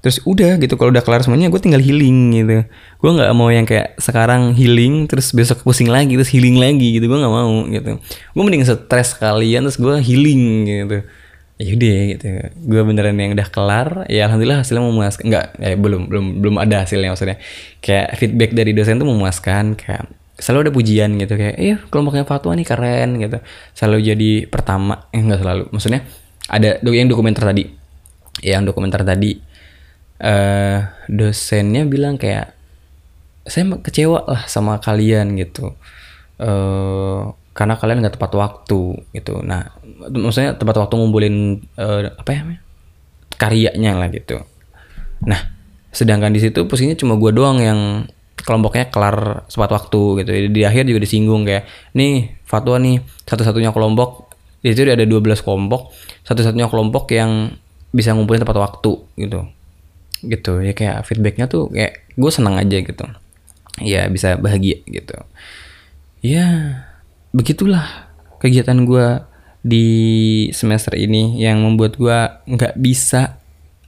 terus 0.00 0.16
udah 0.24 0.56
gitu 0.56 0.80
kalau 0.80 0.88
udah 0.88 1.04
kelar 1.04 1.20
semuanya 1.20 1.52
gue 1.52 1.60
tinggal 1.62 1.78
healing 1.78 2.34
gitu. 2.34 2.66
Gue 2.98 3.10
nggak 3.14 3.30
mau 3.38 3.54
yang 3.54 3.68
kayak 3.68 3.94
sekarang 4.02 4.58
healing 4.58 5.06
terus 5.06 5.30
besok 5.30 5.62
pusing 5.62 5.86
lagi 5.86 6.18
terus 6.18 6.32
healing 6.34 6.58
lagi 6.58 6.98
gitu. 6.98 7.06
Gue 7.06 7.18
nggak 7.22 7.34
mau 7.34 7.70
gitu. 7.70 8.02
Gue 8.34 8.42
mending 8.42 8.66
stres 8.66 9.14
sekalian 9.14 9.62
terus 9.70 9.78
gue 9.78 9.94
healing 10.02 10.42
gitu. 10.66 10.98
Ya 11.60 11.70
udah 11.76 11.98
gitu. 12.16 12.26
Gue 12.66 12.80
beneran 12.82 13.14
yang 13.20 13.36
udah 13.36 13.46
kelar 13.52 13.88
ya 14.10 14.26
alhamdulillah 14.26 14.66
hasilnya 14.66 14.82
memuaskan. 14.82 15.22
Nggak 15.28 15.44
eh 15.62 15.76
belum 15.78 16.02
belum 16.10 16.26
belum 16.42 16.56
ada 16.58 16.82
hasilnya 16.82 17.14
maksudnya. 17.14 17.38
Kayak 17.78 18.18
feedback 18.18 18.50
dari 18.56 18.74
dosen 18.74 18.98
tuh 18.98 19.06
memuaskan 19.06 19.78
kayak 19.78 20.18
selalu 20.40 20.68
ada 20.68 20.72
pujian 20.72 21.10
gitu 21.20 21.36
kayak 21.36 21.56
iya 21.60 21.76
kelompoknya 21.92 22.24
fatwa 22.24 22.56
nih 22.56 22.66
keren 22.66 23.20
gitu. 23.20 23.38
Selalu 23.76 23.98
jadi 24.12 24.30
pertama 24.48 25.06
eh 25.12 25.20
nggak 25.20 25.40
selalu 25.44 25.64
maksudnya 25.70 26.02
ada 26.48 26.80
yang 26.80 27.06
dokumenter 27.12 27.44
tadi. 27.44 27.64
Yang 28.40 28.72
dokumenter 28.72 29.04
tadi 29.04 29.36
uh, 30.24 30.78
dosennya 31.12 31.84
bilang 31.84 32.16
kayak 32.16 32.56
saya 33.44 33.68
kecewa 33.84 34.24
lah 34.24 34.48
sama 34.48 34.80
kalian 34.80 35.36
gitu. 35.36 35.76
Uh, 36.40 37.36
karena 37.52 37.76
kalian 37.76 38.00
nggak 38.00 38.16
tepat 38.16 38.32
waktu 38.32 38.96
gitu. 39.12 39.44
Nah 39.44 39.76
maksudnya 40.08 40.56
tepat 40.56 40.80
waktu 40.80 40.94
ngumpulin 40.96 41.60
uh, 41.76 42.16
apa 42.16 42.30
ya 42.32 42.42
karyanya 43.36 44.00
lah 44.00 44.08
gitu. 44.08 44.40
Nah 45.28 45.52
sedangkan 45.90 46.32
di 46.32 46.40
situ 46.40 46.64
posisinya 46.64 46.96
cuma 46.96 47.18
gue 47.18 47.34
doang 47.34 47.58
yang 47.60 48.06
kelompoknya 48.44 48.88
kelar 48.88 49.44
tepat 49.46 49.70
waktu 49.70 50.02
gitu. 50.24 50.30
Di 50.52 50.62
akhir 50.64 50.88
juga 50.88 51.00
disinggung 51.04 51.48
kayak 51.48 51.64
nih 51.96 52.40
fatwa 52.44 52.76
nih 52.80 53.00
satu-satunya 53.28 53.70
kelompok. 53.72 54.32
Di 54.60 54.76
situ 54.76 54.84
ada 54.92 55.08
12 55.08 55.40
kelompok 55.40 55.92
satu-satunya 56.28 56.68
kelompok 56.68 57.08
yang 57.16 57.56
bisa 57.90 58.12
ngumpulin 58.12 58.44
tepat 58.44 58.60
waktu 58.60 58.92
gitu. 59.16 59.40
Gitu. 60.20 60.52
Ya 60.60 60.72
kayak 60.76 61.08
feedbacknya 61.08 61.48
tuh 61.48 61.72
kayak 61.72 62.04
gue 62.14 62.30
senang 62.30 62.60
aja 62.60 62.76
gitu. 62.80 63.04
Ya 63.80 64.04
bisa 64.12 64.36
bahagia 64.36 64.84
gitu. 64.84 65.16
Ya 66.20 66.76
begitulah 67.32 68.10
kegiatan 68.40 68.84
gue 68.84 69.24
di 69.60 69.88
semester 70.56 70.96
ini 70.96 71.40
yang 71.40 71.60
membuat 71.60 71.96
gue 72.00 72.18
nggak 72.48 72.80
bisa 72.80 73.39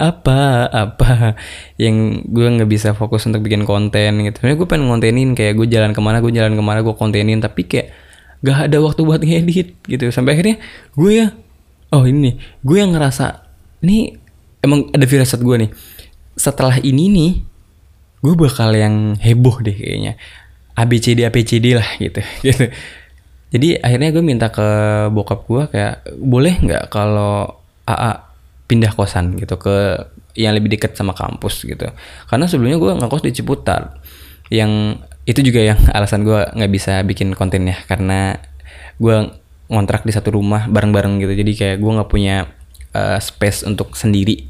apa 0.02 0.66
apa? 0.66 1.38
Yang 1.78 2.26
gue 2.26 2.46
nggak 2.58 2.70
bisa 2.70 2.90
fokus 2.98 3.22
untuk 3.30 3.46
bikin 3.46 3.62
konten 3.62 4.26
gitu. 4.26 4.42
Sebenarnya 4.42 4.58
gue 4.58 4.68
pengen 4.68 4.86
kontenin 4.90 5.30
kayak 5.38 5.54
gue 5.54 5.66
jalan 5.70 5.94
ke 5.94 6.00
mana 6.02 6.18
gue 6.18 6.34
jalan 6.34 6.58
ke 6.58 6.62
mana 6.62 6.82
gue 6.82 6.94
kontenin 6.98 7.38
tapi 7.38 7.70
kayak 7.70 7.94
gak 8.42 8.66
ada 8.66 8.82
waktu 8.82 9.06
buat 9.06 9.22
ngedit 9.22 9.78
gitu. 9.86 10.10
Sampai 10.10 10.34
akhirnya 10.34 10.58
gue 10.98 11.10
ya 11.14 11.26
oh 11.94 12.02
ini 12.02 12.18
nih 12.18 12.34
gue 12.66 12.76
yang 12.82 12.90
ngerasa 12.90 13.46
ini 13.86 14.18
emang 14.58 14.90
ada 14.90 15.06
firasat 15.06 15.38
gue 15.38 15.56
nih. 15.62 15.70
Setelah 16.34 16.82
ini 16.82 17.06
nih 17.06 17.32
gue 18.26 18.34
bakal 18.34 18.74
yang 18.74 19.14
heboh 19.22 19.62
deh 19.62 19.78
kayaknya. 19.78 20.18
ABCD 20.74 21.22
ABCD 21.30 21.78
lah 21.78 21.86
gitu 22.02 22.18
gitu. 22.50 22.66
Jadi 23.54 23.78
akhirnya 23.78 24.10
gue 24.10 24.24
minta 24.24 24.50
ke 24.50 24.66
bokap 25.14 25.46
gue 25.46 25.62
kayak 25.70 25.94
boleh 26.18 26.58
nggak 26.58 26.90
kalau 26.90 27.62
AA 27.86 28.31
pindah 28.66 28.92
kosan 28.94 29.36
gitu 29.36 29.58
ke 29.60 30.06
yang 30.32 30.56
lebih 30.56 30.72
dekat 30.72 30.96
sama 30.96 31.12
kampus 31.12 31.64
gitu. 31.68 31.88
Karena 32.28 32.44
sebelumnya 32.48 32.78
gue 32.80 32.92
ngekos 33.04 33.22
di 33.24 33.32
Ciputat. 33.36 34.00
Yang 34.48 35.02
itu 35.28 35.40
juga 35.44 35.60
yang 35.62 35.78
alasan 35.96 36.24
gue 36.24 36.40
nggak 36.56 36.72
bisa 36.72 37.00
bikin 37.04 37.36
kontennya. 37.36 37.76
Karena 37.84 38.36
gue 38.96 39.16
ngontrak 39.72 40.04
di 40.04 40.12
satu 40.12 40.36
rumah 40.36 40.68
bareng-bareng 40.68 41.20
gitu. 41.20 41.32
Jadi 41.36 41.52
kayak 41.56 41.76
gue 41.80 41.92
nggak 41.92 42.10
punya 42.10 42.48
uh, 42.96 43.18
space 43.20 43.64
untuk 43.68 43.92
sendiri. 43.96 44.48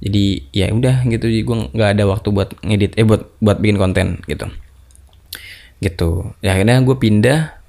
Jadi 0.00 0.48
ya 0.56 0.72
udah 0.72 1.04
gitu. 1.04 1.28
Jadi 1.28 1.42
gue 1.44 1.56
nggak 1.76 1.90
ada 2.00 2.04
waktu 2.08 2.28
buat 2.32 2.48
ngedit 2.64 2.96
eh 2.96 3.04
buat 3.04 3.28
buat 3.44 3.60
bikin 3.60 3.76
konten 3.76 4.06
gitu. 4.24 4.48
Gitu. 5.80 6.10
Ya 6.40 6.56
akhirnya 6.56 6.80
gue 6.80 6.96
pindah. 6.96 7.60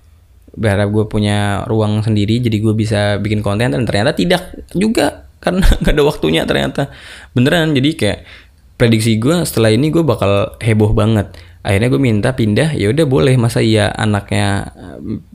Berharap 0.51 0.91
gue 0.91 1.07
punya 1.07 1.63
ruang 1.67 2.03
sendiri. 2.03 2.39
Jadi 2.39 2.59
gue 2.59 2.75
bisa 2.75 3.19
bikin 3.19 3.43
konten. 3.43 3.71
Dan 3.75 3.83
ternyata 3.83 4.15
tidak 4.15 4.51
juga 4.75 5.30
karena 5.43 5.65
gak 5.65 5.93
ada 5.93 6.03
waktunya 6.05 6.45
ternyata. 6.45 6.93
Beneran 7.33 7.73
jadi 7.73 7.89
kayak 7.97 8.19
prediksi 8.77 9.17
gue 9.17 9.45
setelah 9.45 9.73
ini 9.73 9.89
gue 9.89 10.05
bakal 10.05 10.57
heboh 10.61 10.93
banget. 10.93 11.33
Akhirnya 11.61 11.93
gue 11.93 12.01
minta 12.01 12.33
pindah 12.33 12.73
ya 12.73 12.89
udah 12.89 13.05
boleh 13.05 13.37
masa 13.37 13.61
iya 13.61 13.93
anaknya 13.93 14.73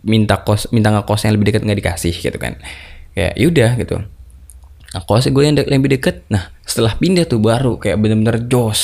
minta 0.03 0.43
kos 0.43 0.75
minta 0.75 0.91
ngekos 0.91 1.23
yang 1.23 1.39
lebih 1.39 1.55
dekat 1.55 1.63
nggak 1.63 1.79
dikasih 1.79 2.15
gitu 2.19 2.39
kan. 2.39 2.59
Ya 3.15 3.31
yaudah 3.39 3.79
gitu. 3.79 4.03
Nah 4.97 5.21
sih 5.21 5.29
gue 5.29 5.43
yang 5.45 5.59
de 5.59 5.69
lebih 5.69 5.99
deket, 5.99 6.25
nah 6.33 6.49
setelah 6.65 6.97
pindah 6.97 7.29
tuh 7.29 7.37
baru 7.37 7.77
kayak 7.77 8.01
bener-bener 8.01 8.49
jos, 8.49 8.81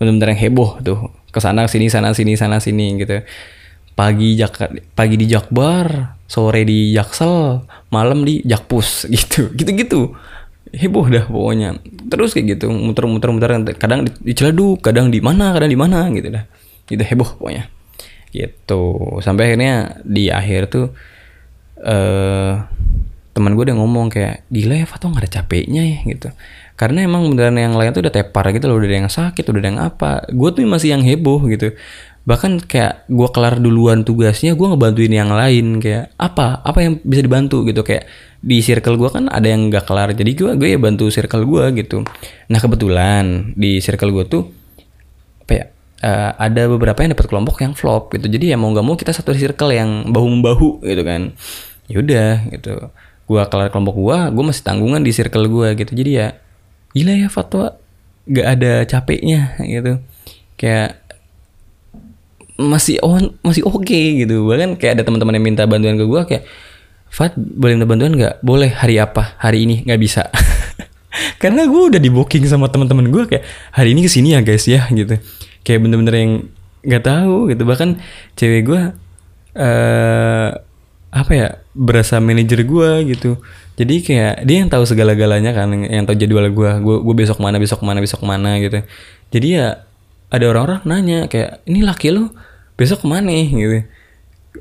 bener-bener 0.00 0.32
yang 0.32 0.40
heboh 0.48 0.80
tuh. 0.80 1.12
Ke 1.28 1.42
sana 1.42 1.68
sini 1.68 1.92
sana 1.92 2.16
sini 2.16 2.32
sana 2.32 2.62
sini 2.64 2.96
gitu. 2.96 3.20
Pagi 3.92 4.40
Jak 4.40 4.56
pagi 4.96 5.20
di 5.20 5.28
Jakbar, 5.28 6.15
sore 6.26 6.66
di 6.66 6.92
Jaksel, 6.92 7.62
malam 7.90 8.26
di 8.26 8.42
Jakpus 8.42 9.06
gitu, 9.14 9.50
gitu-gitu. 9.54 10.14
Heboh 10.74 11.06
dah 11.08 11.24
pokoknya. 11.30 11.78
Terus 12.10 12.34
kayak 12.34 12.58
gitu 12.58 12.68
muter-muter 12.68 13.30
muter 13.30 13.50
kadang 13.78 14.04
di, 14.04 14.34
Ciledug 14.34 14.82
kadang 14.82 15.08
di 15.08 15.22
mana 15.22 15.54
kadang 15.54 15.70
di 15.70 15.78
mana 15.78 16.10
gitu 16.10 16.28
dah. 16.28 16.44
Gitu 16.84 17.00
heboh 17.00 17.38
pokoknya. 17.38 17.70
Gitu. 18.34 18.82
Sampai 19.22 19.54
akhirnya 19.54 20.02
di 20.02 20.28
akhir 20.28 20.68
tuh 20.68 20.92
eh 21.80 21.92
uh, 21.92 22.54
teman 23.36 23.52
gue 23.52 23.68
udah 23.68 23.76
ngomong 23.76 24.08
kayak 24.08 24.48
gila 24.48 24.80
ya 24.80 24.88
Fatwa 24.88 25.12
gak 25.12 25.28
ada 25.28 25.30
capeknya 25.40 25.82
ya 25.86 25.98
gitu. 26.08 26.28
Karena 26.76 27.04
emang 27.04 27.30
beneran 27.32 27.56
yang 27.56 27.76
lain 27.78 27.94
tuh 27.94 28.04
udah 28.04 28.12
tepar 28.12 28.48
gitu 28.52 28.68
loh 28.68 28.76
udah 28.80 28.88
ada 28.88 28.96
yang 29.06 29.12
sakit 29.12 29.44
udah 29.46 29.60
ada 29.60 29.68
yang 29.70 29.80
apa. 29.80 30.10
Gue 30.34 30.50
tuh 30.52 30.66
masih 30.66 30.92
yang 30.92 31.04
heboh 31.04 31.40
gitu 31.48 31.72
bahkan 32.26 32.58
kayak 32.58 33.06
gue 33.06 33.28
kelar 33.30 33.62
duluan 33.62 34.02
tugasnya 34.02 34.58
gue 34.58 34.66
ngebantuin 34.66 35.14
yang 35.14 35.30
lain 35.30 35.78
kayak 35.78 36.10
apa? 36.18 36.60
Apa 36.66 36.78
yang 36.82 36.92
bisa 37.06 37.22
dibantu? 37.22 37.62
Gitu 37.62 37.86
kayak 37.86 38.10
di 38.42 38.58
circle 38.60 38.98
gue 38.98 39.10
kan 39.10 39.30
ada 39.30 39.46
yang 39.48 39.72
gak 39.72 39.90
kelar 39.90 40.14
jadi 40.14 40.30
gue 40.30 40.50
gue 40.54 40.68
ya 40.74 40.78
bantu 40.78 41.08
circle 41.08 41.46
gue 41.46 41.64
gitu. 41.82 42.02
Nah 42.50 42.58
kebetulan 42.58 43.54
di 43.54 43.78
circle 43.78 44.10
gue 44.12 44.24
tuh 44.26 44.42
apa 45.46 45.52
ya 45.54 45.64
uh, 46.02 46.30
ada 46.36 46.62
beberapa 46.66 46.98
yang 47.02 47.14
dapat 47.14 47.26
kelompok 47.30 47.62
yang 47.62 47.72
flop 47.78 48.12
gitu. 48.14 48.26
Jadi 48.26 48.52
ya 48.52 48.56
mau 48.58 48.74
nggak 48.74 48.86
mau 48.86 48.98
kita 48.98 49.14
satu 49.14 49.32
circle 49.32 49.72
yang 49.72 50.10
bahu 50.10 50.26
membahu 50.26 50.68
gitu 50.82 51.02
kan. 51.06 51.32
Yaudah 51.86 52.50
gitu. 52.50 52.90
Gue 53.26 53.42
kelar 53.46 53.70
kelompok 53.70 53.94
gue 53.96 54.18
gue 54.34 54.44
masih 54.44 54.62
tanggungan 54.66 55.02
di 55.02 55.14
circle 55.14 55.46
gue 55.46 55.68
gitu. 55.78 55.92
Jadi 55.94 56.10
ya 56.10 56.34
gila 56.90 57.14
ya 57.14 57.28
fatwa 57.30 57.78
gak 58.26 58.46
ada 58.46 58.72
capeknya 58.86 59.54
gitu. 59.62 60.02
Kayak 60.58 61.05
masih 62.56 62.96
on 63.04 63.36
masih 63.44 63.62
oke 63.64 63.84
okay, 63.84 64.24
gitu. 64.24 64.44
Bahkan 64.48 64.80
kayak 64.80 65.00
ada 65.00 65.02
teman-teman 65.04 65.36
yang 65.36 65.44
minta 65.44 65.62
bantuan 65.68 65.96
ke 66.00 66.04
gue 66.04 66.22
kayak 66.28 66.44
Fat 67.06 67.32
boleh 67.38 67.78
minta 67.78 67.88
bantuan 67.88 68.12
nggak? 68.12 68.34
Boleh 68.42 68.70
hari 68.74 68.98
apa? 68.98 69.38
Hari 69.38 69.64
ini 69.64 69.76
nggak 69.86 70.00
bisa. 70.00 70.28
Karena 71.42 71.64
gue 71.64 71.82
udah 71.94 72.00
di 72.02 72.10
booking 72.12 72.44
sama 72.44 72.68
teman-teman 72.68 73.08
gue 73.08 73.24
kayak 73.24 73.44
hari 73.72 73.96
ini 73.96 74.04
ke 74.04 74.10
sini 74.10 74.36
ya 74.36 74.40
guys 74.42 74.66
ya 74.68 74.84
gitu. 74.90 75.16
Kayak 75.62 75.86
bener-bener 75.86 76.14
yang 76.16 76.32
nggak 76.84 77.04
tahu 77.06 77.48
gitu. 77.54 77.62
Bahkan 77.64 77.88
cewek 78.36 78.62
gue 78.68 78.80
uh, 79.56 80.48
apa 81.08 81.32
ya 81.32 81.48
berasa 81.72 82.20
manajer 82.20 82.66
gue 82.66 83.16
gitu. 83.16 83.40
Jadi 83.76 84.04
kayak 84.04 84.44
dia 84.44 84.56
yang 84.64 84.68
tahu 84.72 84.84
segala-galanya 84.84 85.56
kan 85.56 85.72
yang 85.72 86.04
tahu 86.04 86.16
jadwal 86.16 86.48
gue 86.48 86.70
gue 86.80 87.14
besok 87.16 87.40
mana 87.40 87.56
besok 87.56 87.80
mana 87.80 88.02
besok 88.02 88.20
mana 88.26 88.60
gitu. 88.60 88.82
Jadi 89.32 89.46
ya 89.56 89.85
ada 90.36 90.46
orang-orang 90.52 90.80
nanya 90.84 91.18
kayak 91.26 91.64
ini 91.64 91.80
laki 91.82 92.12
lu 92.12 92.32
besok 92.76 93.04
ke 93.04 93.06
mana 93.08 93.32
gitu. 93.32 93.84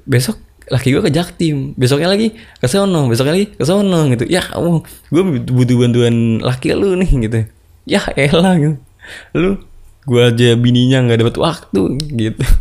Besok 0.07 0.39
laki 0.65 0.97
gue 0.97 1.01
ke 1.05 1.11
Jaktim 1.13 1.78
besoknya 1.78 2.09
lagi 2.09 2.34
ke 2.34 2.65
sono 2.65 3.05
besoknya 3.05 3.34
lagi 3.38 3.47
ke 3.53 3.63
sono 3.63 4.09
gitu. 4.09 4.26
Ya 4.26 4.41
oh, 4.57 4.82
gue 5.13 5.23
butuh 5.45 5.78
bantuan 5.78 6.41
laki 6.41 6.73
lu 6.73 6.97
nih 6.97 7.11
gitu. 7.30 7.39
Ya 7.86 8.01
elah 8.17 8.55
gitu. 8.57 8.76
Lu 9.38 9.61
gue 10.05 10.21
aja 10.21 10.53
bininya 10.57 11.05
nggak 11.05 11.19
dapat 11.21 11.36
waktu 11.38 11.82
gitu. 12.13 12.45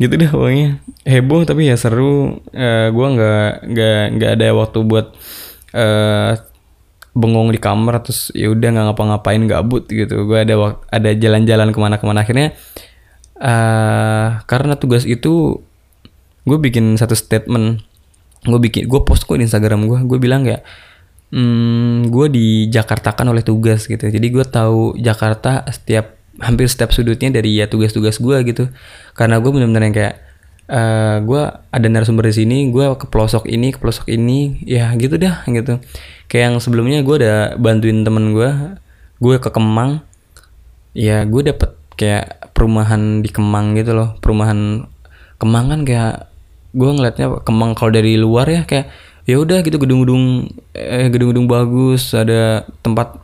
Gitu 0.00 0.16
deh 0.16 0.32
pokoknya. 0.32 0.80
Heboh 1.04 1.44
tapi 1.44 1.68
ya 1.68 1.76
seru. 1.76 2.40
Uh, 2.56 2.56
eh, 2.56 2.86
gue 2.88 3.06
nggak 3.20 3.52
nggak 3.68 4.02
nggak 4.16 4.30
ada 4.32 4.48
waktu 4.56 4.78
buat 4.80 5.12
uh, 5.76 6.40
bengong 7.10 7.50
di 7.50 7.58
kamar 7.58 8.06
terus 8.06 8.30
ya 8.38 8.50
udah 8.50 8.68
nggak 8.70 8.86
ngapa-ngapain 8.92 9.42
gabut 9.50 9.84
gitu. 9.90 10.26
Gue 10.26 10.46
ada 10.46 10.54
waktu 10.56 10.78
ada 10.90 11.10
jalan-jalan 11.14 11.68
ke 11.74 11.78
mana-kemana. 11.78 12.22
Akhirnya 12.22 12.54
uh, 13.38 14.42
karena 14.46 14.78
tugas 14.78 15.04
itu 15.04 15.58
gue 16.46 16.58
bikin 16.58 16.94
satu 16.94 17.18
statement. 17.18 17.82
Gue 18.46 18.60
bikin 18.62 18.86
gue 18.86 19.00
post 19.02 19.26
kok 19.26 19.36
di 19.36 19.44
Instagram 19.44 19.90
gue 19.90 19.98
gue 20.06 20.18
bilang 20.22 20.46
kayak 20.46 20.62
hmm, 21.34 22.08
gue 22.08 22.26
di 22.30 22.46
Jakarta 22.70 23.12
kan 23.14 23.26
oleh 23.26 23.42
tugas 23.42 23.90
gitu. 23.90 24.06
Jadi 24.06 24.26
gue 24.30 24.44
tahu 24.46 24.94
Jakarta 24.94 25.66
setiap 25.68 26.14
hampir 26.40 26.70
setiap 26.70 26.94
sudutnya 26.94 27.28
dari 27.28 27.58
ya 27.58 27.66
tugas-tugas 27.66 28.22
gue 28.22 28.36
gitu. 28.46 28.70
Karena 29.18 29.42
gue 29.42 29.50
benar-benar 29.50 29.82
yang 29.82 29.96
kayak 29.96 30.29
uh, 30.70 30.78
eh, 30.78 31.16
gue 31.26 31.42
ada 31.50 31.86
narasumber 31.90 32.30
di 32.30 32.34
sini 32.46 32.58
gue 32.70 32.86
ke 32.94 33.10
pelosok 33.10 33.50
ini 33.50 33.74
ke 33.74 33.82
pelosok 33.82 34.06
ini. 34.08 34.62
Ya 34.62 34.94
gitu 34.94 35.18
dah 35.18 35.42
gitu. 35.50 35.82
Kayak 36.30 36.54
yang 36.54 36.56
sebelumnya 36.62 37.02
gue 37.02 37.26
udah 37.26 37.58
bantuin 37.58 38.06
temen 38.06 38.32
gue 38.32 38.50
gue 39.18 39.34
ke 39.42 39.50
Kemang. 39.50 40.06
Ya 40.94 41.26
gue 41.26 41.42
dapet 41.42 41.74
kayak 42.00 42.40
perumahan 42.56 43.20
di 43.20 43.28
Kemang 43.28 43.76
gitu 43.76 43.92
loh 43.92 44.16
perumahan 44.24 44.88
Kemang 45.36 45.68
kan 45.68 45.80
kayak 45.84 46.32
gue 46.72 46.88
ngeliatnya 46.88 47.44
Kemang 47.44 47.76
kalau 47.76 47.92
dari 47.92 48.16
luar 48.16 48.48
ya 48.48 48.64
kayak 48.64 48.88
ya 49.28 49.36
udah 49.36 49.60
gitu 49.60 49.76
gedung-gedung 49.76 50.48
eh, 50.72 51.12
gedung-gedung 51.12 51.44
bagus 51.44 52.16
ada 52.16 52.64
tempat 52.80 53.20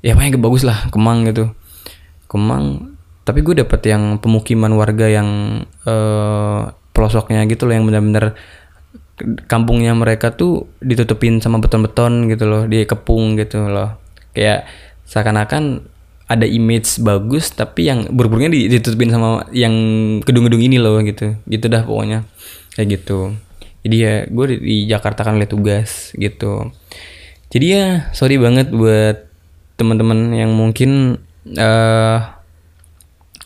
ya 0.00 0.16
pokoknya 0.16 0.40
bagus 0.40 0.62
lah 0.64 0.88
Kemang 0.88 1.28
gitu. 1.28 1.52
Kemang 2.24 2.93
tapi 3.24 3.40
gue 3.40 3.64
dapet 3.64 3.80
yang 3.88 4.20
pemukiman 4.20 4.72
warga 4.76 5.08
yang 5.08 5.28
uh, 5.88 6.68
pelosoknya 6.92 7.48
gitu 7.48 7.64
loh 7.64 7.74
yang 7.74 7.88
benar-benar 7.88 8.36
kampungnya 9.48 9.96
mereka 9.96 10.36
tuh 10.36 10.68
ditutupin 10.84 11.40
sama 11.40 11.62
beton-beton 11.62 12.28
gitu 12.28 12.44
loh 12.44 12.62
di 12.68 12.84
kepung 12.84 13.40
gitu 13.40 13.64
loh. 13.64 13.96
Kayak 14.36 14.68
seakan-akan 15.08 15.88
ada 16.24 16.46
image 16.48 17.00
bagus 17.04 17.52
tapi 17.52 17.88
yang 17.88 18.10
burburnya 18.12 18.48
ditutupin 18.50 19.12
sama 19.12 19.48
yang 19.54 19.74
gedung-gedung 20.20 20.60
ini 20.60 20.76
loh 20.76 21.00
gitu. 21.00 21.40
Gitu 21.48 21.66
dah 21.70 21.86
pokoknya. 21.86 22.28
Kayak 22.76 23.00
gitu. 23.00 23.32
Jadi 23.86 23.96
ya 23.96 24.14
gue 24.28 24.44
di, 24.52 24.56
di 24.60 24.76
Jakarta 24.90 25.24
kan 25.24 25.40
lihat 25.40 25.52
tugas 25.54 26.12
gitu. 26.18 26.74
Jadi 27.54 27.66
ya 27.70 28.10
sorry 28.10 28.36
banget 28.36 28.74
buat 28.74 29.30
teman-teman 29.78 30.34
yang 30.34 30.50
mungkin 30.50 31.22
uh, 31.54 32.33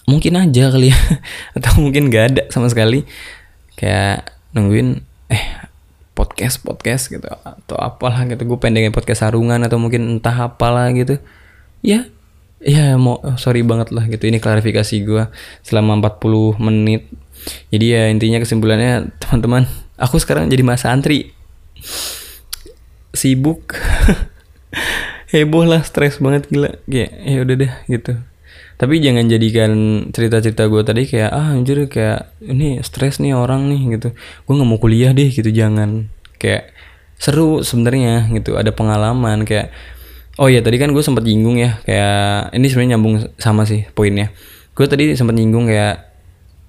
mungkin 0.09 0.41
aja 0.41 0.73
kali 0.73 0.89
ya. 0.89 0.99
Atau 1.61 1.85
mungkin 1.85 2.09
gak 2.09 2.25
ada 2.33 2.43
sama 2.49 2.73
sekali. 2.73 3.05
Kayak 3.77 4.33
nungguin 4.57 5.05
eh 5.29 5.45
podcast 6.17 6.65
podcast 6.65 7.13
gitu. 7.13 7.29
Atau 7.29 7.77
apalah 7.77 8.25
gitu. 8.25 8.41
Gue 8.49 8.59
pendengin 8.59 8.91
podcast 8.91 9.29
sarungan 9.29 9.61
atau 9.61 9.77
mungkin 9.77 10.19
entah 10.19 10.49
apalah 10.49 10.89
gitu. 10.97 11.21
Ya 11.85 12.09
ya 12.59 12.97
mau 12.97 13.21
sorry 13.37 13.61
banget 13.61 13.93
lah 13.93 14.09
gitu. 14.09 14.25
Ini 14.25 14.41
klarifikasi 14.41 14.95
gue 15.05 15.29
selama 15.61 16.01
40 16.01 16.57
menit. 16.59 17.07
Jadi 17.71 17.87
ya 17.93 18.11
intinya 18.11 18.43
kesimpulannya 18.43 19.15
teman-teman 19.23 19.69
aku 20.01 20.19
sekarang 20.19 20.49
jadi 20.49 20.65
masa 20.65 20.91
antri. 20.91 21.37
Sibuk. 23.13 23.77
Heboh 25.31 25.69
lah 25.69 25.85
stres 25.85 26.19
banget 26.19 26.49
gila. 26.49 26.81
Kayak 26.89 27.13
ya 27.21 27.39
udah 27.45 27.57
deh 27.61 27.73
gitu 27.87 28.13
tapi 28.79 29.03
jangan 29.03 29.27
jadikan 29.27 29.71
cerita-cerita 30.15 30.71
gue 30.71 30.83
tadi 30.87 31.03
kayak 31.11 31.35
ah 31.35 31.51
anjir 31.51 31.91
kayak 31.91 32.31
ini 32.47 32.79
stres 32.87 33.19
nih 33.19 33.35
orang 33.35 33.67
nih 33.67 33.99
gitu. 33.99 34.15
Gue 34.47 34.55
nggak 34.55 34.69
mau 34.71 34.79
kuliah 34.79 35.11
deh 35.11 35.27
gitu. 35.35 35.51
Jangan. 35.51 36.07
Kayak 36.39 36.71
seru 37.19 37.67
sebenarnya 37.67 38.31
gitu. 38.31 38.55
Ada 38.55 38.71
pengalaman 38.71 39.43
kayak 39.43 39.75
oh 40.39 40.47
ya 40.47 40.63
tadi 40.63 40.79
kan 40.79 40.95
gue 40.95 41.03
sempat 41.03 41.27
nyinggung 41.27 41.59
ya 41.59 41.83
kayak 41.83 42.55
ini 42.55 42.67
sebenarnya 42.71 42.91
nyambung 42.95 43.15
sama 43.35 43.67
sih 43.67 43.83
poinnya. 43.99 44.31
Gue 44.79 44.87
tadi 44.87 45.19
sempat 45.19 45.35
nyinggung 45.35 45.67
kayak 45.67 46.07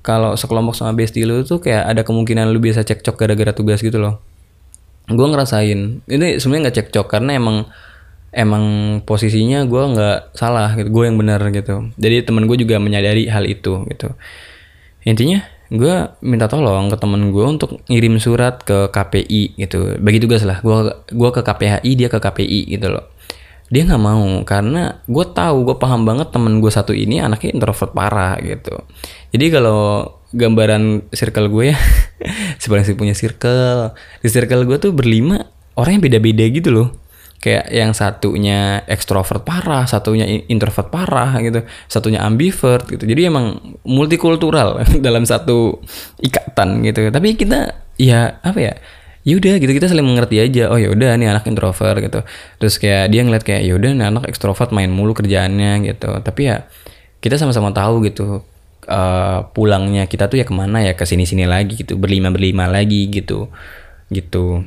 kalau 0.02 0.34
sekelompok 0.34 0.74
sama 0.74 0.98
bestie 0.98 1.30
lu 1.30 1.46
tuh 1.46 1.62
kayak 1.62 1.94
ada 1.94 2.02
kemungkinan 2.02 2.50
lu 2.50 2.58
bisa 2.58 2.82
cekcok 2.82 3.22
gara-gara 3.22 3.54
tugas 3.54 3.86
gitu 3.86 4.02
loh. 4.02 4.18
Gue 5.06 5.30
ngerasain 5.30 6.02
ini 6.10 6.28
sebenarnya 6.42 6.74
nggak 6.74 6.78
cekcok 6.82 7.06
karena 7.06 7.38
emang 7.38 7.70
emang 8.30 8.64
posisinya 9.06 9.66
gue 9.66 9.84
nggak 9.96 10.38
salah 10.38 10.78
gitu 10.78 10.90
gue 10.94 11.04
yang 11.10 11.18
benar 11.18 11.42
gitu. 11.50 11.90
Jadi 11.98 12.26
temen 12.26 12.46
gue 12.46 12.58
juga 12.62 12.78
menyadari 12.78 13.26
hal 13.30 13.46
itu 13.50 13.86
gitu. 13.90 14.14
Intinya 15.06 15.42
gue 15.70 15.96
minta 16.26 16.50
tolong 16.50 16.90
ke 16.90 16.98
temen 16.98 17.30
gue 17.30 17.46
untuk 17.46 17.82
ngirim 17.90 18.18
surat 18.22 18.62
ke 18.62 18.90
KPI 18.90 19.58
gitu. 19.58 19.98
Bagi 20.02 20.20
tugas 20.22 20.46
lah 20.46 20.62
gue 20.62 20.78
gua 21.14 21.30
ke 21.34 21.42
KPHI 21.46 21.92
dia 21.98 22.10
ke 22.10 22.18
KPI 22.22 22.70
gitu 22.78 22.90
loh. 22.90 23.06
Dia 23.70 23.86
nggak 23.86 24.02
mau 24.02 24.26
karena 24.46 24.98
gue 25.06 25.26
tahu 25.30 25.66
gue 25.66 25.78
paham 25.78 26.02
banget 26.06 26.34
temen 26.34 26.58
gue 26.58 26.74
satu 26.74 26.94
ini 26.94 27.22
anaknya 27.22 27.54
introvert 27.54 27.94
parah 27.94 28.38
gitu. 28.42 28.82
Jadi 29.30 29.46
kalau 29.54 30.18
gambaran 30.30 31.10
circle 31.10 31.50
gue 31.50 31.74
ya 31.74 31.78
sebenarnya 32.62 32.94
punya 32.94 33.18
circle 33.18 33.98
di 34.22 34.30
circle 34.30 34.66
gue 34.70 34.78
tuh 34.78 34.94
berlima 34.94 35.50
orang 35.74 35.98
yang 35.98 36.04
beda-beda 36.06 36.46
gitu 36.54 36.70
loh 36.70 37.09
kayak 37.40 37.72
yang 37.72 37.96
satunya 37.96 38.84
ekstrovert 38.86 39.48
parah, 39.48 39.88
satunya 39.88 40.28
introvert 40.52 40.92
parah 40.92 41.40
gitu, 41.40 41.64
satunya 41.88 42.20
ambivert 42.20 42.84
gitu. 42.92 43.08
Jadi 43.08 43.32
emang 43.32 43.60
multikultural 43.88 44.84
dalam 45.06 45.24
satu 45.24 45.80
ikatan 46.20 46.84
gitu. 46.84 47.08
Tapi 47.08 47.40
kita 47.40 47.74
ya 47.96 48.44
apa 48.44 48.60
ya? 48.60 48.74
Yaudah 49.28 49.60
gitu 49.60 49.72
kita 49.72 49.88
saling 49.88 50.04
mengerti 50.04 50.40
aja. 50.40 50.68
Oh 50.72 50.80
yaudah 50.80 51.16
nih 51.16 51.32
anak 51.32 51.48
introvert 51.48 52.00
gitu. 52.04 52.20
Terus 52.60 52.76
kayak 52.76 53.12
dia 53.12 53.22
ngeliat 53.24 53.44
kayak 53.48 53.64
yaudah 53.68 53.92
nih 53.96 54.08
anak 54.12 54.24
ekstrovert 54.28 54.76
main 54.76 54.92
mulu 54.92 55.16
kerjaannya 55.16 55.88
gitu. 55.88 56.20
Tapi 56.20 56.42
ya 56.44 56.68
kita 57.24 57.40
sama-sama 57.40 57.72
tahu 57.72 58.04
gitu. 58.08 58.44
Uh, 58.90 59.46
pulangnya 59.54 60.10
kita 60.10 60.26
tuh 60.32 60.42
ya 60.42 60.46
ke 60.50 60.56
mana 60.56 60.82
ya 60.82 60.98
ke 60.98 61.06
sini-sini 61.06 61.46
lagi 61.46 61.78
gitu 61.78 61.94
berlima 61.94 62.34
berlima 62.34 62.66
lagi 62.66 63.06
gitu 63.12 63.46
gitu 64.10 64.66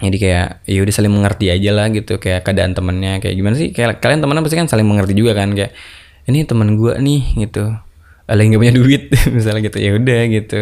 jadi 0.00 0.16
kayak 0.16 0.48
ya 0.64 0.80
udah 0.80 0.94
saling 0.96 1.12
mengerti 1.12 1.52
aja 1.52 1.70
lah 1.76 1.92
gitu 1.92 2.16
kayak 2.16 2.40
keadaan 2.48 2.72
temennya 2.72 3.20
kayak 3.20 3.36
gimana 3.36 3.54
sih? 3.60 3.68
Kayak 3.68 4.00
kalian 4.00 4.24
temenan 4.24 4.40
pasti 4.40 4.56
kan 4.56 4.64
saling 4.64 4.88
mengerti 4.88 5.12
juga 5.12 5.36
kan 5.36 5.52
kayak 5.52 5.76
ini 6.24 6.48
teman 6.48 6.80
gue 6.80 6.96
nih 6.96 7.36
gitu. 7.44 7.68
Ada 8.24 8.40
yang 8.40 8.56
gak 8.56 8.62
punya 8.64 8.74
duit 8.80 9.02
misalnya 9.36 9.60
gitu 9.68 9.76
ya 9.76 9.90
udah 10.00 10.20
gitu. 10.32 10.60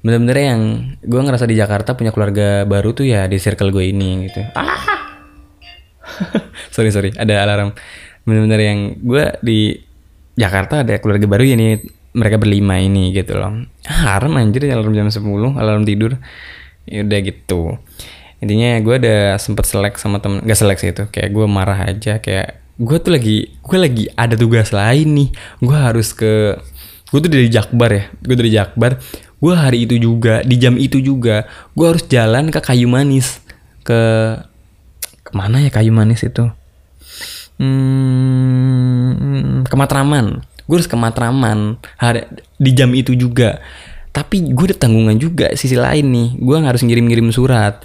Bener-bener 0.00 0.36
yang 0.40 0.60
gue 1.04 1.20
ngerasa 1.20 1.44
di 1.44 1.60
Jakarta 1.60 1.92
punya 1.92 2.08
keluarga 2.08 2.64
baru 2.64 2.96
tuh 2.96 3.04
ya 3.04 3.28
di 3.28 3.36
circle 3.36 3.68
gue 3.68 3.84
ini 3.92 4.32
gitu. 4.32 4.40
Ah 4.56 4.80
sorry 6.74 6.88
sorry 6.88 7.12
ada 7.20 7.44
alarm. 7.44 7.76
Bener-bener 8.24 8.60
yang 8.64 8.78
gue 8.96 9.24
di 9.44 9.76
Jakarta 10.40 10.88
ada 10.88 10.96
keluarga 11.04 11.28
baru 11.28 11.44
ya 11.44 11.56
nih 11.60 11.84
mereka 12.16 12.40
berlima 12.40 12.80
ini 12.80 13.12
gitu 13.12 13.36
loh. 13.36 13.68
Haram 13.84 14.32
anjir 14.40 14.64
alarm 14.72 14.96
jam 14.96 15.12
10 15.12 15.20
alarm 15.52 15.84
tidur. 15.84 16.16
Ya 16.88 17.04
udah 17.04 17.20
gitu 17.20 17.76
intinya 18.38 18.78
gue 18.78 18.94
ada 19.02 19.16
sempet 19.42 19.66
selek 19.66 19.98
sama 19.98 20.22
temen 20.22 20.46
gak 20.46 20.58
selek 20.58 20.78
sih 20.78 20.94
itu 20.94 21.10
kayak 21.10 21.34
gue 21.34 21.46
marah 21.50 21.90
aja 21.90 22.22
kayak 22.22 22.62
gue 22.78 22.96
tuh 23.02 23.10
lagi 23.10 23.58
gue 23.58 23.78
lagi 23.78 24.04
ada 24.14 24.38
tugas 24.38 24.70
lain 24.70 25.08
nih. 25.18 25.28
Gue 25.58 25.74
harus 25.74 26.14
ke 26.14 26.54
gue 27.10 27.18
tuh 27.18 27.30
dari 27.30 27.50
Jakbar 27.50 27.90
ya 27.90 28.04
gue 28.22 28.36
dari 28.38 28.50
Jakbar. 28.54 29.02
Gue 29.38 29.54
hari 29.54 29.86
itu 29.86 29.98
juga 29.98 30.42
di 30.46 30.58
jam 30.58 30.78
itu 30.78 31.02
juga 31.02 31.46
gue 31.74 31.86
harus 31.86 32.06
jalan 32.06 32.54
ke 32.54 32.62
kayu 32.62 32.86
manis. 32.86 33.42
Ke 33.82 33.98
ke 35.26 35.32
mana 35.34 35.66
ya 35.66 35.70
kayu 35.74 35.90
manis 35.90 36.22
itu? 36.22 36.46
Hmm, 37.58 39.66
ke 39.66 39.74
Matraman. 39.74 40.46
Gue 40.70 40.78
harus 40.78 40.86
ke 40.86 40.94
Matraman 40.94 41.82
hari 41.98 42.30
di 42.54 42.70
jam 42.70 42.94
itu 42.94 43.18
juga. 43.18 43.58
Tapi 44.14 44.54
gue 44.54 44.66
ada 44.70 44.78
tanggungan 44.78 45.18
juga 45.18 45.50
sisi 45.58 45.74
lain 45.74 46.06
nih 46.10 46.28
gue 46.38 46.56
harus 46.58 46.82
ngirim-ngirim 46.82 47.30
surat 47.30 47.82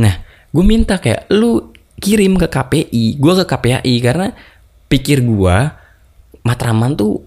nah 0.00 0.24
gue 0.48 0.64
minta 0.64 0.96
kayak 0.96 1.28
lu 1.30 1.68
kirim 2.00 2.40
ke 2.40 2.48
KPI 2.48 3.20
gue 3.20 3.32
ke 3.38 3.44
KPI 3.44 3.94
karena 4.00 4.32
pikir 4.88 5.20
gue 5.20 5.56
Matraman 6.40 6.96
tuh 6.96 7.20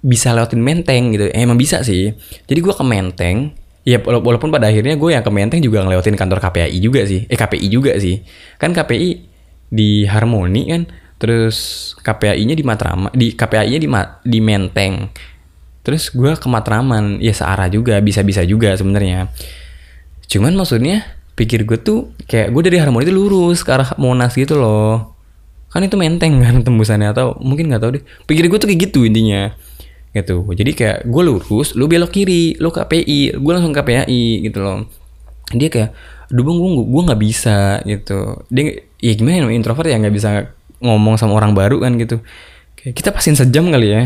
bisa 0.00 0.32
lewatin 0.32 0.62
Menteng 0.62 1.12
gitu. 1.12 1.26
Eh, 1.28 1.42
emang 1.42 1.58
bisa 1.58 1.82
sih. 1.82 2.14
Jadi 2.46 2.60
gue 2.62 2.70
ke 2.70 2.84
Menteng. 2.86 3.50
Ya 3.82 3.98
wala- 3.98 4.22
walaupun 4.22 4.48
pada 4.48 4.70
akhirnya 4.70 4.94
gue 4.94 5.10
yang 5.10 5.26
ke 5.26 5.32
Menteng 5.32 5.60
juga 5.60 5.82
ngelewatin 5.82 6.14
kantor 6.16 6.38
KPI 6.38 6.78
juga 6.78 7.02
sih. 7.02 7.26
Eh 7.26 7.36
KPI 7.36 7.66
juga 7.66 7.92
sih. 7.98 8.22
Kan 8.56 8.70
KPI 8.70 9.26
di 9.70 10.06
Harmoni 10.06 10.70
kan 10.70 10.82
terus 11.20 11.92
KPI-nya 12.00 12.56
di 12.56 12.64
Matraman 12.64 13.12
di 13.12 13.36
KPI-nya 13.36 13.76
di 13.76 13.88
Ma- 13.90 14.22
di 14.24 14.38
Menteng. 14.40 15.10
Terus 15.82 16.08
gue 16.14 16.32
ke 16.38 16.46
Matraman. 16.48 17.18
Ya 17.18 17.34
searah 17.34 17.66
juga 17.66 17.98
bisa-bisa 18.00 18.46
juga 18.46 18.72
sebenarnya. 18.78 19.28
Cuman 20.30 20.54
maksudnya 20.54 21.04
pikir 21.34 21.64
gue 21.64 21.78
tuh 21.80 22.12
kayak 22.28 22.52
gue 22.52 22.62
dari 22.66 22.76
Harmoni 22.80 23.08
itu 23.08 23.14
lurus 23.14 23.64
ke 23.64 23.70
arah 23.72 23.96
Monas 23.96 24.36
gitu 24.36 24.58
loh. 24.58 25.16
Kan 25.70 25.86
itu 25.86 25.94
menteng 25.94 26.42
kan 26.42 26.60
tembusannya 26.66 27.14
atau 27.14 27.38
mungkin 27.40 27.70
nggak 27.70 27.82
tahu 27.82 27.90
deh. 27.98 28.02
Pikir 28.26 28.50
gue 28.50 28.58
tuh 28.58 28.68
kayak 28.68 28.80
gitu 28.90 29.06
intinya. 29.06 29.54
Gitu. 30.10 30.42
Jadi 30.42 30.70
kayak 30.74 30.98
gue 31.06 31.22
lurus 31.22 31.78
lu 31.78 31.86
belok 31.86 32.10
kiri 32.10 32.58
lu 32.58 32.74
KPI 32.74 33.38
gue 33.38 33.52
langsung 33.54 33.72
KPI 33.72 34.44
gitu 34.50 34.58
loh. 34.60 34.86
Dia 35.54 35.70
kayak 35.70 35.90
aduh 36.30 36.46
bang 36.46 36.56
gue 36.58 36.70
gue 36.86 37.02
nggak 37.10 37.20
bisa 37.20 37.58
gitu. 37.86 38.44
Dia 38.50 38.84
ya 39.00 39.12
gimana 39.16 39.46
ya 39.46 39.54
introvert 39.54 39.88
ya 39.88 39.96
nggak 39.96 40.14
bisa 40.14 40.28
ngomong 40.82 41.16
sama 41.16 41.38
orang 41.38 41.54
baru 41.54 41.78
kan 41.80 41.94
gitu. 41.96 42.20
Kayak 42.74 42.94
kita 42.96 43.08
pasin 43.14 43.36
sejam 43.38 43.68
kali 43.70 43.88
ya 43.92 44.02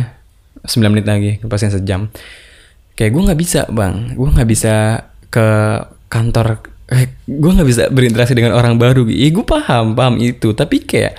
9 0.64 0.92
menit 0.92 1.06
lagi 1.08 1.40
pasin 1.44 1.72
sejam. 1.72 2.12
Kayak 2.94 3.10
gue 3.10 3.22
nggak 3.26 3.40
bisa 3.40 3.60
bang. 3.72 4.12
Gue 4.14 4.28
nggak 4.28 4.48
bisa 4.48 4.74
ke 5.32 5.48
kantor 6.12 6.73
eh, 6.92 7.08
gue 7.24 7.50
nggak 7.54 7.68
bisa 7.68 7.82
berinteraksi 7.88 8.36
dengan 8.36 8.52
orang 8.56 8.76
baru 8.76 9.08
ya 9.08 9.28
gue 9.32 9.44
paham 9.44 9.96
paham 9.96 10.20
itu. 10.20 10.52
Tapi 10.52 10.84
kayak 10.84 11.16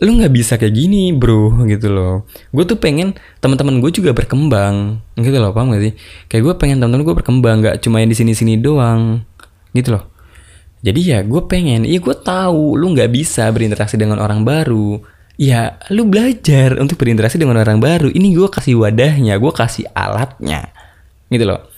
lu 0.00 0.18
nggak 0.18 0.32
bisa 0.32 0.56
kayak 0.56 0.72
gini 0.72 1.12
bro 1.12 1.52
gitu 1.68 1.92
loh. 1.92 2.24
Gue 2.50 2.64
tuh 2.64 2.80
pengen 2.80 3.12
teman-teman 3.44 3.78
gue 3.78 3.92
juga 3.92 4.16
berkembang 4.16 4.98
gitu 5.20 5.36
loh 5.36 5.52
paham 5.52 5.76
gak 5.76 5.82
sih? 5.84 5.92
Kayak 6.32 6.42
gue 6.48 6.54
pengen 6.58 6.76
teman-teman 6.80 7.04
gue 7.04 7.14
berkembang 7.14 7.56
nggak 7.60 7.76
cuma 7.84 8.00
yang 8.00 8.10
di 8.10 8.16
sini-sini 8.16 8.56
doang 8.56 9.22
gitu 9.76 9.94
loh. 9.94 10.08
Jadi 10.82 11.00
ya 11.14 11.22
gue 11.22 11.42
pengen 11.46 11.86
iya 11.86 12.02
gue 12.02 12.16
tahu 12.18 12.74
lu 12.74 12.90
nggak 12.96 13.12
bisa 13.12 13.46
berinteraksi 13.54 13.94
dengan 13.94 14.18
orang 14.18 14.42
baru. 14.42 14.98
Ya 15.38 15.78
lu 15.94 16.08
belajar 16.08 16.80
untuk 16.82 16.98
berinteraksi 16.98 17.38
dengan 17.38 17.60
orang 17.62 17.78
baru. 17.78 18.10
Ini 18.10 18.28
gue 18.34 18.48
kasih 18.50 18.80
wadahnya 18.82 19.38
gue 19.38 19.52
kasih 19.54 19.86
alatnya 19.94 20.72
gitu 21.30 21.44
loh. 21.46 21.68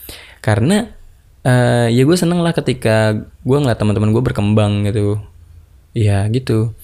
Karena 0.41 0.89
eh, 1.45 1.87
ya 1.93 2.03
gue 2.03 2.17
seneng 2.17 2.41
lah 2.41 2.57
ketika 2.57 3.15
gue 3.21 3.57
ngeliat 3.61 3.79
teman-teman 3.79 4.11
gue 4.11 4.23
berkembang 4.25 4.89
gitu 4.89 5.21
ya 5.95 6.27
gitu 6.33 6.75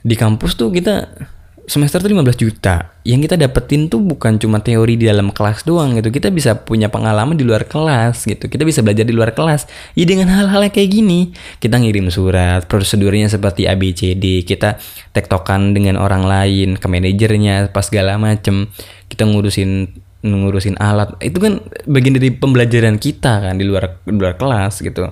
di 0.00 0.16
kampus 0.16 0.56
tuh 0.56 0.72
kita 0.72 1.12
semester 1.70 2.02
tuh 2.02 2.10
15 2.10 2.34
juta. 2.34 2.98
Yang 3.06 3.30
kita 3.30 3.46
dapetin 3.46 3.86
tuh 3.86 4.02
bukan 4.02 4.42
cuma 4.42 4.58
teori 4.58 4.98
di 4.98 5.06
dalam 5.06 5.30
kelas 5.30 5.62
doang 5.62 5.94
gitu. 5.94 6.10
Kita 6.10 6.34
bisa 6.34 6.58
punya 6.58 6.90
pengalaman 6.90 7.38
di 7.38 7.46
luar 7.46 7.62
kelas 7.62 8.26
gitu. 8.26 8.50
Kita 8.50 8.66
bisa 8.66 8.82
belajar 8.82 9.06
di 9.06 9.14
luar 9.14 9.30
kelas. 9.30 9.70
Ya 9.94 10.02
dengan 10.02 10.34
hal-hal 10.34 10.66
kayak 10.66 10.90
gini. 10.90 11.30
Kita 11.62 11.78
ngirim 11.78 12.10
surat, 12.10 12.66
prosedurnya 12.66 13.30
seperti 13.30 13.70
ABCD. 13.70 14.42
Kita 14.42 14.82
tektokan 15.14 15.70
dengan 15.70 15.94
orang 16.02 16.26
lain, 16.26 16.74
ke 16.74 16.86
manajernya, 16.90 17.70
pas 17.70 17.86
segala 17.86 18.18
macem. 18.18 18.66
Kita 19.06 19.30
ngurusin 19.30 19.94
ngurusin 20.20 20.76
alat. 20.76 21.16
Itu 21.20 21.40
kan 21.40 21.64
bagian 21.88 22.16
dari 22.16 22.32
pembelajaran 22.32 23.00
kita 23.00 23.40
kan 23.50 23.54
di 23.56 23.64
luar 23.64 24.00
di 24.04 24.16
luar 24.16 24.36
kelas 24.36 24.84
gitu. 24.84 25.08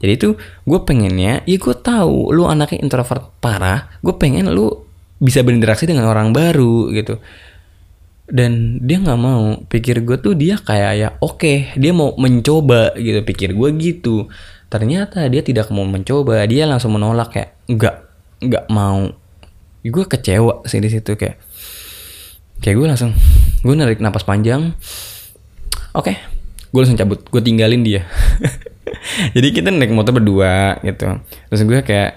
Jadi 0.00 0.12
itu 0.16 0.28
gue 0.64 0.80
pengennya, 0.80 1.44
ya 1.44 1.56
gue 1.60 1.76
tahu 1.76 2.32
lu 2.32 2.48
anaknya 2.48 2.80
introvert 2.80 3.36
parah, 3.38 3.92
gue 4.00 4.16
pengen 4.16 4.48
lu 4.48 4.88
bisa 5.20 5.44
berinteraksi 5.44 5.84
dengan 5.84 6.08
orang 6.08 6.32
baru 6.32 6.88
gitu. 6.96 7.20
Dan 8.30 8.80
dia 8.80 8.96
nggak 9.02 9.20
mau, 9.20 9.60
pikir 9.68 10.00
gue 10.06 10.16
tuh 10.16 10.32
dia 10.32 10.56
kayak 10.56 10.92
ya 10.96 11.08
oke, 11.20 11.76
dia 11.76 11.92
mau 11.92 12.16
mencoba 12.16 12.96
gitu, 12.96 13.20
pikir 13.28 13.52
gue 13.52 13.68
gitu. 13.76 14.24
Ternyata 14.72 15.28
dia 15.28 15.44
tidak 15.44 15.68
mau 15.68 15.84
mencoba, 15.84 16.48
dia 16.48 16.64
langsung 16.64 16.96
menolak 16.96 17.36
kayak 17.36 17.60
nggak 17.68 17.96
nggak 18.40 18.64
mau. 18.72 19.12
Gue 19.84 20.04
kecewa 20.08 20.64
sih 20.64 20.80
di 20.80 20.88
situ 20.88 21.12
kayak 21.12 21.36
kayak 22.64 22.76
gue 22.76 22.86
langsung 22.88 23.12
gue 23.60 23.74
narik 23.76 24.00
napas 24.00 24.24
panjang. 24.24 24.72
Oke, 25.92 26.16
gue 26.70 26.80
langsung 26.80 26.96
cabut, 26.96 27.20
gue 27.26 27.42
tinggalin 27.42 27.82
dia. 27.82 28.06
jadi 29.36 29.48
kita 29.52 29.68
naik 29.68 29.92
motor 29.92 30.16
berdua 30.16 30.78
gitu. 30.86 31.18
Terus 31.50 31.62
gue 31.66 31.80
kayak 31.82 32.12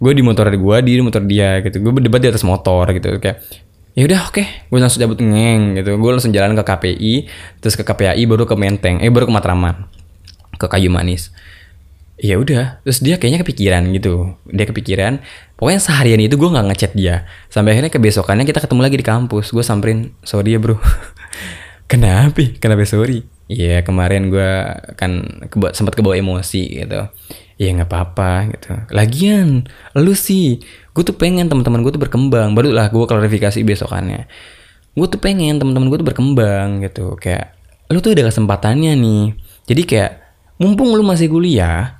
gue 0.00 0.12
di 0.16 0.22
motor 0.24 0.48
gue 0.48 0.76
dia 0.80 0.94
di 0.96 1.04
motor 1.04 1.22
dia 1.26 1.60
gitu. 1.60 1.82
Gue 1.82 1.92
berdebat 1.92 2.20
di 2.22 2.28
atas 2.30 2.46
motor 2.46 2.88
gitu. 2.96 3.20
Kayak 3.20 3.44
ya 3.92 4.02
udah 4.06 4.20
oke. 4.30 4.44
Gue 4.70 4.78
langsung 4.80 5.02
cabut 5.02 5.20
ngeng 5.20 5.76
gitu. 5.76 5.90
Gue 6.00 6.10
langsung 6.14 6.32
jalan 6.32 6.56
ke 6.56 6.62
KPI 6.64 7.14
terus 7.60 7.74
ke 7.76 7.84
KPI 7.84 8.22
baru 8.24 8.48
ke 8.48 8.54
Menteng 8.56 9.02
eh 9.04 9.10
baru 9.12 9.28
ke 9.28 9.34
Matraman 9.34 9.90
ke 10.56 10.66
Kayu 10.70 10.88
Manis. 10.88 11.34
Ya 12.20 12.36
udah 12.36 12.84
terus 12.84 13.00
dia 13.00 13.16
kayaknya 13.16 13.44
kepikiran 13.44 13.82
gitu. 13.96 14.36
Dia 14.48 14.68
kepikiran 14.68 15.24
pokoknya 15.60 15.80
seharian 15.84 16.20
itu 16.24 16.40
gue 16.40 16.48
nggak 16.48 16.66
ngechat 16.72 16.92
dia 16.96 17.28
sampai 17.52 17.76
akhirnya 17.76 17.92
kebesokannya 17.92 18.48
kita 18.48 18.64
ketemu 18.64 18.80
lagi 18.80 18.96
di 18.96 19.06
kampus 19.06 19.52
gue 19.52 19.60
samperin 19.60 20.16
sorry 20.24 20.56
ya 20.56 20.58
bro 20.58 20.80
kenapa 21.90 22.56
kenapa 22.56 22.88
sorry 22.88 23.28
Iya 23.50 23.82
kemarin 23.82 24.30
gue 24.30 24.50
kan 24.94 25.42
keba 25.50 25.74
sempat 25.74 25.98
kebawa 25.98 26.14
emosi 26.14 26.86
gitu. 26.86 27.02
Iya 27.58 27.68
nggak 27.74 27.90
apa-apa 27.90 28.46
gitu. 28.54 28.70
Lagian 28.94 29.66
lu 29.98 30.14
sih, 30.14 30.62
gue 30.94 31.02
tuh 31.02 31.18
pengen 31.18 31.50
teman-teman 31.50 31.82
gue 31.82 31.90
tuh 31.90 31.98
berkembang. 31.98 32.54
Barulah 32.54 32.86
gue 32.94 33.04
klarifikasi 33.10 33.58
besokannya. 33.66 34.30
Gue 34.94 35.06
tuh 35.10 35.18
pengen 35.18 35.58
teman-teman 35.58 35.90
gue 35.90 35.98
tuh 35.98 36.06
berkembang 36.06 36.86
gitu. 36.86 37.18
Kayak 37.18 37.58
lu 37.90 37.98
tuh 37.98 38.14
ada 38.14 38.30
kesempatannya 38.30 38.94
nih. 38.94 39.24
Jadi 39.66 39.82
kayak 39.82 40.12
mumpung 40.62 40.94
lu 40.94 41.02
masih 41.02 41.26
kuliah, 41.26 41.98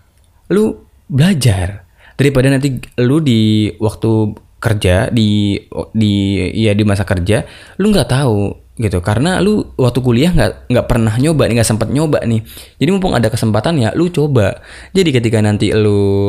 lu 0.54 0.86
belajar 1.10 1.89
daripada 2.20 2.52
nanti 2.52 2.76
lu 3.00 3.24
di 3.24 3.72
waktu 3.80 4.36
kerja 4.60 5.08
di 5.08 5.56
di 5.96 6.12
ya 6.52 6.76
di 6.76 6.84
masa 6.84 7.08
kerja 7.08 7.48
lu 7.80 7.88
nggak 7.88 8.08
tahu 8.12 8.52
gitu. 8.76 9.00
Karena 9.00 9.40
lu 9.40 9.72
waktu 9.80 10.04
kuliah 10.04 10.36
nggak 10.36 10.68
nggak 10.68 10.86
pernah 10.86 11.16
nyoba 11.16 11.48
nggak 11.48 11.64
sempat 11.64 11.88
nyoba 11.88 12.20
nih. 12.28 12.44
Jadi 12.76 12.88
mumpung 12.92 13.16
ada 13.16 13.32
kesempatan 13.32 13.80
ya 13.80 13.96
lu 13.96 14.12
coba. 14.12 14.60
Jadi 14.92 15.16
ketika 15.16 15.40
nanti 15.40 15.72
lu 15.72 16.28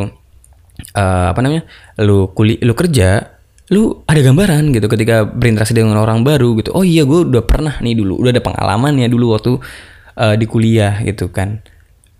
uh, 0.96 1.28
apa 1.28 1.40
namanya 1.44 1.68
lu 2.00 2.32
kuli 2.32 2.56
lu 2.64 2.72
kerja 2.72 3.28
lu 3.72 4.04
ada 4.04 4.20
gambaran 4.20 4.76
gitu 4.76 4.88
ketika 4.92 5.24
berinteraksi 5.28 5.76
dengan 5.76 6.00
orang 6.00 6.24
baru 6.24 6.56
gitu. 6.60 6.72
Oh 6.72 6.88
iya 6.88 7.04
gue 7.04 7.28
udah 7.28 7.44
pernah 7.44 7.76
nih 7.84 8.00
dulu 8.00 8.16
udah 8.20 8.32
ada 8.32 8.44
pengalaman 8.44 8.96
ya 9.00 9.08
dulu 9.12 9.36
waktu 9.36 9.52
uh, 10.16 10.36
di 10.40 10.46
kuliah 10.48 11.04
gitu 11.04 11.32
kan 11.32 11.64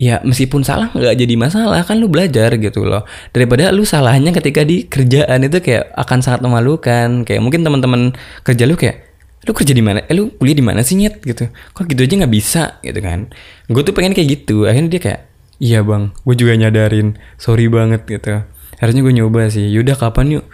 ya 0.02 0.18
meskipun 0.26 0.66
salah 0.66 0.90
nggak 0.90 1.14
jadi 1.14 1.34
masalah 1.38 1.86
kan 1.86 2.02
lu 2.02 2.10
belajar 2.10 2.58
gitu 2.58 2.82
loh 2.82 3.06
daripada 3.30 3.70
lu 3.70 3.86
salahnya 3.86 4.34
ketika 4.34 4.66
di 4.66 4.90
kerjaan 4.90 5.46
itu 5.46 5.62
kayak 5.62 5.94
akan 5.94 6.26
sangat 6.26 6.42
memalukan 6.42 7.22
kayak 7.22 7.38
mungkin 7.38 7.62
teman-teman 7.62 8.18
kerja 8.42 8.66
lu 8.66 8.74
kayak 8.74 9.12
lu 9.42 9.52
kerja 9.58 9.74
di 9.74 9.82
mana? 9.82 10.06
Eh 10.06 10.14
lu 10.14 10.30
kuliah 10.38 10.54
di 10.54 10.66
mana 10.66 10.86
sih 10.86 10.98
nyet 10.98 11.18
gitu? 11.26 11.50
Kok 11.50 11.90
gitu 11.90 12.06
aja 12.06 12.14
nggak 12.14 12.34
bisa 12.34 12.64
gitu 12.86 13.00
kan? 13.02 13.34
Gue 13.66 13.82
tuh 13.82 13.94
pengen 13.98 14.14
kayak 14.14 14.42
gitu. 14.42 14.70
Akhirnya 14.70 14.90
dia 14.98 15.02
kayak, 15.02 15.22
iya 15.58 15.80
bang, 15.82 16.14
gue 16.14 16.36
juga 16.38 16.54
nyadarin, 16.54 17.18
sorry 17.42 17.66
banget 17.66 18.06
gitu. 18.06 18.46
Harusnya 18.78 19.02
gue 19.02 19.14
nyoba 19.18 19.50
sih. 19.50 19.66
Yaudah 19.74 19.98
kapan 19.98 20.42
yuk? 20.42 20.46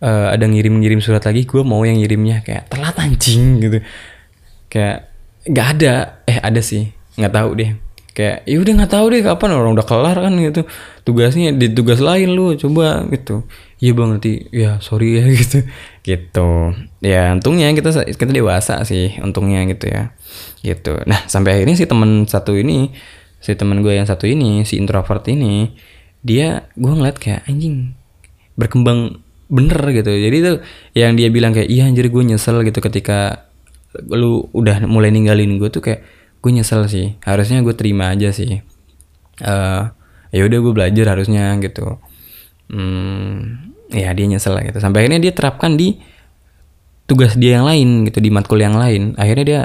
Uh, 0.00 0.32
ada 0.32 0.48
ngirim-ngirim 0.48 1.04
surat 1.04 1.20
lagi, 1.20 1.44
gue 1.44 1.60
mau 1.60 1.84
yang 1.84 2.00
ngirimnya 2.00 2.40
kayak 2.40 2.72
telat 2.72 2.96
anjing 2.96 3.60
gitu. 3.60 3.84
Kayak 4.72 5.12
nggak 5.44 5.66
ada, 5.76 5.92
eh 6.24 6.40
ada 6.40 6.60
sih, 6.64 6.88
nggak 7.20 7.32
tahu 7.36 7.50
deh. 7.60 7.76
Kayak 8.10 8.42
ya 8.42 8.56
udah 8.58 8.72
nggak 8.82 8.92
tahu 8.92 9.06
deh 9.14 9.22
kapan 9.22 9.50
orang 9.54 9.72
udah 9.78 9.86
kelar 9.86 10.16
kan 10.18 10.34
gitu. 10.34 10.66
Tugasnya 11.06 11.54
di 11.54 11.70
tugas 11.70 12.02
lain 12.02 12.34
lu 12.34 12.58
coba 12.58 13.06
gitu. 13.08 13.46
Iya 13.78 13.92
bang 13.96 14.08
nanti 14.18 14.32
ya 14.50 14.82
sorry 14.82 15.22
ya 15.22 15.24
gitu. 15.40 15.62
Gitu. 16.02 16.48
Ya 17.00 17.30
untungnya 17.30 17.70
kita 17.70 17.94
kita 18.10 18.32
dewasa 18.34 18.82
sih 18.82 19.14
untungnya 19.22 19.62
gitu 19.70 19.86
ya. 19.86 20.10
Gitu. 20.60 21.00
Nah 21.06 21.24
sampai 21.30 21.60
akhirnya 21.62 21.78
si 21.78 21.86
teman 21.86 22.26
satu 22.26 22.58
ini 22.58 22.90
si 23.40 23.56
teman 23.56 23.80
gue 23.80 23.96
yang 23.96 24.04
satu 24.04 24.28
ini 24.28 24.68
si 24.68 24.76
introvert 24.76 25.24
ini 25.30 25.72
dia 26.20 26.68
gue 26.76 26.92
ngeliat 26.92 27.16
kayak 27.16 27.48
anjing 27.48 27.94
berkembang 28.58 29.22
bener 29.50 29.80
gitu. 29.94 30.10
Jadi 30.10 30.36
tuh 30.44 30.56
yang 30.98 31.14
dia 31.14 31.30
bilang 31.30 31.54
kayak 31.54 31.70
iya 31.70 31.86
anjir 31.86 32.10
gue 32.10 32.22
nyesel 32.22 32.60
gitu 32.66 32.82
ketika 32.82 33.50
lu 34.10 34.46
udah 34.54 34.86
mulai 34.86 35.10
ninggalin 35.10 35.58
gue 35.58 35.70
tuh 35.70 35.82
kayak 35.82 36.19
gue 36.40 36.50
nyesel 36.50 36.88
sih. 36.88 37.20
Harusnya 37.22 37.60
gue 37.60 37.76
terima 37.76 38.12
aja 38.12 38.32
sih. 38.32 38.64
Uh, 39.40 39.92
ya 40.32 40.42
udah 40.44 40.58
gue 40.60 40.72
belajar 40.72 41.16
harusnya 41.16 41.56
gitu. 41.60 42.00
Hmm, 42.72 43.72
ya 43.92 44.10
dia 44.16 44.26
nyesel 44.26 44.56
lah 44.56 44.64
gitu. 44.64 44.80
Sampai 44.80 45.04
akhirnya 45.04 45.20
dia 45.20 45.32
terapkan 45.36 45.76
di 45.76 46.00
tugas 47.04 47.34
dia 47.34 47.60
yang 47.60 47.66
lain 47.66 48.08
gitu 48.08 48.22
di 48.22 48.30
matkul 48.32 48.62
yang 48.62 48.78
lain. 48.78 49.18
Akhirnya 49.18 49.44
dia 49.44 49.60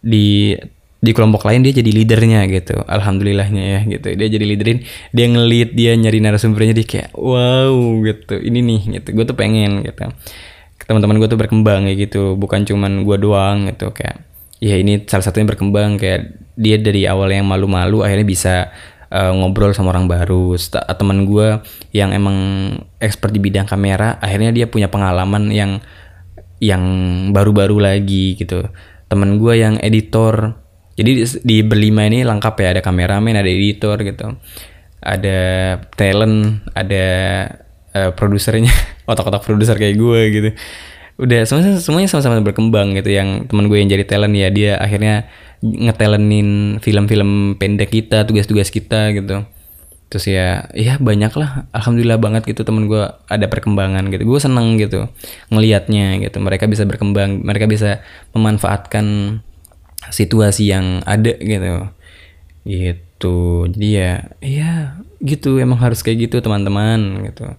di 0.00 0.56
di 1.00 1.16
kelompok 1.16 1.48
lain 1.48 1.64
dia 1.64 1.72
jadi 1.72 1.90
leadernya 1.96 2.44
gitu. 2.52 2.76
Alhamdulillahnya 2.84 3.62
ya 3.64 3.80
gitu. 3.88 4.12
Dia 4.12 4.28
jadi 4.28 4.44
leaderin. 4.44 4.84
Dia 5.16 5.26
ngelit 5.30 5.72
dia 5.72 5.96
nyari 5.96 6.18
narasumbernya. 6.20 6.76
Dia 6.76 6.86
kayak 6.86 7.08
wow 7.16 7.72
gitu. 8.04 8.36
Ini 8.36 8.58
nih 8.60 8.80
gitu. 9.00 9.08
Gue 9.16 9.24
tuh 9.24 9.38
pengen 9.38 9.86
gitu. 9.86 10.04
Teman-teman 10.84 11.22
gue 11.22 11.28
tuh 11.30 11.38
berkembang 11.38 11.86
kayak 11.88 11.98
gitu. 12.10 12.34
Bukan 12.36 12.66
cuman 12.68 13.06
gue 13.06 13.16
doang 13.16 13.70
gitu 13.70 13.94
kayak 13.94 14.29
ya 14.60 14.76
ini 14.76 15.08
salah 15.08 15.24
satunya 15.24 15.48
berkembang 15.48 15.96
kayak 15.96 16.36
dia 16.54 16.76
dari 16.76 17.08
awal 17.08 17.32
yang 17.32 17.48
malu-malu 17.48 18.04
akhirnya 18.04 18.28
bisa 18.28 18.54
uh, 19.08 19.32
ngobrol 19.32 19.72
sama 19.72 19.96
orang 19.96 20.06
baru 20.06 20.54
teman 20.96 21.24
gue 21.24 21.64
yang 21.96 22.12
emang 22.12 22.36
expert 23.00 23.32
di 23.32 23.40
bidang 23.40 23.64
kamera 23.64 24.20
akhirnya 24.20 24.52
dia 24.52 24.68
punya 24.68 24.92
pengalaman 24.92 25.48
yang 25.48 25.80
yang 26.60 26.84
baru-baru 27.32 27.80
lagi 27.80 28.36
gitu 28.36 28.68
teman 29.08 29.40
gue 29.40 29.56
yang 29.56 29.80
editor 29.80 30.60
jadi 31.00 31.10
di, 31.16 31.24
di 31.24 31.56
berlima 31.64 32.04
ini 32.04 32.28
lengkap 32.28 32.54
ya, 32.60 32.68
ada 32.76 32.82
kameramen, 32.84 33.32
ada 33.32 33.48
editor 33.48 33.96
gitu. 34.04 34.36
Ada 35.00 35.38
talent, 35.96 36.60
ada 36.76 37.06
uh, 37.96 38.10
produsernya, 38.12 38.68
otak-otak 39.10 39.40
produser 39.40 39.80
kayak 39.80 39.96
gue 39.96 40.20
gitu. 40.28 40.50
Udah 41.20 41.44
semuanya 41.44 41.76
semuanya 41.76 42.08
sama-sama 42.08 42.40
berkembang 42.40 42.96
gitu. 42.96 43.12
Yang 43.12 43.52
teman 43.52 43.68
gue 43.68 43.78
yang 43.78 43.90
jadi 43.92 44.04
talent 44.08 44.34
ya 44.34 44.48
dia 44.48 44.72
akhirnya 44.80 45.28
ngetelenin 45.60 46.80
film-film 46.80 47.60
pendek 47.60 47.92
kita, 47.92 48.24
tugas-tugas 48.24 48.72
kita 48.72 49.12
gitu. 49.12 49.44
Terus 50.10 50.24
ya, 50.26 50.66
ya 50.74 50.98
banyak 50.98 51.30
lah. 51.36 51.70
Alhamdulillah 51.70 52.18
banget 52.18 52.42
gitu 52.48 52.64
temen 52.64 52.88
gue 52.88 53.04
ada 53.06 53.46
perkembangan 53.46 54.08
gitu. 54.10 54.24
Gue 54.24 54.40
seneng 54.40 54.80
gitu 54.80 55.06
ngelihatnya 55.52 56.18
gitu. 56.24 56.40
Mereka 56.40 56.66
bisa 56.66 56.88
berkembang, 56.88 57.44
mereka 57.44 57.68
bisa 57.68 58.00
memanfaatkan 58.32 59.38
situasi 60.08 60.72
yang 60.72 61.04
ada 61.04 61.36
gitu 61.36 61.92
gitu 62.64 63.68
jadi 63.68 63.88
ya 63.88 64.12
ya 64.40 64.72
gitu 65.20 65.60
emang 65.60 65.76
harus 65.76 66.00
kayak 66.00 66.28
gitu 66.28 66.40
teman-teman 66.40 67.28
gitu 67.28 67.52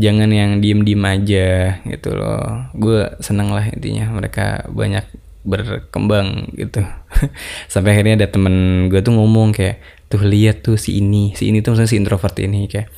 jangan 0.00 0.32
yang 0.32 0.64
diem 0.64 0.80
diem 0.82 1.04
aja 1.04 1.78
gitu 1.84 2.16
loh. 2.16 2.72
Gue 2.72 3.12
seneng 3.20 3.52
lah 3.52 3.68
intinya 3.68 4.08
mereka 4.08 4.64
banyak 4.72 5.04
berkembang 5.44 6.52
gitu. 6.56 6.80
Sampai 7.72 7.96
akhirnya 7.96 8.24
ada 8.24 8.28
temen 8.32 8.88
gue 8.88 9.00
tuh 9.04 9.12
ngomong 9.12 9.52
kayak 9.52 9.80
tuh 10.08 10.24
lihat 10.24 10.64
tuh 10.64 10.80
si 10.80 10.98
ini. 11.04 11.36
Si 11.36 11.52
ini 11.52 11.60
tuh 11.60 11.76
maksudnya 11.76 11.90
si 11.92 12.00
introvert 12.00 12.36
ini. 12.40 12.64
Kayak 12.64 12.88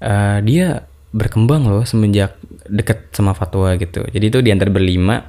uh, 0.00 0.40
dia 0.40 0.88
berkembang 1.14 1.70
loh 1.70 1.84
semenjak 1.86 2.40
deket 2.66 3.12
sama 3.12 3.36
fatwa 3.36 3.76
gitu. 3.76 4.02
Jadi 4.08 4.24
itu 4.32 4.38
diantar 4.40 4.72
berlima 4.72 5.28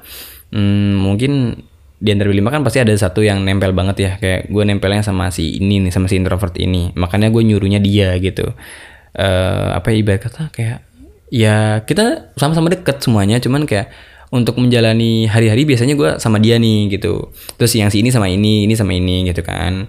hmm, 0.50 0.92
mungkin 0.96 1.62
di 1.96 2.12
antara 2.12 2.28
berlima 2.28 2.52
kan 2.52 2.60
pasti 2.60 2.76
ada 2.82 2.92
satu 2.92 3.24
yang 3.24 3.44
nempel 3.44 3.72
banget 3.76 3.96
ya. 4.00 4.12
Kayak 4.16 4.48
gue 4.48 4.62
nempelnya 4.64 5.04
sama 5.04 5.28
si 5.28 5.60
ini 5.60 5.84
nih 5.88 5.92
sama 5.92 6.08
si 6.08 6.16
introvert 6.16 6.56
ini. 6.56 6.92
Makanya 6.96 7.28
gue 7.28 7.42
nyuruhnya 7.44 7.80
dia 7.80 8.16
gitu. 8.16 8.52
Uh, 9.16 9.72
apa 9.72 9.96
ibarat 9.96 10.28
kata 10.28 10.52
kayak 10.52 10.85
ya 11.32 11.82
kita 11.82 12.34
sama-sama 12.38 12.70
deket 12.70 13.02
semuanya 13.02 13.42
cuman 13.42 13.66
kayak 13.66 13.90
untuk 14.34 14.58
menjalani 14.58 15.30
hari-hari 15.30 15.62
biasanya 15.62 15.94
gue 15.94 16.10
sama 16.18 16.42
dia 16.42 16.58
nih 16.58 16.98
gitu. 16.98 17.30
Terus 17.58 17.72
yang 17.78 17.90
si 17.94 18.02
ini 18.02 18.10
sama 18.10 18.26
ini 18.26 18.66
ini 18.66 18.74
sama 18.74 18.92
ini 18.94 19.22
gitu 19.30 19.42
kan. 19.46 19.86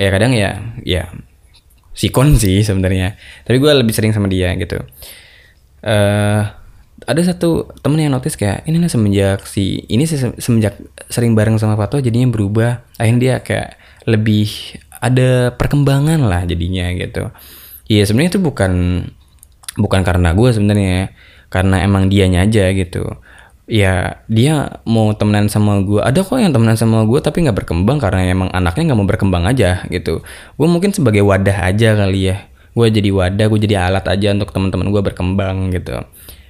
Ya 0.00 0.08
kadang 0.08 0.32
ya 0.32 0.72
ya 0.82 1.12
sikon 1.92 2.36
sih 2.40 2.64
sebenarnya. 2.64 3.18
Tapi 3.44 3.56
gue 3.60 3.72
lebih 3.72 3.92
sering 3.92 4.16
sama 4.16 4.30
dia 4.30 4.54
gitu. 4.56 4.80
Eh 5.84 5.88
uh, 5.88 6.42
ada 7.06 7.22
satu 7.22 7.70
temen 7.84 8.02
yang 8.02 8.12
notice 8.12 8.34
kayak 8.34 8.66
ini 8.66 8.82
nih 8.82 8.90
semenjak 8.90 9.40
si 9.46 9.86
ini 9.86 10.04
semenjak 10.40 10.74
sering 11.12 11.38
bareng 11.38 11.60
sama 11.60 11.76
Pato 11.76 12.00
jadinya 12.00 12.28
berubah. 12.32 12.82
Akhirnya 12.96 13.20
dia 13.20 13.34
kayak 13.44 13.70
lebih 14.08 14.48
ada 14.98 15.52
perkembangan 15.54 16.24
lah 16.24 16.42
jadinya 16.48 16.88
gitu. 16.96 17.30
Iya 17.88 18.08
sebenarnya 18.08 18.36
itu 18.36 18.42
bukan 18.42 18.72
bukan 19.78 20.02
karena 20.02 20.34
gue 20.34 20.50
sebenarnya 20.50 21.14
karena 21.48 21.80
emang 21.86 22.10
dianya 22.10 22.44
aja 22.44 22.74
gitu. 22.74 23.16
Ya 23.68 24.24
dia 24.32 24.80
mau 24.88 25.12
temenan 25.12 25.52
sama 25.52 25.84
gue 25.84 26.00
ada 26.00 26.24
kok 26.24 26.40
yang 26.40 26.56
temenan 26.56 26.74
sama 26.74 27.04
gue 27.04 27.20
tapi 27.20 27.44
nggak 27.44 27.64
berkembang 27.64 28.00
karena 28.00 28.32
emang 28.32 28.48
anaknya 28.50 28.92
nggak 28.92 28.98
mau 28.98 29.08
berkembang 29.08 29.44
aja 29.46 29.84
gitu. 29.92 30.24
Gue 30.58 30.68
mungkin 30.68 30.90
sebagai 30.90 31.22
wadah 31.22 31.70
aja 31.70 31.94
kali 31.94 32.32
ya. 32.34 32.48
Gue 32.72 32.88
jadi 32.90 33.12
wadah 33.12 33.46
gue 33.46 33.60
jadi 33.62 33.76
alat 33.88 34.04
aja 34.08 34.34
untuk 34.34 34.50
teman-teman 34.50 34.88
gue 34.88 35.02
berkembang 35.04 35.70
gitu. 35.70 36.00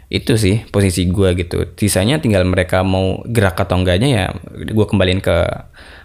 Itu 0.09 0.39
sih 0.39 0.63
posisi 0.71 1.11
gue 1.11 1.35
gitu. 1.37 1.75
Sisanya 1.75 2.23
tinggal 2.23 2.47
mereka 2.47 2.87
mau 2.87 3.21
gerak 3.27 3.59
atau 3.61 3.83
enggaknya 3.83 4.09
ya 4.09 4.25
gue 4.55 4.87
kembaliin 4.87 5.19
ke 5.19 5.37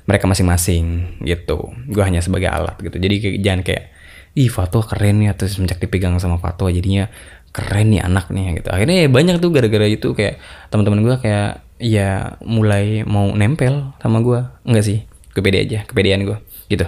mereka 0.09 0.25
masing-masing 0.25 1.17
gitu. 1.21 1.71
Gue 1.93 2.03
hanya 2.03 2.25
sebagai 2.25 2.49
alat 2.49 2.81
gitu. 2.81 2.97
Jadi 2.97 3.37
jangan 3.37 3.61
kayak 3.61 3.92
ih 4.33 4.49
Fatwa 4.49 4.81
keren 4.81 5.21
ya 5.21 5.37
terus 5.37 5.57
semenjak 5.57 5.77
dipegang 5.77 6.17
sama 6.17 6.41
Fatwa 6.41 6.73
jadinya 6.73 7.09
keren 7.53 7.93
nih 7.93 8.01
anak 8.01 8.33
nih 8.33 8.59
gitu. 8.59 8.69
Akhirnya 8.73 9.05
ya 9.05 9.09
banyak 9.09 9.37
tuh 9.37 9.53
gara-gara 9.53 9.85
itu 9.85 10.17
kayak 10.17 10.41
teman-teman 10.73 11.05
gue 11.05 11.15
kayak 11.21 11.61
ya 11.77 12.39
mulai 12.41 13.05
mau 13.05 13.29
nempel 13.33 13.93
sama 14.01 14.23
gue 14.25 14.41
enggak 14.65 14.85
sih 14.85 14.99
kepede 15.33 15.57
aja 15.65 15.79
kepedean 15.85 16.25
gue 16.25 16.37
gitu. 16.71 16.85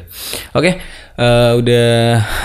Oke 0.57 0.57
okay, 0.57 0.73
uh, 1.21 1.53
eh, 1.53 1.61
udah 1.61 1.87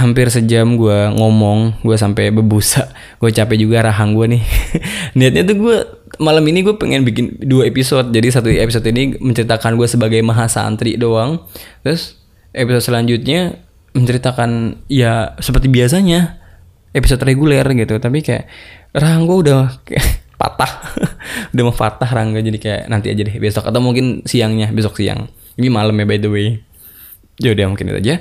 hampir 0.05 0.28
sejam 0.28 0.76
gue 0.76 0.98
ngomong 1.16 1.80
gue 1.80 1.96
sampai 1.96 2.28
bebusa 2.28 2.92
gue 3.16 3.30
capek 3.32 3.57
juga 3.57 3.88
rahang 3.88 4.12
gue 4.12 4.36
nih. 4.36 4.42
Niatnya 5.16 5.48
tuh 5.48 5.57
gue 5.57 5.76
malam 6.20 6.44
ini 6.44 6.61
gue 6.61 6.76
pengen 6.76 7.09
bikin 7.09 7.40
dua 7.40 7.64
episode. 7.64 8.12
Jadi 8.12 8.28
satu 8.28 8.48
episode 8.53 8.84
ini 8.92 9.16
menceritakan 9.16 9.80
gue 9.80 9.88
sebagai 9.88 10.20
mahasantri 10.20 11.01
doang. 11.01 11.40
Terus 11.80 12.20
episode 12.53 12.92
selanjutnya 12.92 13.70
menceritakan 14.01 14.82
ya 14.88 15.36
seperti 15.38 15.68
biasanya 15.68 16.40
episode 16.96 17.22
reguler 17.22 17.64
gitu. 17.76 18.01
Tapi 18.01 18.24
kayak 18.24 18.51
rahang 18.96 19.28
gue 19.28 19.36
udah 19.46 19.80
kayak 19.86 20.07
patah. 20.40 20.72
Udah 21.53 21.62
mau 21.68 21.74
patah 21.76 22.09
rangga 22.09 22.40
jadi 22.40 22.57
kayak 22.57 22.82
nanti 22.88 23.12
aja 23.12 23.20
deh 23.20 23.36
besok. 23.36 23.68
Atau 23.68 23.84
mungkin 23.84 24.24
siangnya 24.24 24.72
besok 24.72 24.96
siang. 24.96 25.28
Ini 25.61 25.68
malam 25.68 25.92
ya 26.01 26.05
by 26.09 26.18
the 26.18 26.30
way. 26.32 26.48
Ya 27.40 27.53
udah 27.53 27.68
mungkin 27.68 27.92
itu 27.92 27.98
aja. 28.01 28.14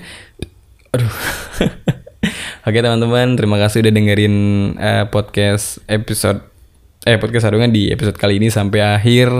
Aduh. 0.95 1.07
Oke 2.67 2.83
teman-teman, 2.83 3.39
terima 3.39 3.55
kasih 3.55 3.87
udah 3.87 3.93
dengerin 3.95 4.35
uh, 4.75 5.05
podcast 5.07 5.79
episode 5.87 6.43
eh 7.07 7.15
podcast 7.15 7.47
sarungan 7.47 7.71
di 7.71 7.87
episode 7.87 8.19
kali 8.19 8.35
ini 8.35 8.51
sampai 8.51 8.83
akhir. 8.83 9.31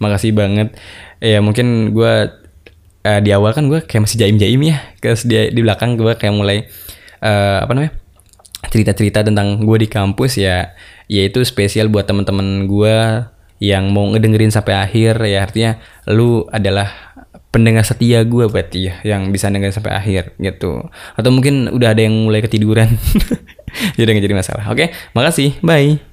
Makasih 0.00 0.32
banget. 0.32 0.72
Ya 1.20 1.44
mungkin 1.44 1.92
gue 1.92 2.41
uh, 3.06 3.20
di 3.22 3.30
awal 3.34 3.52
kan 3.52 3.66
gue 3.68 3.82
kayak 3.84 4.08
masih 4.08 4.18
jaim-jaim 4.22 4.60
ya. 4.62 4.76
Terus 4.98 5.26
di, 5.26 5.50
di 5.50 5.60
belakang 5.60 5.98
gue 5.98 6.14
kayak 6.16 6.34
mulai 6.34 6.66
uh, 7.22 7.66
apa 7.66 7.72
namanya? 7.74 7.94
cerita-cerita 8.62 9.26
tentang 9.26 9.62
gue 9.62 9.78
di 9.78 9.88
kampus 9.90 10.38
ya. 10.38 10.72
Yaitu 11.10 11.44
spesial 11.44 11.90
buat 11.90 12.08
teman-teman 12.08 12.66
gue 12.70 12.96
yang 13.62 13.94
mau 13.94 14.10
ngedengerin 14.10 14.50
sampai 14.50 14.74
akhir 14.74 15.22
ya 15.22 15.46
artinya 15.46 15.78
lu 16.10 16.42
adalah 16.50 17.14
pendengar 17.54 17.86
setia 17.86 18.26
gue 18.26 18.50
berarti 18.50 18.90
ya 18.90 18.94
yang 19.06 19.30
bisa 19.30 19.46
dengar 19.54 19.70
sampai 19.70 19.94
akhir 19.94 20.34
gitu 20.42 20.82
atau 21.14 21.30
mungkin 21.30 21.70
udah 21.70 21.94
ada 21.94 22.02
yang 22.02 22.26
mulai 22.26 22.42
ketiduran 22.42 22.90
jadi 23.96 24.08
nggak 24.08 24.24
jadi 24.26 24.34
masalah 24.34 24.64
oke 24.66 24.90
makasih 25.14 25.54
bye 25.62 26.11